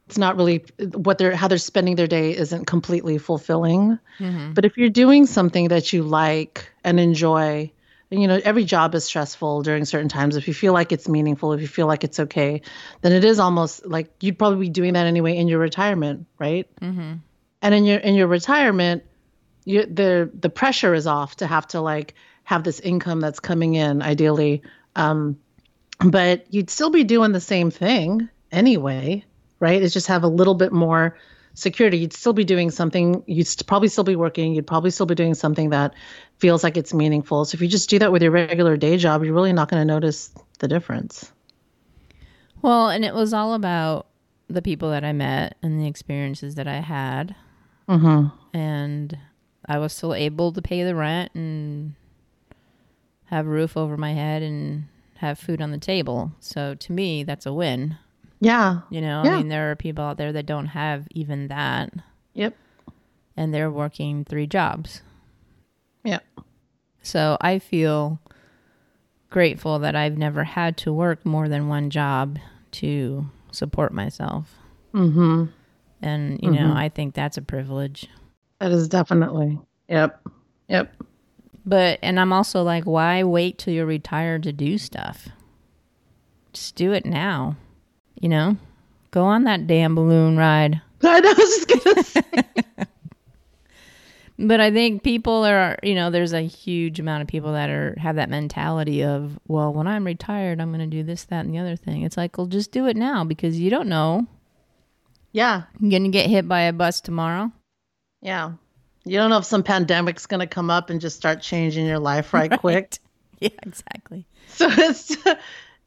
it's 0.08 0.17
not 0.17 0.36
really 0.36 0.65
what 0.93 1.17
they're 1.17 1.36
how 1.36 1.47
they're 1.47 1.58
spending 1.58 1.95
their 1.95 2.08
day 2.08 2.36
isn't 2.36 2.65
completely 2.65 3.17
fulfilling. 3.17 3.99
But 4.53 4.65
if 4.65 4.77
you're 4.77 4.89
doing 4.89 5.25
something 5.25 5.69
that 5.69 5.93
you 5.93 6.03
like 6.03 6.69
and 6.84 6.99
enjoy 6.99 7.71
you 8.21 8.28
know 8.28 8.39
every 8.43 8.63
job 8.63 8.95
is 8.95 9.04
stressful 9.04 9.62
during 9.63 9.86
certain 9.86 10.10
times. 10.10 10.36
If 10.36 10.47
you 10.47 10.54
feel 10.54 10.73
like 10.73 10.91
it's 10.91 11.08
meaningful 11.08 11.54
if 11.54 11.62
you 11.62 11.67
feel 11.67 11.88
like 11.88 12.04
it's 12.04 12.19
okay 12.19 12.62
then 13.02 13.12
it 13.12 13.23
is 13.23 13.39
almost 13.39 13.86
like 13.86 14.12
you'd 14.21 14.38
probably 14.38 14.60
be 14.60 14.69
doing 14.69 14.93
that 14.93 15.06
anyway 15.06 15.38
in 15.38 15.47
your 15.47 15.60
retirement 15.60 16.28
right? 16.39 16.67
Mm-hmm. 16.82 17.13
and 17.62 17.73
in 17.73 17.86
your 17.86 17.99
in 17.99 18.15
your 18.15 18.28
retirement 18.28 19.04
you, 19.65 19.86
the 19.86 20.30
the 20.34 20.49
pressure 20.49 20.93
is 20.93 21.08
off 21.08 21.38
to 21.38 21.47
have 21.47 21.67
to 21.69 21.82
like 21.82 22.15
have 22.43 22.63
this 22.63 22.80
income 22.80 23.21
that's 23.21 23.39
coming 23.39 23.76
in 23.76 24.02
ideally. 24.02 24.62
Um, 24.95 25.39
but 26.04 26.54
you'd 26.54 26.69
still 26.69 26.89
be 26.89 27.06
doing 27.06 27.32
the 27.32 27.39
same 27.39 27.71
thing 27.71 28.30
anyway 28.52 29.23
right? 29.63 29.82
It's 29.82 29.93
just 29.93 30.08
have 30.08 30.23
a 30.23 30.28
little 30.28 30.56
bit 30.56 30.73
more 30.73 31.17
security 31.53 31.97
you'd 31.97 32.13
still 32.13 32.33
be 32.33 32.43
doing 32.43 32.71
something 32.71 33.23
you'd 33.27 33.47
probably 33.67 33.87
still 33.87 34.03
be 34.03 34.15
working 34.15 34.53
you'd 34.53 34.67
probably 34.67 34.89
still 34.89 35.05
be 35.05 35.15
doing 35.15 35.33
something 35.33 35.69
that 35.69 35.93
feels 36.39 36.63
like 36.63 36.77
it's 36.77 36.93
meaningful 36.93 37.45
so 37.45 37.55
if 37.55 37.61
you 37.61 37.67
just 37.67 37.89
do 37.89 37.99
that 37.99 38.11
with 38.11 38.21
your 38.21 38.31
regular 38.31 38.75
day 38.77 38.97
job 38.97 39.23
you're 39.23 39.33
really 39.33 39.53
not 39.53 39.69
going 39.69 39.79
to 39.79 39.85
notice 39.85 40.31
the 40.59 40.67
difference 40.67 41.31
Well, 42.61 42.87
and 42.89 43.03
it 43.03 43.13
was 43.13 43.33
all 43.33 43.53
about 43.53 44.07
the 44.47 44.61
people 44.61 44.89
that 44.91 45.03
I 45.03 45.11
met 45.13 45.57
and 45.61 45.79
the 45.79 45.87
experiences 45.87 46.55
that 46.55 46.67
I 46.67 46.79
had. 46.79 47.35
mm-hmm. 47.89 48.27
And 48.55 49.17
I 49.65 49.77
was 49.79 49.93
still 49.93 50.13
able 50.13 50.51
to 50.53 50.61
pay 50.61 50.83
the 50.83 50.95
rent 50.95 51.31
and 51.35 51.95
have 53.25 53.45
a 53.47 53.49
roof 53.49 53.75
over 53.75 53.97
my 53.97 54.13
head 54.13 54.41
and 54.43 54.85
have 55.17 55.39
food 55.39 55.61
on 55.61 55.71
the 55.71 55.77
table. 55.77 56.31
So 56.39 56.75
to 56.75 56.91
me, 56.91 57.23
that's 57.23 57.45
a 57.45 57.53
win. 57.53 57.97
Yeah 58.43 58.82
You 58.89 59.01
know, 59.01 59.23
Yeah. 59.25 59.34
I 59.34 59.38
mean, 59.38 59.47
there 59.49 59.71
are 59.71 59.75
people 59.75 60.03
out 60.03 60.17
there 60.17 60.34
that 60.34 60.45
don't 60.45 60.67
have 60.67 61.08
even 61.12 61.47
that 61.47 61.91
yep 62.34 62.53
and 63.36 63.53
they're 63.53 63.71
working 63.71 64.25
three 64.25 64.45
jobs. 64.47 65.01
yep 66.03 66.23
So 67.01 67.38
I 67.41 67.60
feel 67.60 68.19
grateful 69.29 69.79
that 69.79 69.95
I've 69.95 70.17
never 70.17 70.43
had 70.43 70.77
to 70.77 70.93
work 70.93 71.25
more 71.25 71.49
than 71.49 71.67
one 71.67 71.89
job 71.89 72.38
to 72.73 73.25
support 73.51 73.91
myself. 73.93 74.56
mm-hmm. 74.93 75.45
And, 76.01 76.39
you 76.43 76.51
know, 76.51 76.73
I 76.75 76.89
think 76.89 77.13
that's 77.15 77.38
a 77.38 77.41
privilege. 77.41 78.08
that 78.60 78.71
is 78.71 78.88
definitely 78.89 79.58
yep 79.88 80.21
yep 80.67 80.93
But, 81.65 81.99
and 82.03 82.19
I'm 82.19 82.34
also 82.34 82.62
like, 82.62 82.84
why 82.84 83.23
wait 83.23 83.58
till 83.58 83.73
you're 83.73 83.86
retired 83.86 84.43
to 84.43 84.51
do 84.53 84.77
stuff? 84.77 85.29
Just 86.51 86.75
do 86.75 86.91
it 86.91 87.06
now. 87.06 87.56
You 88.23 88.29
know, 88.29 88.55
go 89.12 89.25
on 89.25 89.43
that 89.43 89.67
damn 89.67 89.95
balloon 89.95 90.38
ride. 90.38 90.81
I 91.03 91.19
was 91.19 91.36
just 91.36 91.67
gonna 91.83 92.03
say. 92.03 92.43
But 94.39 94.59
I 94.59 94.71
think 94.71 95.03
people 95.03 95.45
are, 95.45 95.77
you 95.83 95.93
know, 95.93 96.09
there's 96.09 96.33
a 96.33 96.41
huge 96.41 96.99
amount 96.99 97.21
of 97.21 97.27
people 97.27 97.53
that 97.53 97.69
are 97.69 97.95
have 97.99 98.15
that 98.15 98.29
mentality 98.31 99.03
of, 99.03 99.38
well, 99.47 99.71
when 99.71 99.86
I'm 99.86 100.05
retired, 100.05 100.59
I'm 100.59 100.69
going 100.73 100.79
to 100.89 100.97
do 100.97 101.03
this, 101.03 101.25
that, 101.25 101.45
and 101.45 101.53
the 101.53 101.59
other 101.59 101.75
thing. 101.75 102.01
It's 102.01 102.17
like, 102.17 102.36
well, 102.36 102.47
just 102.47 102.71
do 102.71 102.88
it 102.88 102.97
now 102.97 103.23
because 103.23 103.59
you 103.59 103.69
don't 103.69 103.88
know. 103.88 104.25
yeah, 105.33 105.63
You're 105.79 105.91
going 105.91 106.03
to 106.05 106.09
get 106.09 106.29
hit 106.31 106.47
by 106.47 106.62
a 106.62 106.73
bus 106.73 106.99
tomorrow. 106.99 107.51
yeah. 108.21 108.53
You 109.05 109.17
don't 109.17 109.29
know 109.29 109.38
if 109.38 109.45
some 109.45 109.63
pandemic's 109.63 110.25
gonna 110.25 110.47
come 110.47 110.69
up 110.69 110.89
and 110.89 111.01
just 111.01 111.17
start 111.17 111.41
changing 111.41 111.86
your 111.86 111.99
life 111.99 112.33
right 112.33 112.49
quick. 112.59 112.97
Yeah, 113.39 113.49
exactly. 113.63 114.25
So 114.47 114.67
it's 114.71 115.17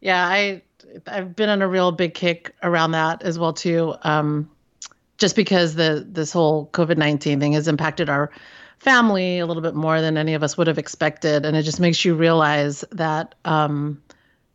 yeah, 0.03 0.29
I 0.29 0.61
I've 1.07 1.37
been 1.37 1.49
on 1.49 1.63
a 1.63 1.69
real 1.69 1.93
big 1.93 2.15
kick 2.15 2.55
around 2.63 2.93
that 2.93 3.23
as 3.23 3.39
well 3.39 3.53
too. 3.53 3.95
Um, 4.03 4.51
just 5.19 5.37
because 5.37 5.75
the 5.75 6.07
this 6.07 6.33
whole 6.33 6.69
COVID 6.73 6.97
nineteen 6.97 7.41
thing 7.41 7.53
has 7.53 7.69
impacted 7.69 8.09
our 8.09 8.31
family 8.79 9.39
a 9.39 9.47
little 9.47 9.63
bit 9.63 9.75
more 9.75 10.01
than 10.01 10.19
any 10.19 10.35
of 10.35 10.43
us 10.43 10.57
would 10.57 10.67
have 10.67 10.79
expected, 10.79 11.47
and 11.47 11.57
it 11.57 11.63
just 11.63 11.81
makes 11.81 12.05
you 12.05 12.15
realize 12.15 12.85
that 12.93 13.35
um, 13.45 14.03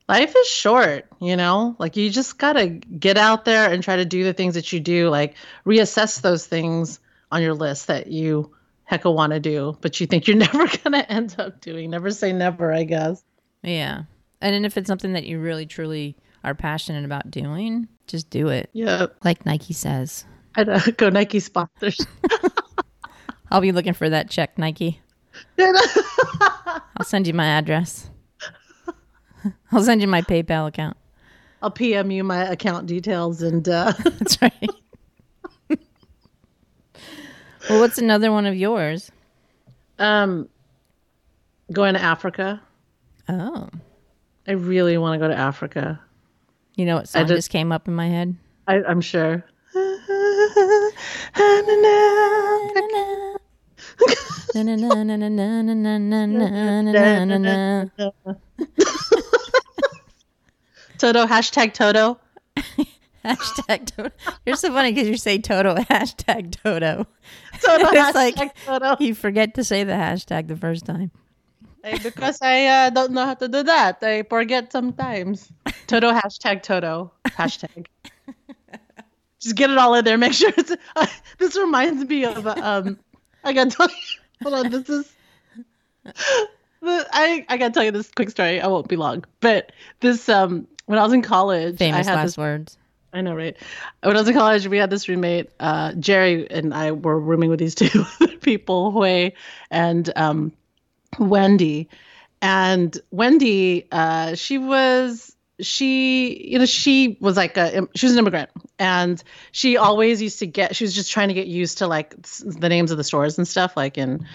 life 0.08 0.34
is 0.36 0.48
short. 0.48 1.08
You 1.20 1.36
know, 1.36 1.76
like 1.80 1.98
you 1.98 2.10
just 2.10 2.38
gotta 2.38 2.68
get 2.68 3.18
out 3.18 3.46
there 3.46 3.72
and 3.72 3.84
try 3.84 3.98
to 3.98 4.06
do 4.06 4.24
the 4.24 4.34
things 4.34 4.56
that 4.56 4.72
you 4.72 4.80
do. 4.80 5.10
Like 5.10 5.36
reassess 5.66 6.22
those 6.22 6.46
things 6.46 7.00
on 7.32 7.42
your 7.42 7.54
list 7.54 7.88
that 7.88 8.08
you 8.08 8.52
hecka 8.90 9.14
want 9.14 9.32
to 9.34 9.40
do, 9.40 9.78
but 9.82 10.00
you 10.00 10.08
think 10.08 10.28
you're 10.28 10.38
never 10.52 10.68
gonna 10.84 11.06
end 11.08 11.36
up 11.40 11.62
doing. 11.62 11.90
Never 11.90 12.12
say 12.12 12.34
never, 12.34 12.72
I 12.72 12.84
guess. 12.84 13.24
Yeah. 13.64 14.04
And 14.42 14.54
then 14.54 14.66
if 14.66 14.78
it's 14.78 14.88
something 14.88 15.14
that 15.14 15.26
you 15.26 15.40
really, 15.40 15.66
truly 15.66 16.16
are 16.44 16.56
passionate 16.56 17.06
about 17.06 17.30
doing, 17.30 17.88
just 18.08 18.30
do 18.30 18.48
it. 18.50 18.70
Yeah. 18.74 19.08
Like 19.24 19.46
Nike 19.46 19.74
says. 19.74 20.26
I'd 20.56 20.68
uh, 20.68 20.80
go 20.98 21.10
Nike 21.10 21.40
sponsors. 21.40 22.06
I'll 23.52 23.62
be 23.62 23.72
looking 23.72 23.94
for 23.94 24.10
that 24.10 24.30
check, 24.30 24.58
Nike. 24.58 25.00
I'll 25.60 27.06
send 27.06 27.28
you 27.28 27.34
my 27.34 27.46
address. 27.46 28.10
I'll 29.72 29.84
send 29.84 30.02
you 30.02 30.08
my 30.08 30.22
PayPal 30.22 30.68
account. 30.68 30.98
I'll 31.62 31.72
PM 31.72 32.10
you 32.12 32.24
my 32.24 32.44
account 32.44 32.88
details 32.88 33.42
and 33.44 33.68
uh, 33.70 33.94
That's 34.04 34.42
right. 34.42 34.70
well, 37.70 37.80
what's 37.80 37.98
another 38.00 38.32
one 38.32 38.46
of 38.46 38.56
yours? 38.56 39.12
um, 40.00 40.50
going 41.72 41.94
to 41.94 42.02
Africa. 42.02 42.60
Oh. 43.30 43.70
I 44.48 44.54
really 44.54 44.98
want 44.98 45.20
to 45.20 45.26
go 45.26 45.28
to 45.32 45.38
Africa. 45.38 46.00
You 46.76 46.86
know 46.86 46.96
what 46.98 47.08
song 47.10 47.24
just- 47.28 47.38
just 47.38 47.50
came 47.50 47.72
up 47.72 47.88
in 47.88 47.94
my 47.94 48.08
head? 48.08 48.36
I, 48.68 48.82
I'm 48.84 49.02
sure. 49.02 49.44
Toto, 60.98 61.26
hashtag 61.26 61.74
Toto. 61.74 62.20
Hashtag 63.26 63.86
Toto. 63.96 64.12
You're 64.46 64.56
so 64.56 64.72
funny 64.72 64.92
because 64.94 65.08
you 65.08 65.18
say 65.18 65.38
Toto, 65.40 65.76
hashtag 65.90 66.52
Toto. 66.64 67.06
Toto, 67.62 67.86
It's 67.92 68.18
hashtag 68.18 68.38
like- 68.38 68.56
Toto. 68.66 68.96
You 69.04 69.16
forget 69.16 69.54
to 69.56 69.64
say 69.64 69.84
the 69.84 69.94
hashtag 69.94 70.48
the 70.48 70.56
first 70.56 70.86
time. 70.86 71.12
Hey, 71.84 71.98
because 71.98 72.40
I 72.42 72.66
uh, 72.66 72.90
don't 72.92 73.12
know 73.12 73.26
how 73.26 73.34
to 73.34 73.48
do 73.48 73.64
that. 73.64 74.04
I 74.04 74.24
forget 74.24 74.72
sometimes. 74.72 75.52
Toto, 75.88 76.12
hashtag 76.12 76.62
Toto. 76.62 77.12
Hashtag. 77.26 77.88
Just 79.40 79.56
get 79.56 79.72
it 79.72 79.78
all 79.78 79.96
in 79.96 80.06
there. 80.06 80.18
Make 80.18 80.34
sure 80.34 80.52
it's. 80.56 80.72
Uh, 80.96 81.08
this 81.40 81.58
reminds 81.58 82.08
me 82.08 82.26
of. 82.26 82.46
Um, 82.46 83.00
I 83.44 83.54
gotta 83.54 83.72
tell 83.72 83.90
you. 83.90 84.20
Hold 84.44 84.54
on. 84.54 84.72
This 84.72 84.90
is. 84.90 85.12
The, 86.04 87.08
I 87.12 87.46
I 87.50 87.58
gotta 87.58 87.74
tell 87.74 87.84
you 87.84 87.92
this 87.92 88.12
quick 88.12 88.30
story. 88.30 88.62
I 88.62 88.68
won't 88.68 88.88
be 88.88 88.96
long. 88.96 89.24
But 89.40 89.72
this 90.00 90.30
um 90.30 90.68
when 90.86 91.00
I 91.00 91.04
was 91.04 91.14
in 91.14 91.22
college, 91.22 91.78
Famous 91.78 92.08
I 92.08 92.10
had 92.10 92.16
last 92.18 92.26
this 92.26 92.38
words. 92.38 92.78
I 93.14 93.22
know, 93.22 93.36
right? 93.36 93.58
When 94.02 94.16
I 94.16 94.20
was 94.20 94.28
in 94.28 94.34
college, 94.34 94.68
we 94.68 94.78
had 94.78 94.90
this 94.90 95.10
roommate, 95.10 95.50
uh, 95.60 95.94
Jerry, 95.94 96.50
and 96.50 96.74
I 96.74 96.94
were 96.94 97.20
rooming 97.20 97.50
with 97.50 97.60
these 97.60 97.76
two 97.82 98.06
people, 98.42 98.92
Hui 98.92 99.32
and 99.70 100.12
um, 100.16 100.54
Wendy. 101.20 101.90
And 102.42 102.98
Wendy, 103.12 103.88
uh, 103.92 104.36
she 104.36 104.58
was, 104.58 105.36
she, 105.60 106.50
you 106.50 106.58
know, 106.60 106.66
she 106.66 107.18
was 107.20 107.38
like 107.38 107.56
a, 107.58 107.88
she 107.96 108.08
was 108.08 108.14
an 108.14 108.20
immigrant, 108.20 108.50
and 108.80 109.24
she 109.52 109.78
always 109.78 110.22
used 110.22 110.40
to 110.40 110.48
get, 110.48 110.76
she 110.76 110.84
was 110.84 110.96
just 110.96 111.12
trying 111.12 111.28
to 111.28 111.36
get 111.36 111.46
used 111.48 111.78
to 111.80 111.88
like 111.88 112.20
the 112.22 112.68
names 112.68 112.90
of 112.90 112.98
the 112.98 113.04
stores 113.04 113.38
and 113.38 113.48
stuff, 113.48 113.78
like 113.78 113.98
in 113.98 114.26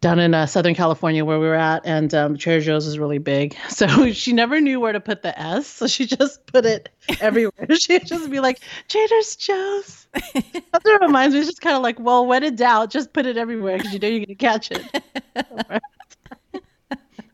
down 0.00 0.18
in 0.18 0.32
uh, 0.32 0.46
Southern 0.46 0.74
California 0.74 1.24
where 1.24 1.38
we 1.38 1.46
were 1.46 1.54
at, 1.54 1.84
and 1.84 2.14
um, 2.14 2.36
Trader 2.36 2.60
Joe's 2.62 2.86
is 2.86 2.98
really 2.98 3.18
big. 3.18 3.56
So 3.68 4.12
she 4.12 4.32
never 4.32 4.60
knew 4.60 4.78
where 4.78 4.92
to 4.92 5.00
put 5.00 5.22
the 5.22 5.38
S, 5.38 5.66
so 5.66 5.86
she 5.86 6.06
just 6.06 6.44
put 6.46 6.66
it 6.66 6.90
everywhere. 7.20 7.66
She'd 7.78 8.06
just 8.06 8.30
be 8.30 8.40
like, 8.40 8.60
Trader 8.88 9.20
Joe's. 9.38 10.06
That's 10.12 10.84
what 10.84 11.00
reminds 11.00 11.34
me. 11.34 11.40
It's 11.40 11.48
just 11.48 11.60
kind 11.62 11.76
of 11.76 11.82
like, 11.82 11.98
well, 11.98 12.26
when 12.26 12.44
in 12.44 12.56
doubt, 12.56 12.90
just 12.90 13.12
put 13.12 13.26
it 13.26 13.36
everywhere 13.36 13.78
because 13.78 13.92
you 13.92 13.98
know 13.98 14.08
you're 14.08 14.26
going 14.26 14.28
to 14.28 14.34
catch 14.34 14.70
it. 14.70 15.02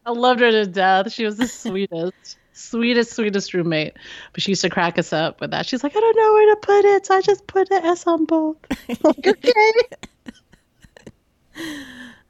I 0.07 0.13
loved 0.13 0.41
her 0.41 0.53
to 0.53 0.67
death. 0.67 1.13
She 1.13 1.25
was 1.25 1.37
the 1.37 1.49
sweetest, 1.49 2.39
sweetest, 2.53 3.13
sweetest 3.13 3.53
roommate. 3.53 3.95
But 4.33 4.43
she 4.43 4.53
used 4.53 4.63
to 4.63 4.71
crack 4.71 5.01
us 5.01 5.13
up 5.13 5.41
with 5.41 5.51
that. 5.51 5.67
She's 5.67 5.83
like, 5.83 5.97
I 5.97 6.01
don't 6.01 6.17
know 6.17 6.33
where 6.33 6.55
to 6.55 6.61
put 6.61 6.85
it, 6.85 7.07
so 7.07 7.17
I 7.17 7.23
just 7.23 7.47
put 7.49 7.69
an 7.73 7.85
S 7.85 8.07
on 8.07 8.25
both. 8.25 8.57
Like, 9.03 9.27
okay. 9.27 9.73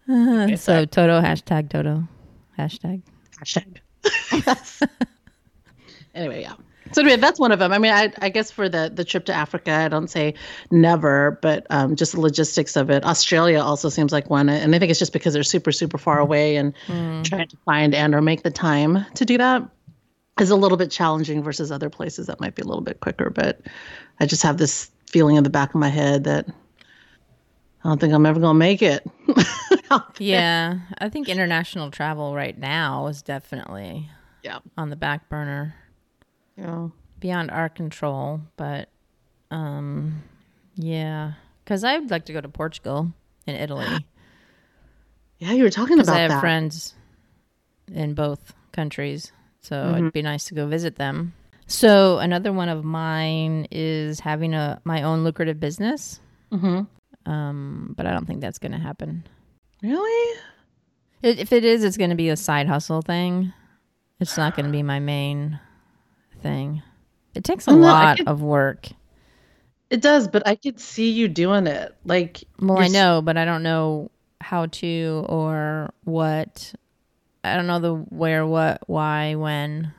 Uh, 0.08 0.56
so 0.56 0.86
Toto, 0.86 1.20
hashtag 1.20 1.68
Toto, 1.68 2.08
hashtag. 2.58 3.02
Hashtag. 3.40 3.78
Yes. 4.46 4.82
anyway, 6.14 6.42
yeah. 6.42 6.54
So 6.96 7.02
anyway, 7.02 7.18
that's 7.18 7.38
one 7.38 7.52
of 7.52 7.59
them. 7.59 7.74
I 7.74 7.78
mean, 7.78 7.92
I, 7.92 8.11
I 8.22 8.30
guess 8.30 8.50
for 8.50 8.70
the 8.70 8.90
the 8.90 9.04
trip 9.04 9.26
to 9.26 9.35
Africa, 9.35 9.70
I 9.70 9.88
don't 9.88 10.09
say 10.09 10.32
never, 10.70 11.38
but 11.42 11.66
um, 11.68 11.94
just 11.94 12.12
the 12.12 12.20
logistics 12.22 12.74
of 12.74 12.88
it. 12.88 13.04
Australia 13.04 13.61
also 13.61 13.90
seems 13.90 14.12
like 14.12 14.30
one, 14.30 14.48
and 14.48 14.74
I 14.74 14.78
think 14.78 14.88
it's 14.88 14.98
just 14.98 15.12
because 15.12 15.35
they're 15.35 15.42
super 15.42 15.72
super 15.72 15.98
far 15.98 16.18
away, 16.18 16.56
and 16.56 16.74
trying 17.22 17.48
to 17.48 17.56
find 17.66 17.94
and 17.94 18.14
or 18.14 18.22
make 18.22 18.44
the 18.44 18.50
time 18.50 19.04
to 19.12 19.26
do 19.26 19.37
that 19.37 19.68
is 20.40 20.48
a 20.48 20.56
little 20.56 20.78
bit 20.78 20.90
challenging 20.90 21.42
versus 21.42 21.70
other 21.70 21.90
places 21.90 22.28
that 22.28 22.40
might 22.40 22.54
be 22.54 22.62
a 22.62 22.64
little 22.64 22.82
bit 22.82 23.00
quicker. 23.00 23.28
But 23.28 23.61
I 24.18 24.24
just 24.24 24.42
have 24.42 24.56
this 24.56 24.90
feeling 25.11 25.37
in 25.37 25.44
the 25.44 25.50
back 25.50 25.74
of 25.74 25.78
my 25.78 25.90
head 25.90 26.24
that 26.24 26.48
I 26.48 27.88
don't 27.90 28.00
think 28.00 28.14
I'm 28.14 28.24
ever 28.24 28.40
gonna 28.40 28.59
make 28.59 28.80
it. 28.80 29.06
yeah, 30.18 30.78
I 30.96 31.11
think 31.11 31.28
international 31.28 31.90
travel 31.90 32.35
right 32.35 32.56
now 32.56 33.09
is 33.09 33.20
definitely 33.20 34.09
yeah, 34.42 34.61
on 34.78 34.88
the 34.88 34.96
back 34.96 35.28
burner, 35.28 35.74
yeah. 36.56 36.88
beyond 37.20 37.50
our 37.50 37.68
control. 37.68 38.40
But 38.56 38.88
um, 39.50 40.22
yeah, 40.74 41.32
because 41.64 41.84
I'd 41.84 42.10
like 42.10 42.24
to 42.26 42.32
go 42.32 42.40
to 42.40 42.48
Portugal 42.48 43.12
and 43.46 43.56
Italy 43.56 44.06
Yeah, 45.38 45.52
you 45.52 45.64
were 45.64 45.70
talking 45.70 46.00
about 46.00 46.16
I 46.16 46.20
have 46.20 46.30
that. 46.30 46.40
friends 46.40 46.94
in 47.92 48.14
both 48.14 48.54
countries, 48.72 49.32
so 49.60 49.76
Mhm. 49.76 49.98
it'd 49.98 50.12
be 50.14 50.22
nice 50.22 50.46
to 50.46 50.54
go 50.54 50.66
visit 50.66 50.96
them. 50.96 51.34
So 51.66 52.18
another 52.18 52.52
one 52.52 52.68
of 52.70 52.84
mine 52.84 53.66
is 53.70 54.20
having 54.20 54.54
a 54.54 54.80
my 54.84 55.02
own 55.02 55.24
lucrative 55.24 55.60
business. 55.60 56.20
hmm 56.50 56.82
Um, 57.26 57.92
but 57.96 58.06
I 58.06 58.12
don't 58.12 58.24
think 58.26 58.40
that's 58.40 58.58
going 58.58 58.72
to 58.72 58.78
happen. 58.78 59.24
Really? 59.82 60.38
If 61.22 61.52
it 61.52 61.64
is, 61.64 61.82
it's 61.84 61.96
going 61.96 62.10
to 62.10 62.16
be 62.16 62.28
a 62.28 62.36
side 62.36 62.66
hustle 62.68 63.02
thing. 63.02 63.52
It's 64.20 64.36
not 64.38 64.54
going 64.56 64.66
to 64.66 64.72
be 64.72 64.82
my 64.82 65.00
main 65.00 65.58
thing. 66.42 66.83
It 67.35 67.44
takes 67.44 67.66
a 67.66 67.70
Oh, 67.70 67.77
no, 67.77 67.87
I 67.88 67.90
lot 67.90 68.16
could- 68.18 68.29
of 68.29 68.42
work. 68.42 68.88
It 69.88 70.01
does, 70.03 70.27
but 70.27 70.46
I 70.46 70.57
could 70.57 70.81
see 70.81 71.11
you 71.11 71.29
doing 71.29 71.66
it. 71.68 71.94
Like, 72.05 72.42
Well, 72.59 72.79
I 72.79 72.88
know, 72.88 73.22
but 73.22 73.37
I 73.37 73.44
don't 73.44 73.62
know 73.62 74.11
how 74.40 74.66
to 74.66 75.25
or 75.29 75.92
what. 76.05 76.75
I 77.44 77.55
don't 77.55 77.68
know 77.68 77.79
the 77.79 77.94
where, 77.94 78.44
what, 78.44 78.83
why, 78.88 79.37
when. 79.37 79.92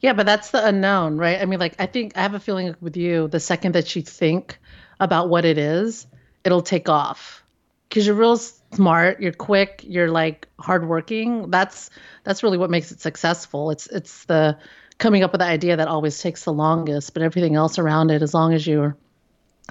Yeah, 0.00 0.12
but 0.14 0.26
that's 0.26 0.50
the 0.50 0.66
unknown, 0.66 1.18
right? 1.18 1.40
I 1.40 1.44
mean, 1.44 1.60
like, 1.60 1.76
I 1.78 1.86
think 1.86 2.16
I 2.16 2.22
have 2.22 2.34
a 2.34 2.40
feeling 2.40 2.74
with 2.80 2.96
you, 2.96 3.28
the 3.28 3.38
second 3.38 3.72
that 3.76 3.94
you 3.94 4.02
think 4.02 4.58
about 4.98 5.28
what 5.28 5.44
it 5.44 5.58
is, 5.58 6.06
it'll 6.42 6.62
take 6.62 6.88
off 6.88 7.44
because 7.88 8.06
you're 8.06 8.16
real 8.16 8.36
smart, 8.36 9.20
you're 9.20 9.32
quick, 9.32 9.84
you're 9.86 10.10
like 10.10 10.48
hardworking. 10.58 11.50
That's 11.50 11.90
that's 12.24 12.42
really 12.42 12.58
what 12.58 12.70
makes 12.70 12.90
it 12.90 13.00
successful. 13.00 13.70
It's 13.70 13.86
it's 13.86 14.24
the 14.24 14.58
coming 14.98 15.22
up 15.22 15.32
with 15.32 15.40
the 15.40 15.46
idea 15.46 15.76
that 15.76 15.88
always 15.88 16.20
takes 16.20 16.44
the 16.44 16.52
longest, 16.52 17.14
but 17.14 17.22
everything 17.22 17.54
else 17.56 17.78
around 17.78 18.10
it, 18.10 18.22
as 18.22 18.34
long 18.34 18.52
as 18.52 18.66
you're, 18.66 18.96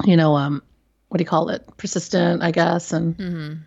you 0.05 0.15
know, 0.17 0.35
um, 0.35 0.63
what 1.09 1.17
do 1.17 1.21
you 1.21 1.27
call 1.27 1.49
it, 1.49 1.65
persistent, 1.77 2.41
I 2.43 2.51
guess, 2.51 2.91
and 2.93 3.59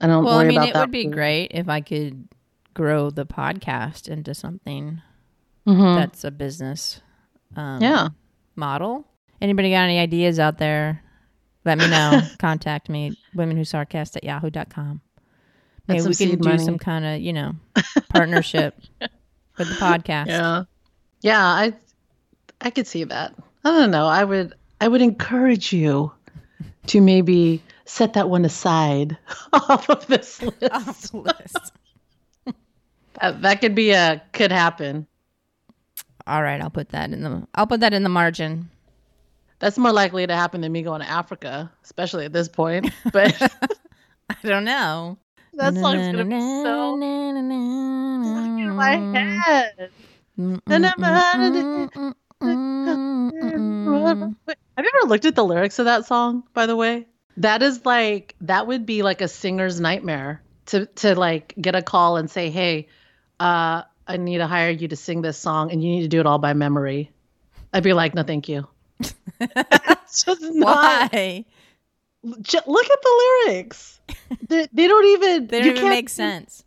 I 0.00 0.06
don't 0.06 0.24
Well, 0.24 0.38
I 0.38 0.44
mean, 0.44 0.62
it 0.62 0.74
would 0.74 0.90
be 0.90 1.06
great 1.06 1.52
if 1.52 1.68
I 1.68 1.80
could 1.80 2.28
grow 2.74 3.10
the 3.10 3.26
podcast 3.26 4.08
into 4.08 4.34
something 4.34 5.00
Mhm. 5.66 5.96
that's 5.96 6.24
a 6.24 6.30
business 6.30 7.00
um, 7.56 7.82
Yeah. 7.82 8.08
model. 8.56 9.06
Anybody 9.40 9.70
got 9.70 9.82
any 9.84 9.98
ideas 9.98 10.38
out 10.38 10.58
there? 10.58 11.02
Let 11.64 11.78
me 11.78 11.88
know. 11.88 12.22
Contact 12.38 12.88
me, 12.88 13.16
womenwhosarcast 13.36 14.16
at 14.16 14.24
yahoo.com. 14.24 15.00
Maybe 15.88 16.06
we 16.06 16.14
can 16.14 16.38
do 16.38 16.48
money. 16.48 16.64
some 16.64 16.78
kind 16.78 17.04
of, 17.04 17.20
you 17.20 17.32
know, 17.32 17.52
partnership 18.08 18.78
with 19.58 19.68
the 19.68 19.74
podcast. 19.74 20.26
Yeah. 20.28 20.64
Yeah, 21.20 21.42
I 21.44 21.72
I 22.60 22.70
could 22.70 22.86
see 22.86 23.04
that. 23.04 23.34
I 23.64 23.70
don't 23.70 23.90
know. 23.90 24.06
I 24.06 24.24
would 24.24 24.54
I 24.80 24.88
would 24.88 25.02
encourage 25.02 25.72
you 25.72 26.12
to 26.86 27.00
maybe 27.00 27.62
set 27.84 28.14
that 28.14 28.28
one 28.30 28.44
aside 28.44 29.16
off 29.52 29.88
of 29.90 30.06
this 30.06 30.42
list. 30.60 30.62
Off 30.72 31.02
the 31.02 31.18
list. 31.18 31.72
That, 33.20 33.42
that 33.42 33.60
could 33.60 33.74
be 33.74 33.90
a 33.90 34.22
could 34.32 34.50
happen. 34.50 35.06
All 36.26 36.42
right, 36.42 36.58
I'll 36.62 36.70
put 36.70 36.90
that 36.90 37.12
in 37.12 37.22
the 37.22 37.46
I'll 37.54 37.66
put 37.66 37.80
that 37.80 37.92
in 37.92 38.02
the 38.02 38.08
margin. 38.08 38.70
That's 39.58 39.76
more 39.76 39.92
likely 39.92 40.26
to 40.26 40.34
happen 40.34 40.62
than 40.62 40.72
me 40.72 40.80
going 40.82 41.02
to 41.02 41.10
Africa, 41.10 41.70
especially 41.84 42.24
at 42.24 42.32
this 42.32 42.48
point. 42.48 42.90
But 43.12 43.42
I 44.30 44.36
don't 44.42 44.64
know. 44.64 45.18
that 45.54 45.74
song's 45.74 46.06
gonna 46.06 46.24
be 46.24 46.40
so 46.40 46.94
in 46.94 48.70
my 48.74 48.96
head. 49.44 49.90
Have 54.76 54.84
you 54.84 54.90
ever 55.02 55.08
looked 55.08 55.24
at 55.24 55.34
the 55.34 55.44
lyrics 55.44 55.78
of 55.78 55.84
that 55.86 56.06
song, 56.06 56.44
by 56.54 56.66
the 56.66 56.76
way? 56.76 57.06
That 57.36 57.62
is 57.62 57.84
like 57.84 58.34
that 58.42 58.66
would 58.66 58.86
be 58.86 59.02
like 59.02 59.20
a 59.20 59.28
singer's 59.28 59.80
nightmare 59.80 60.42
to 60.66 60.86
to 60.86 61.14
like 61.14 61.54
get 61.60 61.74
a 61.74 61.82
call 61.82 62.16
and 62.16 62.30
say, 62.30 62.50
"Hey, 62.50 62.88
uh, 63.38 63.82
I 64.06 64.16
need 64.16 64.38
to 64.38 64.46
hire 64.46 64.70
you 64.70 64.88
to 64.88 64.96
sing 64.96 65.22
this 65.22 65.38
song, 65.38 65.70
and 65.70 65.82
you 65.82 65.90
need 65.90 66.02
to 66.02 66.08
do 66.08 66.20
it 66.20 66.26
all 66.26 66.38
by 66.38 66.52
memory." 66.54 67.10
I'd 67.72 67.82
be 67.84 67.92
like, 67.92 68.14
"No, 68.14 68.22
thank 68.22 68.48
you." 68.48 68.66
just 69.00 70.42
not. 70.42 71.12
Why? 71.12 71.44
Ju- 72.42 72.58
Look 72.66 72.90
at 72.90 73.02
the 73.02 73.42
lyrics. 73.46 74.00
They, 74.48 74.66
they 74.72 74.88
don't 74.88 75.06
even. 75.06 75.46
They 75.46 75.60
don't 75.60 75.76
even 75.76 75.88
make 75.88 76.08
sense. 76.08 76.64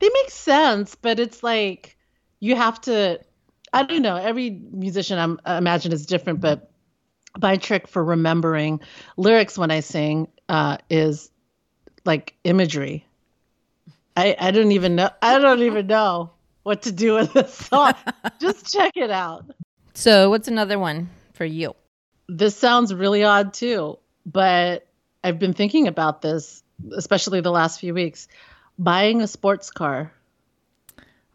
they 0.00 0.08
make 0.08 0.30
sense, 0.30 0.94
but 0.94 1.20
it's 1.20 1.42
like 1.42 1.95
you 2.40 2.56
have 2.56 2.80
to. 2.82 3.20
I 3.72 3.82
don't 3.82 4.02
know. 4.02 4.16
Every 4.16 4.50
musician 4.50 5.18
I'm, 5.18 5.40
I 5.44 5.58
imagine 5.58 5.92
is 5.92 6.06
different, 6.06 6.40
but 6.40 6.70
my 7.40 7.56
trick 7.56 7.88
for 7.88 8.02
remembering 8.02 8.80
lyrics 9.16 9.58
when 9.58 9.70
I 9.70 9.80
sing 9.80 10.28
uh, 10.48 10.78
is 10.88 11.30
like 12.04 12.34
imagery. 12.44 13.06
I 14.16 14.36
I 14.38 14.50
don't 14.50 14.72
even 14.72 14.96
know. 14.96 15.10
I 15.20 15.38
don't 15.38 15.62
even 15.62 15.86
know 15.86 16.30
what 16.62 16.82
to 16.82 16.92
do 16.92 17.14
with 17.14 17.32
this 17.32 17.54
song. 17.54 17.92
Just 18.40 18.72
check 18.72 18.96
it 18.96 19.10
out. 19.10 19.50
So, 19.94 20.30
what's 20.30 20.48
another 20.48 20.78
one 20.78 21.10
for 21.32 21.44
you? 21.44 21.74
This 22.28 22.56
sounds 22.56 22.92
really 22.92 23.24
odd 23.24 23.54
too, 23.54 23.98
but 24.24 24.86
I've 25.22 25.38
been 25.38 25.54
thinking 25.54 25.86
about 25.86 26.22
this, 26.22 26.62
especially 26.96 27.40
the 27.40 27.50
last 27.52 27.80
few 27.80 27.94
weeks. 27.94 28.28
Buying 28.78 29.22
a 29.22 29.26
sports 29.26 29.70
car. 29.70 30.12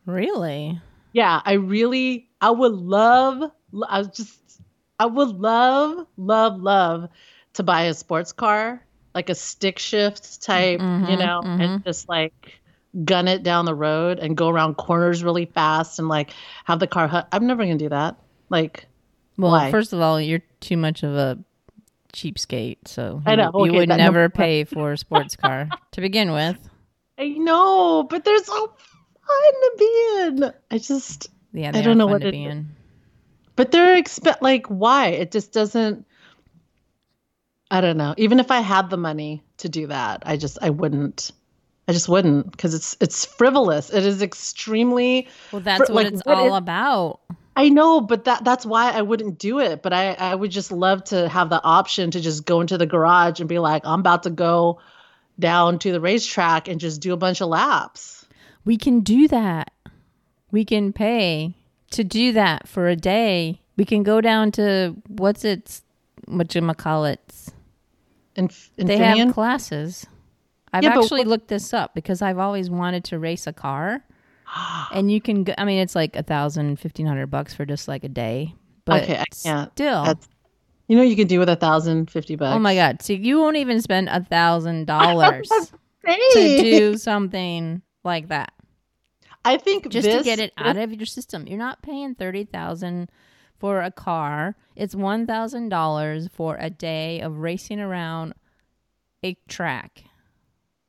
Really? 0.06 0.80
Yeah, 1.13 1.41
I 1.43 1.54
really, 1.54 2.30
I 2.39 2.52
would 2.52 2.74
love, 2.74 3.52
I 3.89 3.97
was 4.00 4.08
just, 4.10 4.62
I 5.00 5.06
would 5.06 5.30
love, 5.30 6.08
love, 6.17 6.62
love 6.62 7.10
to 7.54 7.63
buy 7.63 7.84
a 7.84 7.93
sports 7.93 8.32
car, 8.32 8.86
like 9.13 9.30
a 9.30 9.36
stick 9.36 9.78
shift 9.80 10.41
type, 10.41 10.80
you 10.80 10.86
Mhm, 10.86 11.19
know, 11.19 11.41
and 11.60 11.84
just 11.84 12.08
like 12.08 12.62
gun 13.04 13.28
it 13.28 13.43
down 13.43 13.65
the 13.65 13.76
road 13.76 14.19
and 14.19 14.36
go 14.38 14.47
around 14.50 14.76
corners 14.76 15.24
really 15.24 15.45
fast 15.45 16.00
and 16.00 16.08
like 16.08 16.32
have 16.65 16.80
the 16.80 16.88
car. 16.88 17.08
Hu- 17.08 17.28
I'm 17.32 17.45
never 17.47 17.63
gonna 17.63 17.78
do 17.78 17.89
that. 17.89 18.15
Like, 18.50 18.86
Well, 19.38 19.52
Why? 19.52 19.71
first 19.71 19.91
of 19.93 20.02
all, 20.02 20.19
you're 20.21 20.41
too 20.60 20.78
much 20.78 21.04
of 21.04 21.15
a 21.15 21.38
cheapskate, 22.13 22.78
so 22.86 23.21
I 23.26 23.32
you, 23.32 23.38
know, 23.38 23.52
you 23.56 23.62
okay, 23.62 23.78
would 23.80 23.89
that- 23.89 23.97
never 23.97 24.30
pay 24.30 24.63
for 24.65 24.91
a 24.93 24.97
sports 24.97 25.36
car 25.36 25.69
to 25.91 26.02
begin 26.02 26.32
with. 26.34 26.69
I 27.17 27.30
know, 27.30 28.04
but 28.04 28.24
they're 28.26 28.43
so 28.43 28.74
be 29.78 30.08
in. 30.22 30.54
I 30.70 30.78
just, 30.78 31.30
Yeah, 31.54 31.72
I 31.74 31.82
don't 31.82 31.98
know 31.98 32.08
what 32.08 32.22
to 32.22 32.28
it 32.28 32.32
be 32.32 32.44
in. 32.44 32.70
But 33.56 33.72
they're 33.72 33.98
expect 33.98 34.42
like 34.42 34.68
why? 34.68 35.08
It 35.10 35.32
just 35.32 35.52
doesn't 35.52 36.06
I 37.70 37.80
don't 37.80 37.98
know. 37.98 38.14
Even 38.18 38.40
if 38.40 38.52
I 38.52 38.60
had 38.60 38.90
the 38.90 38.98
money 38.98 39.44
to 39.58 39.70
do 39.70 39.88
that, 39.88 40.24
I 40.26 40.36
just 40.38 40.58
I 40.62 40.70
wouldn't. 40.72 41.32
I 41.88 41.94
just 41.94 42.10
wouldn't 42.10 42.52
because 42.52 42.74
it's 42.74 42.98
it's 43.00 43.26
frivolous. 43.26 43.90
It 43.90 44.06
is 44.06 44.22
extremely 44.22 45.28
Well, 45.52 45.62
that's 45.62 45.88
For- 45.88 45.94
what 45.94 46.04
like, 46.06 46.14
it's 46.14 46.26
what 46.26 46.38
all 46.38 46.56
is- 46.56 46.58
about. 46.58 47.20
I 47.56 47.68
know, 47.70 48.00
but 48.02 48.26
that 48.26 48.44
that's 48.44 48.66
why 48.66 48.92
I 48.92 49.02
wouldn't 49.02 49.38
do 49.40 49.60
it. 49.60 49.82
But 49.84 49.94
I 49.94 50.14
I 50.14 50.36
would 50.36 50.52
just 50.52 50.72
love 50.72 51.04
to 51.06 51.28
have 51.30 51.50
the 51.50 51.62
option 51.64 52.12
to 52.12 52.20
just 52.22 52.46
go 52.46 52.62
into 52.62 52.78
the 52.78 52.86
garage 52.86 53.40
and 53.40 53.48
be 53.50 53.60
like, 53.60 53.86
I'm 53.86 54.00
about 54.02 54.24
to 54.24 54.30
go 54.30 54.80
down 55.40 55.80
to 55.80 55.92
the 55.92 56.00
racetrack 56.02 56.68
and 56.68 56.80
just 56.80 57.02
do 57.02 57.14
a 57.14 57.18
bunch 57.18 57.42
of 57.42 57.50
laps. 57.50 58.26
We 58.65 58.78
can 58.78 59.02
do 59.02 59.28
that. 59.28 59.71
We 60.52 60.65
can 60.65 60.93
pay 60.93 61.56
to 61.91 62.04
do 62.04 62.32
that 62.34 62.67
for 62.67 62.88
a 62.88 62.95
day. 62.95 63.62
We 63.78 63.86
can 63.86 64.04
go 64.04 64.21
down 64.21 64.52
to 64.54 64.95
what's 65.08 65.43
it, 65.45 65.82
whatchamacallits. 66.28 67.52
Inf- 68.36 68.71
They 68.78 68.97
have 68.97 69.34
classes. 69.34 70.06
I've 70.74 70.84
Yeah, 70.84 70.97
actually 71.00 71.21
what- 71.21 71.28
looked 71.28 71.47
this 71.50 71.74
up 71.74 71.93
because 71.95 72.21
I've 72.21 72.38
always 72.38 72.69
wanted 72.69 73.04
to 73.06 73.19
race 73.19 73.47
a 73.47 73.54
car. 73.54 74.04
and 74.93 75.12
you 75.12 75.21
can 75.21 75.43
go, 75.43 75.54
I 75.58 75.65
mean, 75.65 75.80
it's 75.80 75.95
like 75.95 76.15
a 76.15 76.24
thousand, 76.24 76.78
fifteen 76.80 77.06
hundred 77.06 77.28
bucks 77.28 77.54
for 77.54 77.65
just 77.65 77.88
like 77.88 78.04
a 78.04 78.10
day. 78.10 78.54
But 78.86 79.04
Okay, 79.04 79.13
I 79.19 79.26
can't. 79.43 79.71
still. 79.71 80.04
That's 80.06 80.28
you 80.88 80.95
know 80.97 81.04
what 81.04 81.10
you 81.10 81.15
can 81.15 81.28
do 81.28 81.39
with 81.39 81.47
a 81.50 81.56
thousand 81.56 82.10
fifty 82.12 82.36
bucks. 82.36 82.56
Oh 82.56 82.60
my 82.60 82.76
God. 82.76 83.02
See, 83.02 83.15
you 83.15 83.39
won't 83.39 83.56
even 83.58 83.82
spend 83.82 84.10
a 84.10 84.24
thousand 84.24 84.86
dollars 84.88 85.50
to 86.06 86.58
do 86.62 86.97
something 86.97 87.82
like 88.04 88.30
that. 88.30 88.54
I 89.44 89.58
think 89.58 89.90
just 89.90 90.10
to 90.10 90.24
get 90.24 90.40
it 90.40 90.54
out 90.58 90.78
of 90.78 90.94
your 90.94 91.06
system. 91.06 91.48
You're 91.48 91.58
not 91.58 91.82
paying 91.82 92.16
thirty 92.16 92.44
thousand 92.44 93.10
for 93.58 93.82
a 93.82 93.92
car. 93.92 94.56
It's 94.76 94.96
one 94.96 95.26
thousand 95.26 95.70
dollars 95.70 96.28
for 96.34 96.58
a 96.60 96.70
day 96.70 97.22
of 97.22 97.40
racing 97.40 97.80
around 97.80 98.34
a 99.24 99.36
track. 99.48 100.04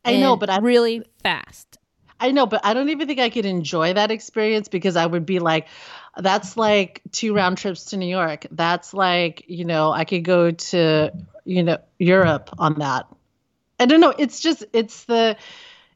I 0.05 0.16
know, 0.16 0.37
but 0.37 0.51
I 0.51 0.59
really 0.59 1.03
fast. 1.22 1.79
I 2.18 2.31
know, 2.31 2.46
but 2.46 2.61
I 2.64 2.72
don't 2.72 2.88
even 2.88 3.09
think 3.09 3.18
I 3.18 3.31
could 3.31 3.46
enjoy 3.46 3.94
that 3.94 4.11
experience 4.11 4.68
because 4.68 4.96
I 4.96 5.07
would 5.07 5.27
be 5.27 5.40
like, 5.40 5.66
that's 6.16 6.57
like 6.57 7.03
two 7.11 7.35
round 7.35 7.59
trips 7.59 7.87
to 7.87 7.96
New 7.96 8.07
York. 8.07 8.46
That's 8.51 8.94
like, 8.94 9.44
you 9.48 9.64
know, 9.64 9.90
I 9.90 10.05
could 10.05 10.25
go 10.25 10.53
to, 10.53 11.12
you 11.44 11.62
know, 11.64 11.79
Europe 11.98 12.51
on 12.59 12.79
that. 12.79 13.07
I 13.81 13.87
don't 13.87 14.01
know. 14.01 14.14
It's 14.16 14.40
just 14.40 14.64
it's 14.72 15.05
the 15.05 15.37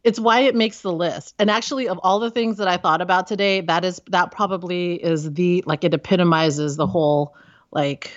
it's 0.07 0.21
why 0.21 0.41
it 0.43 0.55
makes 0.55 0.83
the 0.83 0.93
list. 0.93 1.35
And 1.41 1.51
actually, 1.51 1.89
of 1.89 1.99
all 2.01 2.21
the 2.21 2.31
things 2.31 2.59
that 2.59 2.69
I 2.69 2.77
thought 2.77 3.01
about 3.01 3.27
today, 3.27 3.61
that 3.63 3.85
is 3.85 4.01
that 4.11 4.31
probably 4.31 4.95
is 4.95 5.33
the 5.33 5.65
like 5.67 5.83
it 5.83 5.93
epitomizes 5.93 6.77
the 6.77 6.87
whole 6.87 7.35
like 7.73 8.13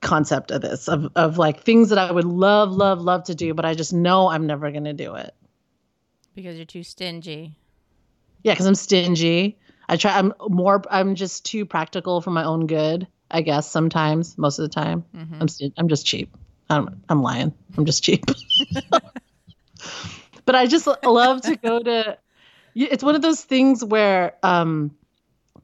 concept 0.00 0.50
of 0.50 0.62
this 0.62 0.88
of 0.88 1.10
of 1.14 1.36
like 1.36 1.60
things 1.60 1.90
that 1.90 1.98
I 1.98 2.10
would 2.10 2.24
love, 2.24 2.72
love, 2.72 3.02
love 3.02 3.24
to 3.24 3.34
do, 3.34 3.52
but 3.52 3.66
I 3.66 3.74
just 3.74 3.92
know 3.92 4.28
I'm 4.28 4.46
never 4.46 4.70
gonna 4.70 4.94
do 4.94 5.14
it. 5.16 5.34
Because 6.34 6.56
you're 6.56 6.64
too 6.64 6.82
stingy. 6.82 7.54
Yeah, 8.42 8.54
because 8.54 8.66
I'm 8.66 8.74
stingy. 8.74 9.58
I 9.86 9.98
try. 9.98 10.18
I'm 10.18 10.32
more. 10.48 10.82
I'm 10.90 11.16
just 11.16 11.44
too 11.44 11.66
practical 11.66 12.22
for 12.22 12.30
my 12.30 12.44
own 12.44 12.66
good. 12.66 13.06
I 13.30 13.42
guess 13.42 13.70
sometimes, 13.70 14.38
most 14.38 14.58
of 14.58 14.62
the 14.62 14.74
time, 14.74 15.04
Mhm. 15.14 15.36
I'm. 15.38 15.48
St- 15.48 15.74
I'm 15.76 15.88
just 15.88 16.06
cheap. 16.06 16.34
I'm. 16.70 17.02
I'm 17.10 17.20
lying. 17.20 17.52
I'm 17.76 17.84
just 17.84 18.02
cheap. 18.02 18.24
but 20.44 20.54
I 20.54 20.66
just 20.66 20.86
love 21.04 21.40
to 21.42 21.56
go 21.56 21.80
to. 21.80 22.18
It's 22.74 23.04
one 23.04 23.14
of 23.14 23.22
those 23.22 23.42
things 23.42 23.84
where, 23.84 24.34
um, 24.42 24.94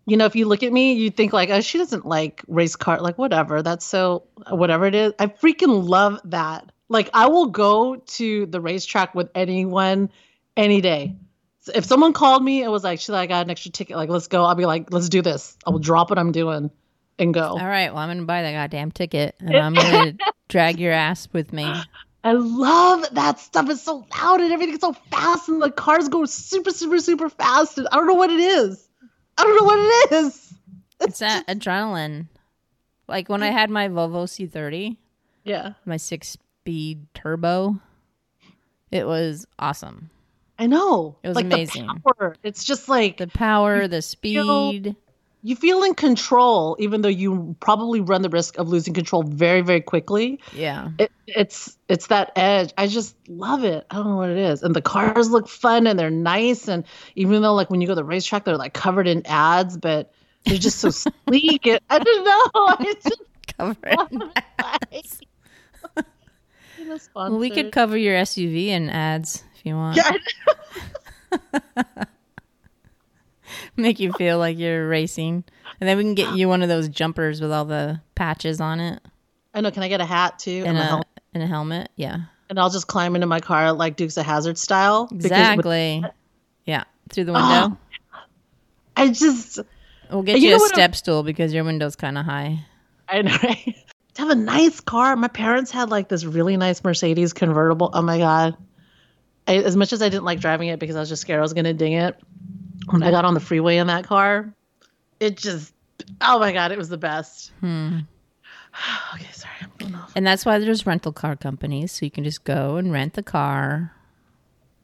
you 0.07 0.17
know, 0.17 0.27
if 0.27 0.37
you 0.37 0.47
look 0.47 0.63
at 0.63 0.73
me, 0.73 0.95
you 0.95 1.11
think 1.11 1.33
like, 1.33 1.51
oh, 1.51 1.61
she 1.61 1.79
doesn't 1.79 2.07
like 2.07 2.43
race 2.47 2.77
car. 2.77 3.01
Like 3.01 3.19
whatever. 3.19 3.63
That's 3.63 3.85
so 3.85 4.25
whatever 4.49 4.87
it 4.87 4.95
is. 4.95 5.13
I 5.19 5.27
freaking 5.27 5.89
love 5.89 6.21
that. 6.25 6.71
Like 6.89 7.11
I 7.15 7.27
will 7.29 7.47
go 7.47 7.97
to 7.97 8.47
the 8.47 8.61
racetrack 8.61 9.15
with 9.15 9.31
anyone, 9.35 10.11
any 10.57 10.81
day. 10.81 11.17
So 11.61 11.73
if 11.75 11.85
someone 11.85 12.13
called 12.13 12.43
me 12.43 12.63
and 12.63 12.73
was 12.73 12.83
like, 12.83 13.01
"Sheila, 13.01 13.19
I 13.19 13.27
got 13.27 13.45
an 13.45 13.51
extra 13.51 13.71
ticket. 13.71 13.97
Like, 13.97 14.09
let's 14.09 14.29
go," 14.29 14.45
I'll 14.45 14.55
be 14.55 14.65
like, 14.65 14.93
"Let's 14.93 15.11
do 15.11 15.21
this." 15.21 15.57
I 15.67 15.71
will 15.71 15.79
drop 15.79 16.09
what 16.09 16.19
I'm 16.19 16.33
doing 16.33 16.71
and 17.21 17.35
go. 17.35 17.51
All 17.51 17.59
right. 17.59 17.93
Well, 17.93 17.99
I'm 17.99 18.09
going 18.09 18.19
to 18.19 18.25
buy 18.25 18.43
that 18.43 18.53
goddamn 18.53 18.91
ticket 18.91 19.37
and 19.39 19.57
I'm 19.57 19.75
going 19.75 20.17
to 20.19 20.33
drag 20.49 20.81
your 20.81 20.93
ass 20.93 21.29
with 21.33 21.53
me. 21.53 21.71
I 22.23 22.33
love 22.33 23.07
that 23.13 23.39
stuff. 23.41 23.71
It's 23.71 23.83
so 23.83 24.07
loud 24.19 24.41
and 24.41 24.53
everything's 24.53 24.81
so 24.81 24.93
fast, 25.11 25.49
and 25.49 25.61
the 25.63 25.71
cars 25.71 26.09
go 26.09 26.25
super, 26.27 26.71
super, 26.71 26.99
super 27.01 27.31
fast. 27.31 27.79
And 27.79 27.89
I 27.91 27.97
don't 27.97 28.07
know 28.07 28.15
what 28.15 28.31
it 28.31 28.41
is. 28.41 28.89
I 29.39 29.43
don't 29.45 29.57
know 29.57 29.65
what 29.65 29.79
it 29.79 30.25
is. 30.25 30.55
It's 31.01 31.19
that 31.21 31.47
adrenaline. 31.47 32.27
Like 33.09 33.29
when 33.29 33.43
I 33.43 33.49
had 33.51 33.71
my 33.71 33.89
Volvo 33.89 34.25
C30, 34.25 34.97
Yeah, 35.45 35.73
my 35.87 35.97
six 35.97 36.29
speed 36.61 37.07
turbo, 37.15 37.81
it 38.91 39.07
was 39.07 39.47
awesome. 39.59 40.11
I 40.59 40.67
know. 40.67 41.17
It 41.23 41.29
was 41.29 41.37
like 41.37 41.47
amazing. 41.47 41.87
The 41.87 42.13
power. 42.15 42.37
It's 42.43 42.65
just 42.65 42.89
like 42.91 43.17
The 43.17 43.29
power, 43.29 43.89
the 43.89 44.03
speed. 44.03 44.87
you 44.87 44.97
feel 45.57 45.83
in 45.83 45.95
control, 45.95 46.77
even 46.79 47.01
though 47.01 47.09
you 47.09 47.57
probably 47.61 48.01
run 48.01 48.23
the 48.23 48.29
risk 48.29 48.59
of 48.59 48.69
losing 48.69 48.93
control 48.93 49.23
very, 49.23 49.63
very 49.63 49.81
quickly. 49.81 50.41
Yeah. 50.53 50.91
it, 50.99 51.11
it's 51.27 51.77
it's 51.89 52.09
that 52.09 52.33
edge. 52.37 52.73
I 52.77 52.87
just 52.87 53.17
love 53.29 53.65
it. 53.65 53.87
I 53.91 53.97
don't 53.97 54.09
know 54.09 54.17
what 54.17 54.31
it 54.31 54.39
is. 54.39 54.63
And 54.63 54.75
the 54.77 54.83
cars 54.83 55.31
look 55.31 55.49
fun 55.49 55.87
and 55.87 55.99
they're 55.99 56.11
nice. 56.11 56.69
And 56.69 56.85
even 57.15 57.41
though 57.43 57.55
like 57.55 57.71
when 57.71 57.81
you 57.81 57.87
go 57.87 57.93
to 57.93 57.97
the 57.97 58.05
racetrack, 58.05 58.45
they're 58.45 58.57
like 58.57 58.75
covered 58.75 59.09
in 59.09 59.27
ads, 59.27 59.77
but 59.77 60.13
they're 60.45 60.59
just 60.59 60.79
so 60.79 60.91
sleek. 61.27 61.67
And, 61.67 61.81
I 61.89 61.99
don't 61.99 62.25
know. 62.25 62.43
I 62.55 62.95
just 63.03 63.23
Cover 63.59 63.77
it. 63.85 64.13
like 66.89 67.01
Well, 67.15 67.39
we 67.39 67.51
could 67.51 67.73
cover 67.73 67.97
your 67.97 68.17
SUV 68.17 68.69
in 68.69 68.89
ads 68.89 69.45
if 69.55 69.67
you 69.67 69.75
want. 69.75 69.97
Yeah, 69.97 70.17
Make 73.77 74.01
you 74.01 74.13
feel 74.13 74.39
like 74.39 74.59
you're 74.59 74.89
racing. 74.89 75.45
And 75.81 75.89
then 75.89 75.97
we 75.97 76.03
can 76.05 76.15
get 76.15 76.35
you 76.37 76.49
one 76.49 76.63
of 76.63 76.69
those 76.69 76.89
jumpers 76.89 77.41
with 77.41 77.53
all 77.53 77.65
the 77.65 78.01
patches 78.15 78.61
on 78.61 78.81
it 78.81 79.01
I 79.55 79.61
know. 79.63 79.71
Can 79.71 79.83
I 79.83 79.89
get 79.89 80.01
a 80.01 80.05
hat 80.05 80.39
too? 80.39 80.63
and 80.67 80.77
And, 80.77 80.79
a 80.79 80.83
helmet? 80.83 81.07
and 81.35 81.43
a 81.43 81.47
helmet. 81.47 81.91
Yeah. 81.97 82.19
and 82.49 82.59
I'll 82.59 82.71
just 82.71 82.87
climb 82.87 83.15
into 83.15 83.27
my 83.27 83.41
car 83.41 83.73
like 83.73 83.97
Dukes 83.97 84.17
of 84.17 84.25
Hazzard 84.27 84.59
style. 84.59 85.09
with- 85.11 85.25
Exactly. 85.25 86.05
Yeah. 86.67 86.85
Through 87.11 87.25
the 87.25 87.33
window. 87.33 87.77
I 88.97 89.09
just 89.11 89.59
We'll 90.11 90.23
get 90.23 90.39
You 90.39 90.45
you, 90.45 90.51
know 90.51 90.57
a 90.57 90.59
what 90.61 90.73
I'm- 90.73 90.75
step 90.77 90.97
stool 90.97 91.23
because 91.23 91.53
your 91.55 91.65
window's 91.65 91.97
kind 91.97 92.19
of 92.19 92.25
high. 92.25 92.65
I 93.09 93.23
know, 93.23 93.37
right? 93.43 93.77
To 94.15 94.23
have 94.23 94.31
a 94.31 94.35
nice 94.35 94.81
car. 94.81 95.15
My 95.17 95.29
parents 95.29 95.71
had 95.71 95.89
like 95.91 96.09
this 96.09 96.25
really 96.25 96.57
nice 96.57 96.83
Mercedes 96.85 97.33
convertible. 97.33 97.91
Oh 97.93 98.03
my 98.03 98.19
god! 98.19 98.57
I, 99.47 99.57
as 99.59 99.77
much 99.77 99.93
as 99.93 100.03
I 100.03 100.09
didn't 100.09 100.25
like 100.25 100.41
driving 100.41 100.69
it 100.69 100.79
because 100.81 100.97
I 100.97 101.01
was 101.01 101.09
just 101.09 101.23
scared 101.23 101.39
I 101.39 101.43
was 101.43 101.53
gonna 101.55 101.73
ding 101.75 101.93
it, 101.95 102.17
when 102.91 103.03
I 103.03 103.11
got 103.11 103.25
on 103.25 103.35
the 103.35 103.41
freeway 103.41 103.77
in 103.79 103.87
that 103.89 104.05
car, 104.07 104.53
it 105.19 105.37
just 105.37 105.73
oh 106.21 106.39
my 106.39 106.53
god, 106.53 106.73
it 106.73 106.79
was 106.79 106.89
the 106.89 106.99
best. 106.99 107.53
Hmm. 107.61 107.99
okay, 109.15 109.27
sorry, 109.33 109.55
I'm 109.63 109.71
going 109.79 109.95
off. 109.95 110.13
And 110.17 110.27
that's 110.27 110.45
why 110.47 110.59
there's 110.59 110.87
rental 110.87 111.13
car 111.13 111.37
companies. 111.37 111.93
So 111.93 112.05
you 112.05 112.11
can 112.11 112.25
just 112.25 112.45
go 112.45 112.77
and 112.77 112.93
rent 112.93 113.15
the 113.15 113.23
car. 113.23 113.93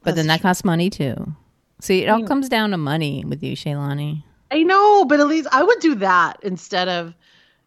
But 0.03 0.15
then 0.15 0.27
That's 0.27 0.43
that 0.43 0.49
costs 0.49 0.65
money 0.65 0.91
too. 0.91 1.35
See, 1.81 2.03
it 2.03 2.09
all 2.09 2.21
Yeah. 2.21 2.27
comes 2.27 2.49
down 2.49 2.71
to 2.71 2.77
money 2.77 3.25
with 3.27 3.43
you, 3.43 3.57
Shaylani. 3.57 4.23
I 4.51 4.63
know, 4.63 5.05
but 5.05 5.21
at 5.21 5.27
least 5.27 5.49
I 5.53 5.63
would 5.63 5.81
do 5.81 5.97
that 5.97 6.39
instead 6.43 6.89
of, 6.89 7.15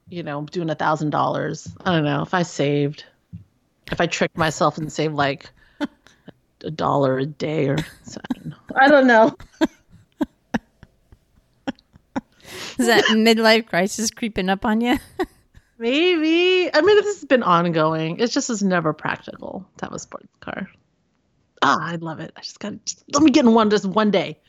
you 0.08 0.23
know, 0.23 0.43
doing 0.45 0.69
a 0.69 0.75
thousand 0.75 1.10
dollars. 1.10 1.67
I 1.84 1.91
don't 1.95 2.06
know 2.06 2.21
if 2.21 2.34
I 2.34 2.43
saved, 2.43 3.04
if 3.91 3.99
I 3.99 4.08
tricked 4.08 4.38
myself 4.38 4.78
and 4.78 4.91
saved 4.91 5.13
like 5.15 5.49
a 6.63 6.71
dollar 6.71 7.17
a 7.19 7.25
day 7.25 7.67
or 7.67 7.78
something. 8.04 8.54
I 8.75 8.88
don't 8.88 9.08
know. 9.08 9.36
Is 12.78 12.88
that 12.88 13.04
midlife 13.10 13.68
crisis 13.68 14.12
creeping 14.12 14.50
up 14.50 14.66
on 14.66 14.82
you? 14.82 14.98
Maybe. 15.80 16.70
I 16.74 16.82
mean, 16.82 16.96
this 16.98 17.20
has 17.20 17.26
been 17.26 17.44
ongoing. 17.44 18.20
It 18.20 18.32
just 18.32 18.50
is 18.50 18.62
never 18.62 18.92
practical 18.94 19.66
to 19.78 19.86
have 19.86 19.94
a 19.94 20.00
sports 20.00 20.28
car. 20.42 20.70
Ah, 21.62 21.80
I 21.82 21.96
love 21.96 22.20
it. 22.20 22.32
I 22.36 22.42
just 22.42 22.60
got 22.60 22.74
to 22.86 22.96
let 23.14 23.24
me 23.24 23.32
get 23.32 23.46
in 23.46 23.54
one 23.54 23.70
just 23.70 23.86
one 23.86 24.12
day. 24.12 24.40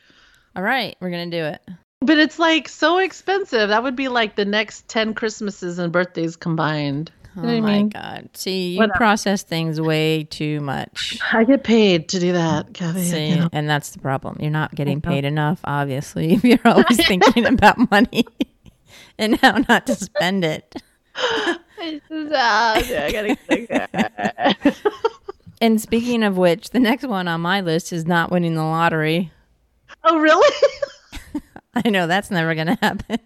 all 0.56 0.62
right, 0.62 0.96
we're 1.00 1.10
going 1.10 1.30
to 1.30 1.38
do 1.38 1.44
it. 1.44 1.62
But 2.00 2.18
it's 2.18 2.38
like 2.38 2.68
so 2.68 2.98
expensive. 2.98 3.68
That 3.68 3.82
would 3.82 3.94
be 3.96 4.08
like 4.08 4.34
the 4.34 4.44
next 4.44 4.88
10 4.88 5.14
Christmases 5.14 5.78
and 5.78 5.92
birthdays 5.92 6.34
combined. 6.36 7.12
Oh 7.36 7.42
You 7.42 7.60
know 7.60 7.60
my 7.62 7.72
mean? 7.78 7.88
God. 7.90 8.28
See, 8.34 8.72
you 8.72 8.78
Whatever. 8.78 8.96
process 8.96 9.42
things 9.42 9.80
way 9.80 10.24
too 10.24 10.60
much. 10.60 11.18
I 11.32 11.44
get 11.44 11.62
paid 11.64 12.08
to 12.10 12.18
do 12.20 12.32
that, 12.32 12.72
Kathy. 12.74 13.04
See, 13.04 13.42
and 13.52 13.68
that's 13.68 13.90
the 13.90 13.98
problem. 14.00 14.36
You're 14.40 14.50
not 14.50 14.74
getting 14.74 15.00
paid 15.00 15.24
enough, 15.24 15.60
obviously, 15.64 16.32
if 16.34 16.44
you're 16.44 16.58
always 16.64 17.06
thinking 17.06 17.46
about 17.46 17.90
money 17.90 18.24
and 19.18 19.36
how 19.40 19.58
not 19.68 19.86
to 19.86 19.94
spend 19.94 20.44
it. 20.44 20.74
I 21.14 21.60
gotta 23.12 23.36
get 23.48 23.92
that. 23.92 24.76
And 25.60 25.80
speaking 25.80 26.22
of 26.22 26.36
which, 26.38 26.70
the 26.70 26.80
next 26.80 27.06
one 27.06 27.28
on 27.28 27.42
my 27.42 27.60
list 27.60 27.92
is 27.92 28.06
not 28.06 28.30
winning 28.30 28.54
the 28.54 28.62
lottery. 28.64 29.30
oh, 30.04 30.18
really? 30.18 30.56
I 31.74 31.88
know 31.90 32.06
that's 32.06 32.30
never 32.30 32.54
going 32.54 32.66
to 32.68 32.78
happen. 32.80 33.18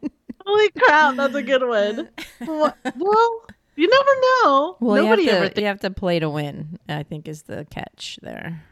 Holy 0.45 0.71
crap, 0.73 1.17
that's 1.17 1.35
a 1.35 1.43
good 1.43 1.67
one. 1.67 2.09
Well, 2.47 3.47
you 3.77 3.89
never 3.89 4.11
know. 4.21 4.77
Well, 4.81 5.03
Nobody 5.03 5.23
you 5.25 5.29
have, 5.31 5.37
ever 5.39 5.49
to, 5.49 5.55
thinks. 5.55 5.61
you 5.61 5.67
have 5.67 5.81
to 5.81 5.91
play 5.91 6.19
to 6.19 6.31
win, 6.31 6.79
I 6.89 7.03
think 7.03 7.29
is 7.29 7.43
the 7.43 7.67
catch 7.71 8.19
there. 8.23 8.63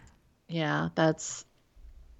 Yeah, 0.48 0.88
that's. 0.94 1.44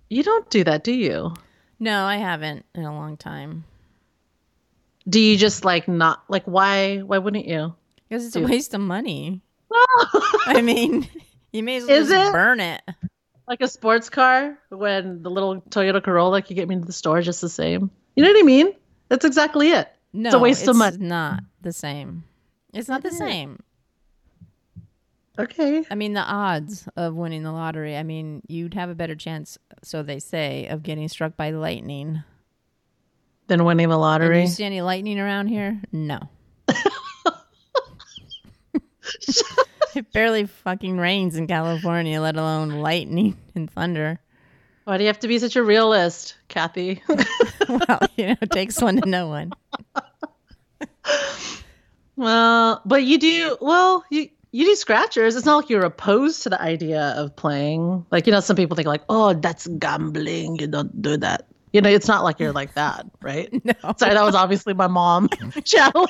You 0.09 0.23
don't 0.23 0.49
do 0.51 0.65
that, 0.65 0.85
do 0.85 0.93
you? 0.93 1.35
No, 1.79 2.05
I 2.05 2.17
haven't 2.17 2.65
in 2.75 2.85
a 2.85 2.93
long 2.95 3.17
time. 3.17 3.65
Do 5.09 5.19
you 5.19 5.37
just 5.37 5.65
like 5.65 5.89
not 5.89 6.23
like 6.29 6.45
why? 6.45 6.99
Why 6.99 7.19
wouldn't 7.19 7.47
you? 7.47 7.75
Because 8.09 8.27
it's 8.27 8.37
a 8.37 8.41
Dude. 8.41 8.51
waste 8.51 8.75
of 8.75 8.81
money. 8.81 9.41
I 10.47 10.61
mean, 10.63 11.09
you 11.53 11.63
may 11.63 11.77
as 11.77 11.87
well 11.87 11.97
Is 12.03 12.09
just 12.09 12.29
it? 12.29 12.33
burn 12.33 12.61
it. 12.61 12.83
like 13.49 13.63
a 13.63 13.69
sports 13.69 14.11
car 14.11 14.59
when 14.69 15.23
the 15.23 15.31
little 15.31 15.61
Toyota 15.63 16.03
Corolla 16.03 16.43
can 16.43 16.55
get 16.57 16.69
me 16.69 16.77
to 16.77 16.85
the 16.85 16.93
store 16.93 17.21
just 17.23 17.41
the 17.41 17.49
same. 17.49 17.91
You 18.15 18.23
know 18.23 18.31
what 18.31 18.39
I 18.39 18.43
mean? 18.47 18.73
That's 19.09 19.25
exactly 19.25 19.71
it. 19.71 19.89
No, 20.13 20.31
a 20.31 20.39
waste 20.39 20.65
of 20.65 20.71
it's 20.71 20.79
money. 20.79 20.97
not 20.99 21.41
the 21.63 21.73
same. 21.73 22.25
It's 22.73 22.89
not 22.89 23.03
the 23.03 23.11
same. 23.11 23.63
Okay. 25.39 25.85
I 25.91 25.95
mean, 25.95 26.13
the 26.13 26.21
odds 26.21 26.89
of 26.97 27.15
winning 27.15 27.43
the 27.43 27.53
lottery, 27.53 27.97
I 27.97 28.03
mean, 28.03 28.43
you'd 28.49 28.75
have 28.75 28.91
a 28.91 28.95
better 28.95 29.15
chance, 29.15 29.59
so 29.83 30.03
they 30.03 30.19
say, 30.19 30.67
of 30.67 30.83
getting 30.83 31.09
struck 31.09 31.37
by 31.37 31.51
lightning. 31.51 32.23
Than 33.47 33.65
winning 33.65 33.89
the 33.89 33.99
lottery. 33.99 34.43
you 34.43 34.47
see 34.47 34.65
any 34.65 34.83
lightning 34.83 35.19
around 35.19 35.49
here? 35.49 35.81
No. 35.91 36.21
it 39.95 40.13
barely 40.13 40.47
fucking 40.47 40.99
rains 40.99 41.37
in 41.37 41.47
California, 41.47 42.21
let 42.21 42.37
alone 42.37 42.71
lightning 42.71 43.37
and 43.55 43.71
thunder. 43.71 44.21
Why 44.85 44.97
do 44.97 45.05
you 45.05 45.09
have 45.09 45.21
to 45.21 45.29
be 45.29 45.39
such 45.39 45.57
a 45.57 45.63
realist, 45.63 46.35
Kathy? 46.49 47.03
well, 47.09 48.01
you 48.17 48.27
know, 48.29 48.37
it 48.41 48.51
takes 48.51 48.81
one 48.81 49.01
to 49.01 49.09
know 49.09 49.29
one. 49.29 49.53
Well, 52.17 52.83
but 52.85 53.05
you 53.05 53.19
do 53.19 53.57
well. 53.61 54.05
You 54.11 54.29
you 54.51 54.67
do 54.67 54.75
scratchers. 54.77 55.35
It's 55.35 55.47
not 55.47 55.57
like 55.57 55.71
you're 55.71 55.85
opposed 55.85 56.43
to 56.43 56.51
the 56.51 56.61
idea 56.61 57.15
of 57.17 57.35
playing. 57.37 58.05
Like 58.11 58.27
you 58.27 58.33
know, 58.33 58.41
some 58.41 58.57
people 58.57 58.77
think 58.77 58.87
like, 58.87 59.03
oh, 59.09 59.33
that's 59.35 59.67
gambling. 59.67 60.57
You 60.59 60.67
don't 60.67 61.01
do 61.01 61.17
that. 61.19 61.49
You 61.73 61.81
know, 61.81 61.89
it's 61.89 62.07
not 62.09 62.23
like 62.23 62.39
you're 62.39 62.53
like 62.53 62.75
that, 62.75 63.07
right? 63.23 63.51
No. 63.65 63.95
Sorry, 63.97 64.15
that 64.15 64.25
was 64.25 64.35
obviously 64.35 64.75
my 64.75 64.89
mom 64.89 65.29
channeling. 65.65 66.09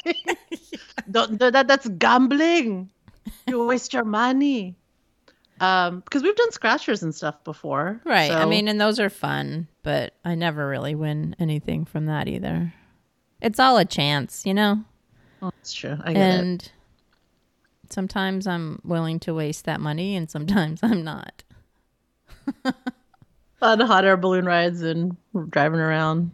Don't 1.10 1.38
do 1.38 1.50
that. 1.50 1.68
That's 1.68 1.88
gambling. 1.88 2.90
You 3.46 3.66
waste 3.66 3.92
your 3.92 4.04
money. 4.04 4.76
Um, 5.60 6.00
because 6.00 6.24
we've 6.24 6.34
done 6.34 6.50
scratchers 6.50 7.04
and 7.04 7.14
stuff 7.14 7.44
before. 7.44 8.00
Right. 8.04 8.32
I 8.32 8.46
mean, 8.46 8.66
and 8.66 8.80
those 8.80 8.98
are 8.98 9.08
fun, 9.08 9.68
but 9.84 10.14
I 10.24 10.34
never 10.34 10.66
really 10.66 10.96
win 10.96 11.36
anything 11.38 11.84
from 11.84 12.06
that 12.06 12.26
either. 12.26 12.74
It's 13.40 13.60
all 13.60 13.78
a 13.78 13.84
chance, 13.84 14.44
you 14.44 14.54
know? 14.54 14.82
Well, 15.42 15.52
that's 15.58 15.72
true. 15.72 15.98
I 16.02 16.12
get 16.12 16.22
it. 16.22 16.40
And 16.40 16.70
sometimes 17.90 18.46
I'm 18.46 18.80
willing 18.84 19.18
to 19.20 19.34
waste 19.34 19.64
that 19.64 19.80
money 19.80 20.14
and 20.14 20.30
sometimes 20.30 20.80
I'm 20.82 21.02
not. 21.02 21.42
On 23.62 23.80
hot 23.80 24.04
air 24.04 24.16
balloon 24.16 24.44
rides 24.46 24.82
and 24.82 25.16
driving 25.50 25.80
around. 25.80 26.30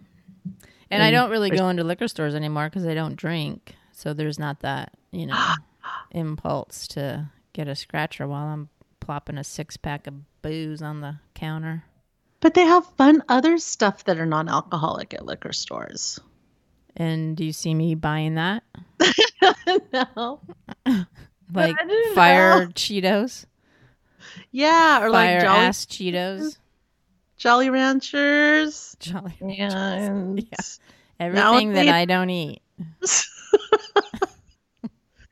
And 0.91 1.03
I 1.03 1.11
don't 1.11 1.31
really 1.31 1.51
go 1.51 1.69
into 1.69 1.85
liquor 1.85 2.09
stores 2.09 2.35
anymore 2.35 2.69
because 2.69 2.87
I 2.87 2.95
don't 2.95 3.17
drink. 3.17 3.75
So 3.93 4.15
there's 4.15 4.39
not 4.39 4.61
that, 4.61 4.93
you 5.11 5.27
know, 5.27 5.55
impulse 6.11 6.87
to 6.89 7.31
get 7.53 7.69
a 7.69 7.75
scratcher 7.75 8.27
while 8.27 8.47
I'm 8.47 8.69
plopping 9.01 9.39
a 9.39 9.45
six 9.45 9.77
pack 9.77 10.07
of 10.07 10.15
booze 10.43 10.81
on 10.81 11.01
the 11.01 11.17
counter. 11.35 11.85
But 12.41 12.55
they 12.55 12.65
have 12.65 12.87
fun 12.97 13.23
other 13.29 13.59
stuff 13.59 14.05
that 14.05 14.19
are 14.19 14.27
non-alcoholic 14.27 15.13
at 15.13 15.27
liquor 15.27 15.53
stores. 15.53 16.21
And 16.99 17.37
do 17.37 17.45
you 17.45 17.53
see 17.53 17.75
me 17.75 17.95
buying 17.95 18.35
that? 18.35 18.65
no. 19.93 20.41
Like 21.51 21.77
fire 22.15 22.67
know. 22.67 22.73
Cheetos? 22.73 23.47
Yeah, 24.51 24.99
or 24.99 25.11
fire 25.11 25.37
like 25.37 25.41
Jolly, 25.41 25.59
ass 25.61 25.87
Cheetos? 25.87 26.59
Jolly 27.39 27.71
Ranchers 27.71 28.97
Jolly 29.01 29.35
and 29.41 30.39
Yeah. 30.53 30.59
Everything 31.19 31.73
that 31.73 31.89
I 31.89 32.05
don't 32.05 32.29
eat. 32.29 32.61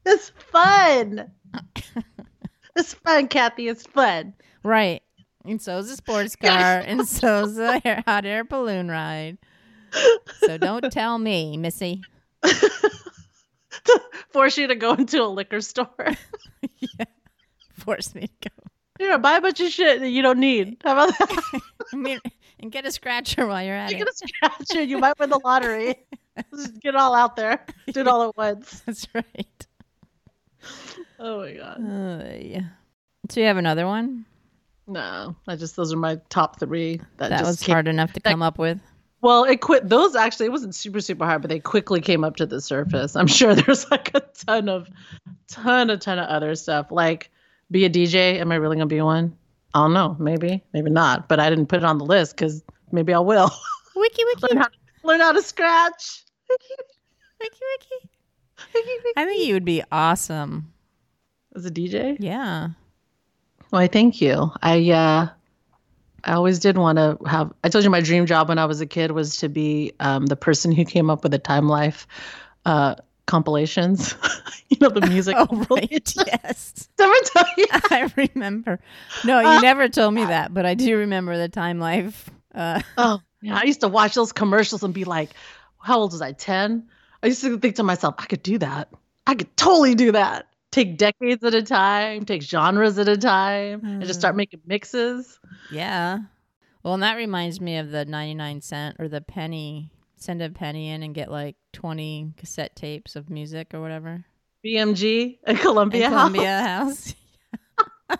it's 0.06 0.30
fun. 0.50 1.30
it's 2.76 2.94
fun, 2.94 3.28
Kathy. 3.28 3.68
It's 3.68 3.86
fun. 3.86 4.32
Right. 4.62 5.02
And 5.44 5.60
so's 5.60 5.90
a 5.90 5.96
sports 5.96 6.34
car, 6.34 6.78
and 6.78 7.06
so's 7.06 7.58
a 7.58 8.02
hot 8.06 8.24
air 8.24 8.42
balloon 8.42 8.88
ride. 8.88 9.38
So 10.40 10.58
don't 10.58 10.90
tell 10.92 11.18
me, 11.18 11.56
Missy. 11.56 12.02
Force 14.30 14.58
you 14.58 14.66
to 14.68 14.74
go 14.74 14.94
into 14.94 15.22
a 15.22 15.26
liquor 15.26 15.60
store. 15.60 15.94
Force 17.74 18.14
me 18.14 18.22
to 18.42 18.48
go. 18.50 18.54
Here, 18.98 19.18
buy 19.18 19.36
a 19.36 19.40
bunch 19.40 19.60
of 19.60 19.68
shit 19.70 20.00
that 20.00 20.08
you 20.08 20.22
don't 20.22 20.38
need. 20.38 20.78
How 20.82 20.92
about 20.92 21.18
that? 21.18 21.60
I 21.92 21.96
mean, 21.96 22.18
and 22.60 22.72
get 22.72 22.86
a 22.86 22.90
scratcher 22.92 23.46
while 23.46 23.62
you're 23.62 23.74
at 23.76 23.90
you 23.90 23.96
it. 23.96 23.98
get 24.00 24.08
a 24.08 24.12
scratcher. 24.16 24.82
You 24.82 24.98
might 24.98 25.18
win 25.18 25.30
the 25.30 25.40
lottery. 25.44 25.96
Just 26.54 26.80
get 26.80 26.90
it 26.90 26.96
all 26.96 27.14
out 27.14 27.36
there. 27.36 27.64
Do 27.92 28.00
it 28.00 28.08
all 28.08 28.28
at 28.28 28.36
once. 28.36 28.80
That's 28.86 29.06
right. 29.14 29.66
Oh 31.18 31.40
my 31.40 31.52
god. 31.52 31.78
Uh, 31.80 32.36
yeah. 32.40 32.60
So 33.30 33.40
you 33.40 33.46
have 33.46 33.56
another 33.56 33.86
one 33.86 34.24
No, 34.86 35.34
I 35.48 35.56
just 35.56 35.76
those 35.76 35.92
are 35.92 35.96
my 35.96 36.20
top 36.28 36.58
three. 36.60 36.98
That, 37.18 37.30
that 37.30 37.38
just 37.40 37.44
was 37.46 37.62
came- 37.62 37.72
hard 37.74 37.88
enough 37.88 38.12
to 38.14 38.20
that- 38.20 38.30
come 38.30 38.42
up 38.42 38.58
with. 38.58 38.80
Well, 39.26 39.42
it 39.42 39.60
quit. 39.60 39.88
Those 39.88 40.14
actually, 40.14 40.46
it 40.46 40.52
wasn't 40.52 40.72
super 40.72 41.00
super 41.00 41.24
hard, 41.24 41.42
but 41.42 41.48
they 41.48 41.58
quickly 41.58 42.00
came 42.00 42.22
up 42.22 42.36
to 42.36 42.46
the 42.46 42.60
surface. 42.60 43.16
I'm 43.16 43.26
sure 43.26 43.54
there's 43.56 43.90
like 43.90 44.12
a 44.14 44.20
ton 44.20 44.68
of, 44.68 44.88
ton 45.48 45.90
a 45.90 45.96
ton 45.96 46.20
of 46.20 46.28
other 46.28 46.54
stuff. 46.54 46.92
Like, 46.92 47.28
be 47.68 47.84
a 47.84 47.90
DJ. 47.90 48.38
Am 48.38 48.52
I 48.52 48.54
really 48.54 48.76
gonna 48.76 48.86
be 48.86 49.00
one? 49.00 49.36
I 49.74 49.80
don't 49.80 49.94
know. 49.94 50.14
Maybe, 50.20 50.62
maybe 50.72 50.90
not. 50.90 51.28
But 51.28 51.40
I 51.40 51.50
didn't 51.50 51.66
put 51.66 51.78
it 51.78 51.84
on 51.84 51.98
the 51.98 52.04
list 52.04 52.36
because 52.36 52.62
maybe 52.92 53.12
I 53.12 53.18
will 53.18 53.50
Wiki 53.96 54.22
wiki 54.26 54.46
learn 54.48 54.62
how 54.62 54.68
learn 55.02 55.18
how 55.18 55.32
to 55.32 55.42
scratch. 55.42 56.22
wiki 56.48 56.64
wiki. 57.40 57.58
wiki. 57.82 59.12
I 59.16 59.24
think 59.24 59.44
you 59.44 59.54
would 59.54 59.64
be 59.64 59.82
awesome. 59.90 60.72
As 61.56 61.66
a 61.66 61.70
DJ. 61.72 62.16
Yeah. 62.20 62.68
Why, 63.70 63.88
thank 63.88 64.20
you. 64.20 64.52
I 64.62 64.88
uh, 64.92 65.28
I 66.26 66.32
always 66.32 66.58
did 66.58 66.76
want 66.76 66.98
to 66.98 67.16
have. 67.26 67.52
I 67.64 67.68
told 67.68 67.84
you 67.84 67.90
my 67.90 68.00
dream 68.00 68.26
job 68.26 68.48
when 68.48 68.58
I 68.58 68.64
was 68.66 68.80
a 68.80 68.86
kid 68.86 69.12
was 69.12 69.36
to 69.38 69.48
be 69.48 69.92
um, 70.00 70.26
the 70.26 70.36
person 70.36 70.72
who 70.72 70.84
came 70.84 71.08
up 71.08 71.22
with 71.22 71.30
the 71.32 71.38
Time 71.38 71.68
Life 71.68 72.06
uh, 72.64 72.96
compilations. 73.26 74.14
you 74.68 74.76
know 74.80 74.88
the 74.88 75.06
music. 75.06 75.36
Oh 75.38 75.66
right. 75.70 76.14
Yes. 76.26 76.88
Did 76.98 77.06
I 77.06 77.20
tell 77.26 77.46
you? 77.56 77.66
I 77.70 78.12
remember. 78.34 78.80
No, 79.24 79.38
you 79.40 79.60
never 79.62 79.88
told 79.88 80.14
me 80.14 80.24
that, 80.24 80.52
but 80.52 80.66
I 80.66 80.74
do 80.74 80.98
remember 80.98 81.36
the 81.38 81.48
time 81.48 81.78
life. 81.78 82.28
Uh, 82.54 82.80
Oh, 82.98 83.20
yeah. 83.40 83.58
I 83.58 83.64
used 83.64 83.80
to 83.82 83.88
watch 83.88 84.14
those 84.14 84.32
commercials 84.32 84.82
and 84.82 84.92
be 84.92 85.04
like, 85.04 85.30
"How 85.78 85.98
old 85.98 86.12
was 86.12 86.22
I? 86.22 86.32
Ten? 86.32 86.88
I 87.22 87.28
used 87.28 87.42
to 87.42 87.58
think 87.58 87.76
to 87.76 87.82
myself, 87.82 88.16
I 88.18 88.26
could 88.26 88.42
do 88.42 88.58
that. 88.58 88.88
I 89.26 89.34
could 89.34 89.54
totally 89.56 89.94
do 89.94 90.12
that. 90.12 90.46
Take 90.72 90.98
decades 90.98 91.42
at 91.44 91.54
a 91.54 91.62
time, 91.62 92.24
take 92.24 92.42
genres 92.42 92.98
at 92.98 93.08
a 93.08 93.16
time, 93.16 93.80
and 93.84 94.02
just 94.02 94.18
start 94.18 94.34
hmm. 94.34 94.38
making 94.38 94.60
mixes. 94.66 95.38
yeah. 95.70 96.18
Well, 96.82 96.94
and 96.94 97.02
that 97.02 97.16
reminds 97.16 97.60
me 97.60 97.78
of 97.78 97.90
the 97.90 98.04
99 98.04 98.60
cent 98.60 98.96
or 99.00 99.08
the 99.08 99.20
penny. 99.20 99.90
Send 100.14 100.40
a 100.40 100.50
penny 100.50 100.90
in 100.90 101.02
and 101.02 101.14
get 101.14 101.30
like 101.30 101.56
20 101.72 102.34
cassette 102.36 102.76
tapes 102.76 103.16
of 103.16 103.28
music 103.28 103.74
or 103.74 103.80
whatever. 103.80 104.24
BMG 104.64 105.38
at 105.44 105.58
Columbia, 105.58 106.08
House. 106.08 106.14
Columbia 106.14 106.60
House. 106.60 107.14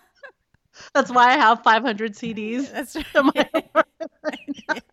That's 0.95 1.11
why 1.11 1.29
I 1.29 1.35
have 1.35 1.63
500 1.63 2.15
CDs. 2.15 2.71
That's 2.73 2.97
right. 3.15 3.15
my 3.15 3.49
apartment. 3.55 4.85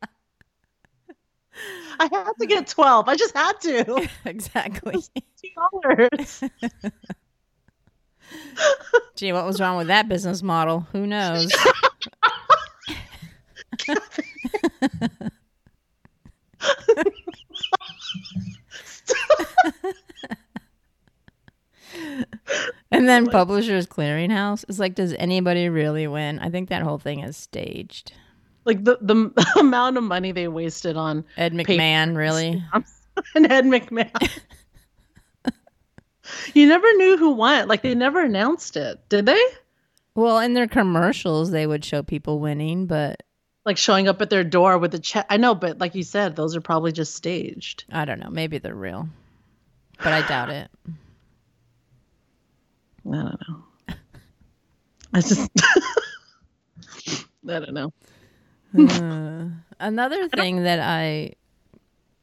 I 1.99 2.09
had 2.11 2.33
to 2.39 2.45
get 2.45 2.67
12. 2.67 3.07
I 3.07 3.15
just 3.15 3.35
had 3.35 3.61
to. 3.61 4.09
exactly. 4.25 5.01
Two 5.01 5.49
dollars. 5.55 6.43
Gee, 9.15 9.31
what 9.33 9.45
was 9.45 9.59
wrong 9.59 9.77
with 9.77 9.87
that 9.87 10.09
business 10.09 10.41
model? 10.41 10.87
Who 10.91 11.05
knows? 11.07 11.51
and 22.91 23.07
then 23.07 23.27
Publishers 23.27 23.87
Clearinghouse. 23.87 24.65
It's 24.67 24.79
like, 24.79 24.95
does 24.95 25.13
anybody 25.13 25.69
really 25.69 26.07
win? 26.07 26.39
I 26.39 26.49
think 26.49 26.69
that 26.69 26.81
whole 26.81 26.97
thing 26.97 27.19
is 27.19 27.37
staged. 27.37 28.13
Like 28.65 28.83
the, 28.83 28.97
the 29.01 29.31
amount 29.59 29.97
of 29.97 30.03
money 30.03 30.31
they 30.31 30.47
wasted 30.47 30.97
on 30.97 31.25
Ed 31.37 31.53
McMahon, 31.53 32.15
really? 32.15 32.63
and 33.35 33.51
Ed 33.51 33.65
McMahon. 33.65 34.29
you 36.53 36.67
never 36.67 36.91
knew 36.93 37.17
who 37.17 37.31
won. 37.31 37.67
Like 37.67 37.81
they 37.81 37.95
never 37.95 38.23
announced 38.23 38.77
it, 38.77 38.99
did 39.09 39.25
they? 39.25 39.41
Well, 40.15 40.39
in 40.39 40.53
their 40.53 40.67
commercials, 40.67 41.49
they 41.51 41.65
would 41.65 41.83
show 41.83 42.03
people 42.03 42.39
winning, 42.39 42.85
but 42.85 43.23
Like 43.65 43.77
showing 43.77 44.07
up 44.07 44.21
at 44.21 44.29
their 44.29 44.43
door 44.43 44.77
with 44.77 44.93
a 44.93 44.99
check. 44.99 45.25
I 45.29 45.37
know, 45.37 45.55
but 45.55 45.79
like 45.79 45.95
you 45.95 46.03
said, 46.03 46.35
those 46.35 46.55
are 46.55 46.61
probably 46.61 46.91
just 46.91 47.15
staged. 47.15 47.85
I 47.91 48.05
don't 48.05 48.19
know. 48.19 48.29
Maybe 48.29 48.57
they're 48.59 48.75
real, 48.75 49.09
but 49.97 50.13
I 50.13 50.21
doubt 50.27 50.49
it. 50.49 50.69
I 53.11 53.15
don't 53.15 53.39
know. 53.49 53.63
I 55.15 55.21
just 55.21 55.49
I 57.47 57.59
don't 57.59 57.73
know. 57.73 57.91
Uh, 58.77 59.49
another 59.79 60.29
thing 60.35 60.63
that 60.63 60.79
I 60.79 61.33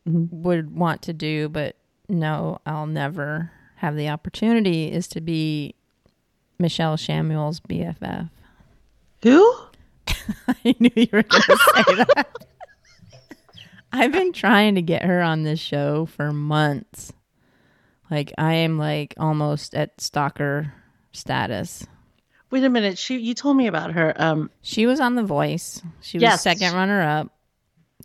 Mhm. 0.09 0.28
would 0.30 0.74
want 0.74 1.03
to 1.03 1.12
do, 1.12 1.48
but 1.51 1.76
no, 2.09 2.59
I'll 2.64 2.86
never 2.86 3.53
have 3.81 3.97
the 3.97 4.09
opportunity, 4.11 4.93
is 4.93 5.09
to 5.09 5.20
be 5.22 5.74
Michelle 6.59 6.97
Samuel's 6.99 7.61
BFF. 7.61 8.28
Who? 9.22 9.57
I 10.49 10.76
knew 10.78 10.91
you 10.95 11.09
were 11.12 11.22
going 11.22 11.43
to 11.43 11.59
say 11.74 11.95
that. 11.95 12.26
I've 13.93 14.12
been 14.12 14.33
trying 14.33 14.74
to 14.76 14.83
get 14.83 15.03
her 15.03 15.20
on 15.22 15.43
this 15.43 15.59
show 15.59 16.07
for 16.07 16.31
months. 16.33 17.12
Like 18.11 18.33
I 18.39 18.55
am 18.55 18.78
like 18.78 19.14
almost 19.18 19.74
at 19.74 20.01
stalker 20.01 20.72
status. 21.12 21.87
Wait 22.51 22.62
a 22.64 22.68
minute. 22.70 22.99
She 22.99 23.18
you 23.18 23.35
told 23.35 23.57
me 23.57 23.66
about 23.66 23.93
her. 23.93 24.12
Um 24.16 24.51
She 24.62 24.87
was 24.87 25.01
on 25.01 25.14
The 25.14 25.24
Voice. 25.24 25.83
She 26.03 26.18
was 26.18 26.22
Yes. 26.22 26.43
second 26.43 26.74
runner 26.74 27.01
up. 27.01 27.33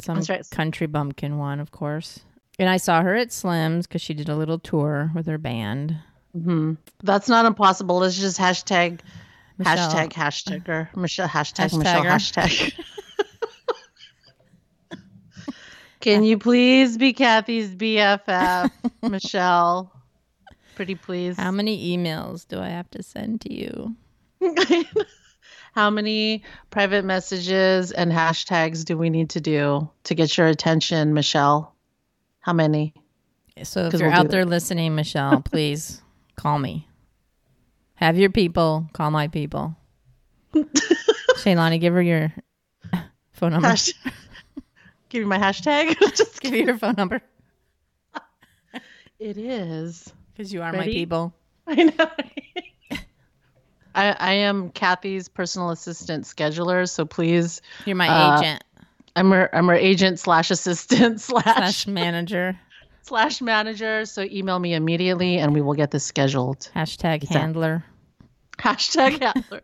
Some 0.02 0.22
right. 0.30 0.48
country 0.50 0.88
bumpkin 0.88 1.38
one, 1.38 1.60
of 1.60 1.72
course. 1.72 2.22
And 2.58 2.70
I 2.70 2.78
saw 2.78 3.02
her 3.02 3.16
at 3.16 3.32
Slim's 3.32 3.86
because 3.88 4.02
she 4.02 4.14
did 4.14 4.30
a 4.30 4.36
little 4.36 4.60
tour 4.60 5.12
with 5.14 5.26
her 5.28 5.38
band. 5.38 5.96
mhm. 6.36 6.78
that's 7.04 7.28
not 7.30 7.46
impossible. 7.46 7.98
Let's 7.98 8.18
just 8.20 8.40
hashtag 8.40 9.00
Michelle. 9.58 9.78
hashtag 9.92 10.10
hashtag 10.14 10.68
her. 10.68 10.90
Michelle 10.96 11.28
hashtag 11.28 11.70
Hashtag 11.70 11.78
Michelle 11.80 12.04
hashtag. 12.04 12.74
Can 16.02 16.24
you 16.24 16.38
please 16.38 16.98
be 16.98 17.14
Kathy's 17.14 17.74
BFF, 17.74 18.70
Michelle? 19.10 19.92
Pretty 20.76 20.94
please. 20.96 21.36
How 21.38 21.52
many 21.52 21.98
emails 21.98 22.48
do 22.48 22.60
I 22.60 22.68
have 22.70 22.90
to 22.92 23.02
send 23.02 23.42
to 23.42 23.54
you? 23.54 23.96
How 25.74 25.90
many 25.90 26.44
private 26.70 27.04
messages 27.06 27.92
and 27.92 28.12
hashtags 28.12 28.86
do 28.86 28.98
we 28.98 29.10
need 29.10 29.32
to 29.32 29.42
do 29.42 29.90
to 30.04 30.16
get 30.16 30.38
your 30.38 30.48
attention, 30.48 31.14
Michelle? 31.14 31.75
How 32.46 32.54
many? 32.54 32.94
So 33.64 33.88
if 33.88 33.94
you're 33.94 34.10
we'll 34.10 34.20
out 34.20 34.30
there 34.30 34.46
listening, 34.46 34.94
Michelle, 34.94 35.42
please 35.52 36.00
call 36.36 36.60
me. 36.60 36.88
Have 37.96 38.20
your 38.20 38.30
people 38.30 38.88
call 38.94 39.10
my 39.10 39.30
people. 39.30 39.76
Shaylani, 40.54 41.80
give 41.82 41.96
her 41.96 42.04
your 42.04 42.32
phone 43.34 43.54
number. 43.54 43.68
Hash- 43.70 43.94
Give 45.10 45.24
me 45.24 45.28
my 45.28 45.40
hashtag. 45.40 45.98
Just 46.16 46.40
Give 46.40 46.52
me 46.52 46.66
your 46.66 46.78
phone 46.78 46.94
number 46.98 47.20
It 49.18 49.38
is. 49.38 50.14
because 50.34 50.54
you 50.54 50.62
are 50.62 50.72
my 50.72 50.84
people. 50.86 51.34
I 51.66 51.76
know. 51.84 52.10
I, 53.96 54.16
I 54.20 54.34
am 54.34 54.70
Kathy's 54.70 55.30
personal 55.30 55.70
assistant 55.72 56.26
scheduler, 56.26 56.88
so 56.88 57.06
please, 57.06 57.62
You're 57.86 57.96
my 57.96 58.08
Uh, 58.10 58.40
agent 58.40 58.64
I'm 59.16 59.32
her 59.32 59.54
I'm 59.56 59.68
her 59.68 59.74
agent 59.76 60.20
slash 60.20 60.52
assistant 60.52 61.22
slash 61.22 61.44
slash 61.44 61.88
manager. 61.88 62.60
slash 63.04 63.42
manager. 63.42 64.06
So 64.06 64.24
email 64.24 64.60
me 64.60 64.74
immediately, 64.74 65.38
and 65.38 65.54
we 65.54 65.62
will 65.62 65.74
get 65.74 65.92
this 65.92 66.04
scheduled. 66.04 66.70
Hashtag 66.76 67.22
that- 67.22 67.30
handler. 67.30 67.84
Hashtag 68.58 69.20
handler. 69.22 69.62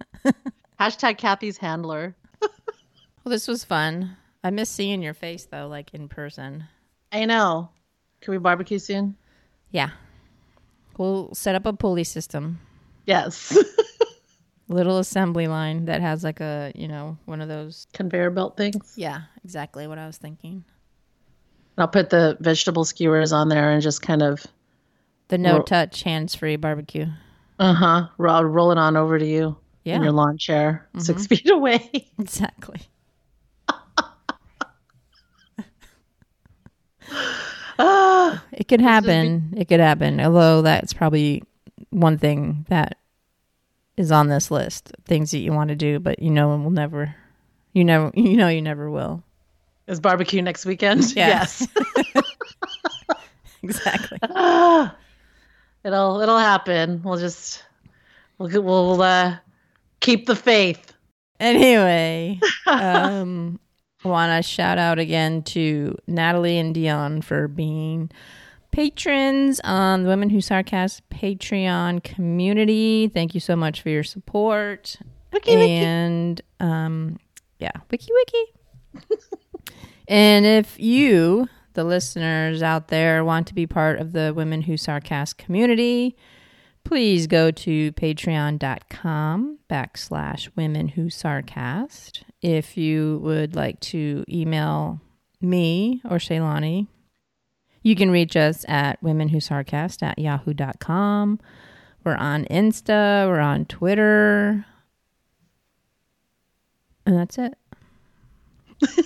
Hashtag 0.80 1.18
Kathy's 1.18 1.58
handler. 1.58 2.16
Well, 3.24 3.30
this 3.32 3.48
was 3.48 3.64
fun. 3.64 4.18
I 4.44 4.50
miss 4.50 4.70
seeing 4.70 5.02
your 5.04 5.14
face 5.14 5.46
though, 5.46 5.68
like 5.68 5.94
in 5.94 6.08
person. 6.08 6.64
I 7.12 7.26
know. 7.26 7.70
Can 8.22 8.32
we 8.32 8.38
barbecue 8.38 8.80
soon? 8.80 9.16
Yeah. 9.72 9.92
We'll 10.98 11.34
set 11.36 11.56
up 11.56 11.66
a 11.66 11.74
pulley 11.74 12.04
system. 12.04 12.60
Yes. 13.06 13.56
Little 14.72 15.00
assembly 15.00 15.48
line 15.48 15.86
that 15.86 16.00
has 16.02 16.24
like 16.24 16.40
a, 16.40 16.72
you 16.76 16.88
know, 16.88 17.18
one 17.26 17.42
of 17.42 17.48
those. 17.50 17.88
Conveyor 17.94 18.30
belt 18.32 18.56
things. 18.56 18.94
Yeah, 18.96 19.24
exactly 19.44 19.86
what 19.86 19.98
I 19.98 20.08
was 20.08 20.18
thinking. 20.18 20.64
I'll 21.78 21.88
put 21.90 22.10
the 22.10 22.38
vegetable 22.40 22.86
skewers 22.86 23.34
on 23.34 23.50
there 23.50 23.72
and 23.72 23.82
just 23.82 24.02
kind 24.02 24.22
of 24.22 24.46
The 25.28 25.38
no 25.38 25.56
Well- 25.56 25.64
touch, 25.64 26.04
hands 26.04 26.36
free 26.36 26.56
barbecue. 26.56 27.08
uh 27.60 27.74
huh 27.74 28.08
roll, 28.18 28.44
roll 28.46 28.72
it 28.72 28.78
on 28.78 28.96
over 28.96 29.20
to 29.20 29.26
you 29.26 29.48
in 29.84 29.92
Yeah, 29.92 30.04
your 30.04 30.12
lawn 30.14 30.38
chair, 30.38 30.88
six 30.98 31.28
feet 31.28 31.50
away. 31.50 31.90
exactly. 32.20 32.80
ah, 37.80 38.44
It 38.52 38.68
could 38.68 38.82
happen. 38.82 39.54
It 39.58 39.68
could 39.68 39.80
happen. 39.80 40.20
Although 40.20 40.62
that's 40.62 40.94
probably 40.94 41.44
one 41.90 42.18
thing 42.18 42.66
that 42.70 42.98
is 44.02 44.12
on 44.12 44.28
this 44.28 44.52
list. 44.52 44.92
Things 45.06 45.32
that 45.32 45.40
you 45.40 45.54
want 45.54 45.70
to 45.70 45.76
do, 45.76 46.00
but 46.00 46.22
you 46.22 46.30
know 46.30 46.54
and 46.54 46.64
will 46.64 46.72
never. 46.72 47.16
You 47.74 47.86
never. 47.86 48.12
You 48.16 48.36
know 48.36 48.50
you 48.50 48.62
never 48.62 48.90
will. 48.90 49.24
is 49.88 50.00
barbecue 50.00 50.42
next 50.42 50.66
weekend? 50.66 51.16
Yeah. 51.16 51.28
Yes. 51.28 51.68
Exactly. 53.64 54.18
It'll 55.84 56.20
it'll 56.22 56.38
happen. 56.38 57.02
We'll 57.04 57.18
just 57.18 57.64
we'll 58.38 58.50
we'll 58.50 59.02
uh, 59.02 59.38
keep 60.00 60.26
the 60.26 60.36
faith. 60.36 60.94
Anyway, 61.40 62.40
um, 62.68 63.60
want 64.04 64.32
to 64.32 64.48
shout 64.48 64.78
out 64.78 65.00
again 65.00 65.42
to 65.44 65.96
Natalie 66.08 66.58
and 66.58 66.74
Dion 66.74 67.22
for 67.22 67.48
being 67.48 68.12
patrons 68.72 69.60
on 69.64 70.04
the 70.04 70.10
Women 70.10 70.30
Who 70.30 70.38
Sarcast 70.38 71.02
Patreon 71.12 72.04
community. 72.04 73.10
Thank 73.14 73.34
you 73.34 73.40
so 73.40 73.56
much 73.56 73.82
for 73.82 73.90
your 73.90 74.04
support. 74.04 74.98
Wiki, 75.34 75.56
wiki. 75.56 75.72
and 75.72 76.42
um, 76.60 77.18
yeah, 77.60 77.72
wiki 77.90 78.12
wiki. 78.14 79.16
and 80.08 80.46
if 80.46 80.80
you, 80.80 81.48
the 81.74 81.84
listeners 81.84 82.62
out 82.62 82.90
there, 82.90 83.24
want 83.24 83.48
to 83.48 83.54
be 83.54 83.68
part 83.68 84.00
of 84.00 84.14
the 84.14 84.34
Women 84.36 84.64
Who 84.64 84.74
Sarcast 84.74 85.38
community, 85.38 86.16
please 86.84 87.28
go 87.28 87.52
to 87.52 87.92
patreon.com 87.94 89.60
backslash 89.70 90.50
women 90.56 90.90
who 90.90 91.06
sarcast. 91.06 92.24
If 92.42 92.78
you 92.78 93.20
would 93.24 93.56
like 93.56 93.80
to 93.82 94.26
email 94.28 95.00
me 95.40 96.02
or 96.06 96.18
Shaylani, 96.18 96.88
you 97.84 97.96
can 97.96 98.12
reach 98.12 98.36
us 98.36 98.66
at 98.68 99.02
women 99.02 99.30
who 99.30 99.38
sarcast 99.38 100.04
at 100.04 100.20
yahoo.com. 100.20 101.40
We're 102.04 102.16
on 102.16 102.46
Insta, 102.46 103.28
we're 103.28 103.40
on 103.40 103.66
Twitter, 103.66 104.66
and 107.06 107.18
that's 107.18 107.38
it. 107.38 107.54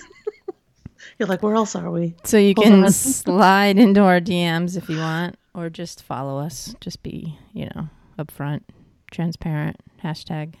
You're 1.18 1.28
like, 1.28 1.42
where 1.42 1.54
else 1.54 1.74
are 1.74 1.90
we? 1.90 2.14
So 2.24 2.36
you 2.36 2.54
Hold 2.56 2.66
can 2.66 2.90
slide 2.92 3.78
into 3.78 4.02
our 4.02 4.20
DMs 4.20 4.76
if 4.76 4.88
you 4.88 4.98
want, 4.98 5.36
or 5.54 5.70
just 5.70 6.02
follow 6.02 6.38
us. 6.38 6.74
Just 6.80 7.02
be, 7.02 7.38
you 7.52 7.68
know, 7.74 7.88
upfront, 8.18 8.62
transparent. 9.10 9.76
Hashtag 10.02 10.54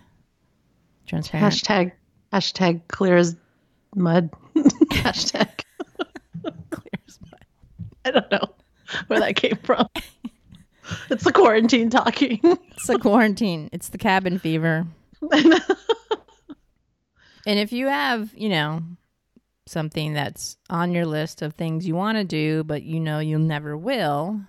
transparent. 1.06 1.52
Hashtag 1.52 1.92
hashtag 2.32 2.80
clear 2.88 3.16
as 3.16 3.36
mud. 3.94 4.30
hashtag. 4.56 5.62
Clear 8.12 8.16
as 8.16 8.30
mud. 8.30 8.30
I 8.30 8.38
don't 8.38 8.42
know 8.42 8.54
where 9.08 9.20
that 9.20 9.36
came 9.36 9.56
from. 9.62 9.86
It's 11.10 11.24
the 11.24 11.32
quarantine 11.32 11.90
talking. 11.90 12.40
It's 12.42 12.86
the 12.86 12.98
quarantine. 12.98 13.68
It's 13.72 13.88
the 13.88 13.98
cabin 13.98 14.38
fever. 14.38 14.86
And 17.48 17.58
if 17.60 17.72
you 17.72 17.86
have, 17.86 18.32
you 18.34 18.48
know, 18.48 18.82
something 19.66 20.12
that's 20.14 20.56
on 20.68 20.92
your 20.92 21.06
list 21.06 21.42
of 21.42 21.54
things 21.54 21.86
you 21.86 21.94
want 21.94 22.18
to 22.18 22.24
do, 22.24 22.64
but 22.64 22.82
you 22.82 22.98
know 23.00 23.18
you'll 23.20 23.38
never 23.40 23.76
will, 23.76 24.40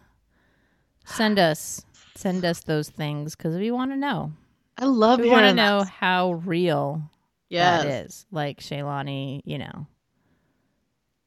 send 1.05 1.37
us 1.39 1.83
send 2.15 2.43
us 2.43 2.61
those 2.61 2.89
things 2.89 3.35
because 3.35 3.55
we 3.55 3.69
want 3.69 3.91
to 3.91 3.95
know. 3.97 4.31
I 4.79 4.85
love 4.85 5.19
We 5.19 5.29
want 5.29 5.45
to 5.45 5.53
know 5.53 5.83
how 5.83 6.33
real 6.33 7.03
Yes. 7.49 7.83
that 7.83 8.05
is. 8.05 8.25
Like 8.31 8.59
Shaylani, 8.59 9.41
you 9.45 9.59
know, 9.59 9.85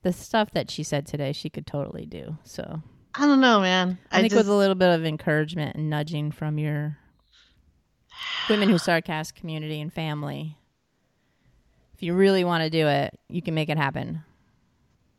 the 0.03 0.13
stuff 0.13 0.51
that 0.53 0.71
she 0.71 0.83
said 0.83 1.07
today, 1.07 1.33
she 1.33 1.51
could 1.51 1.67
totally 1.67 2.07
do. 2.07 2.39
So 2.45 2.83
I 3.15 3.27
don't 3.27 3.41
know, 3.41 3.61
man. 3.61 3.99
I, 4.11 4.19
I, 4.19 4.21
think 4.21 4.33
just, 4.33 4.47
with 4.47 4.49
a 4.49 4.57
little 4.57 4.75
bit 4.75 4.89
of 4.89 5.05
encouragement 5.05 5.77
and 5.77 5.91
nudging 5.91 6.31
from 6.31 6.59
your 6.59 6.99
women 8.49 8.69
who 8.69 8.77
sarcast 8.77 9.35
community 9.35 9.81
and 9.81 9.93
family, 9.93 10.57
if 11.95 12.03
you 12.03 12.15
really 12.15 12.45
want 12.45 12.65
to 12.65 12.71
do 12.71 12.87
it, 12.87 13.19
you 13.29 13.43
can 13.43 13.55
make 13.55 13.69
it 13.69 13.77
happen. 13.77 14.23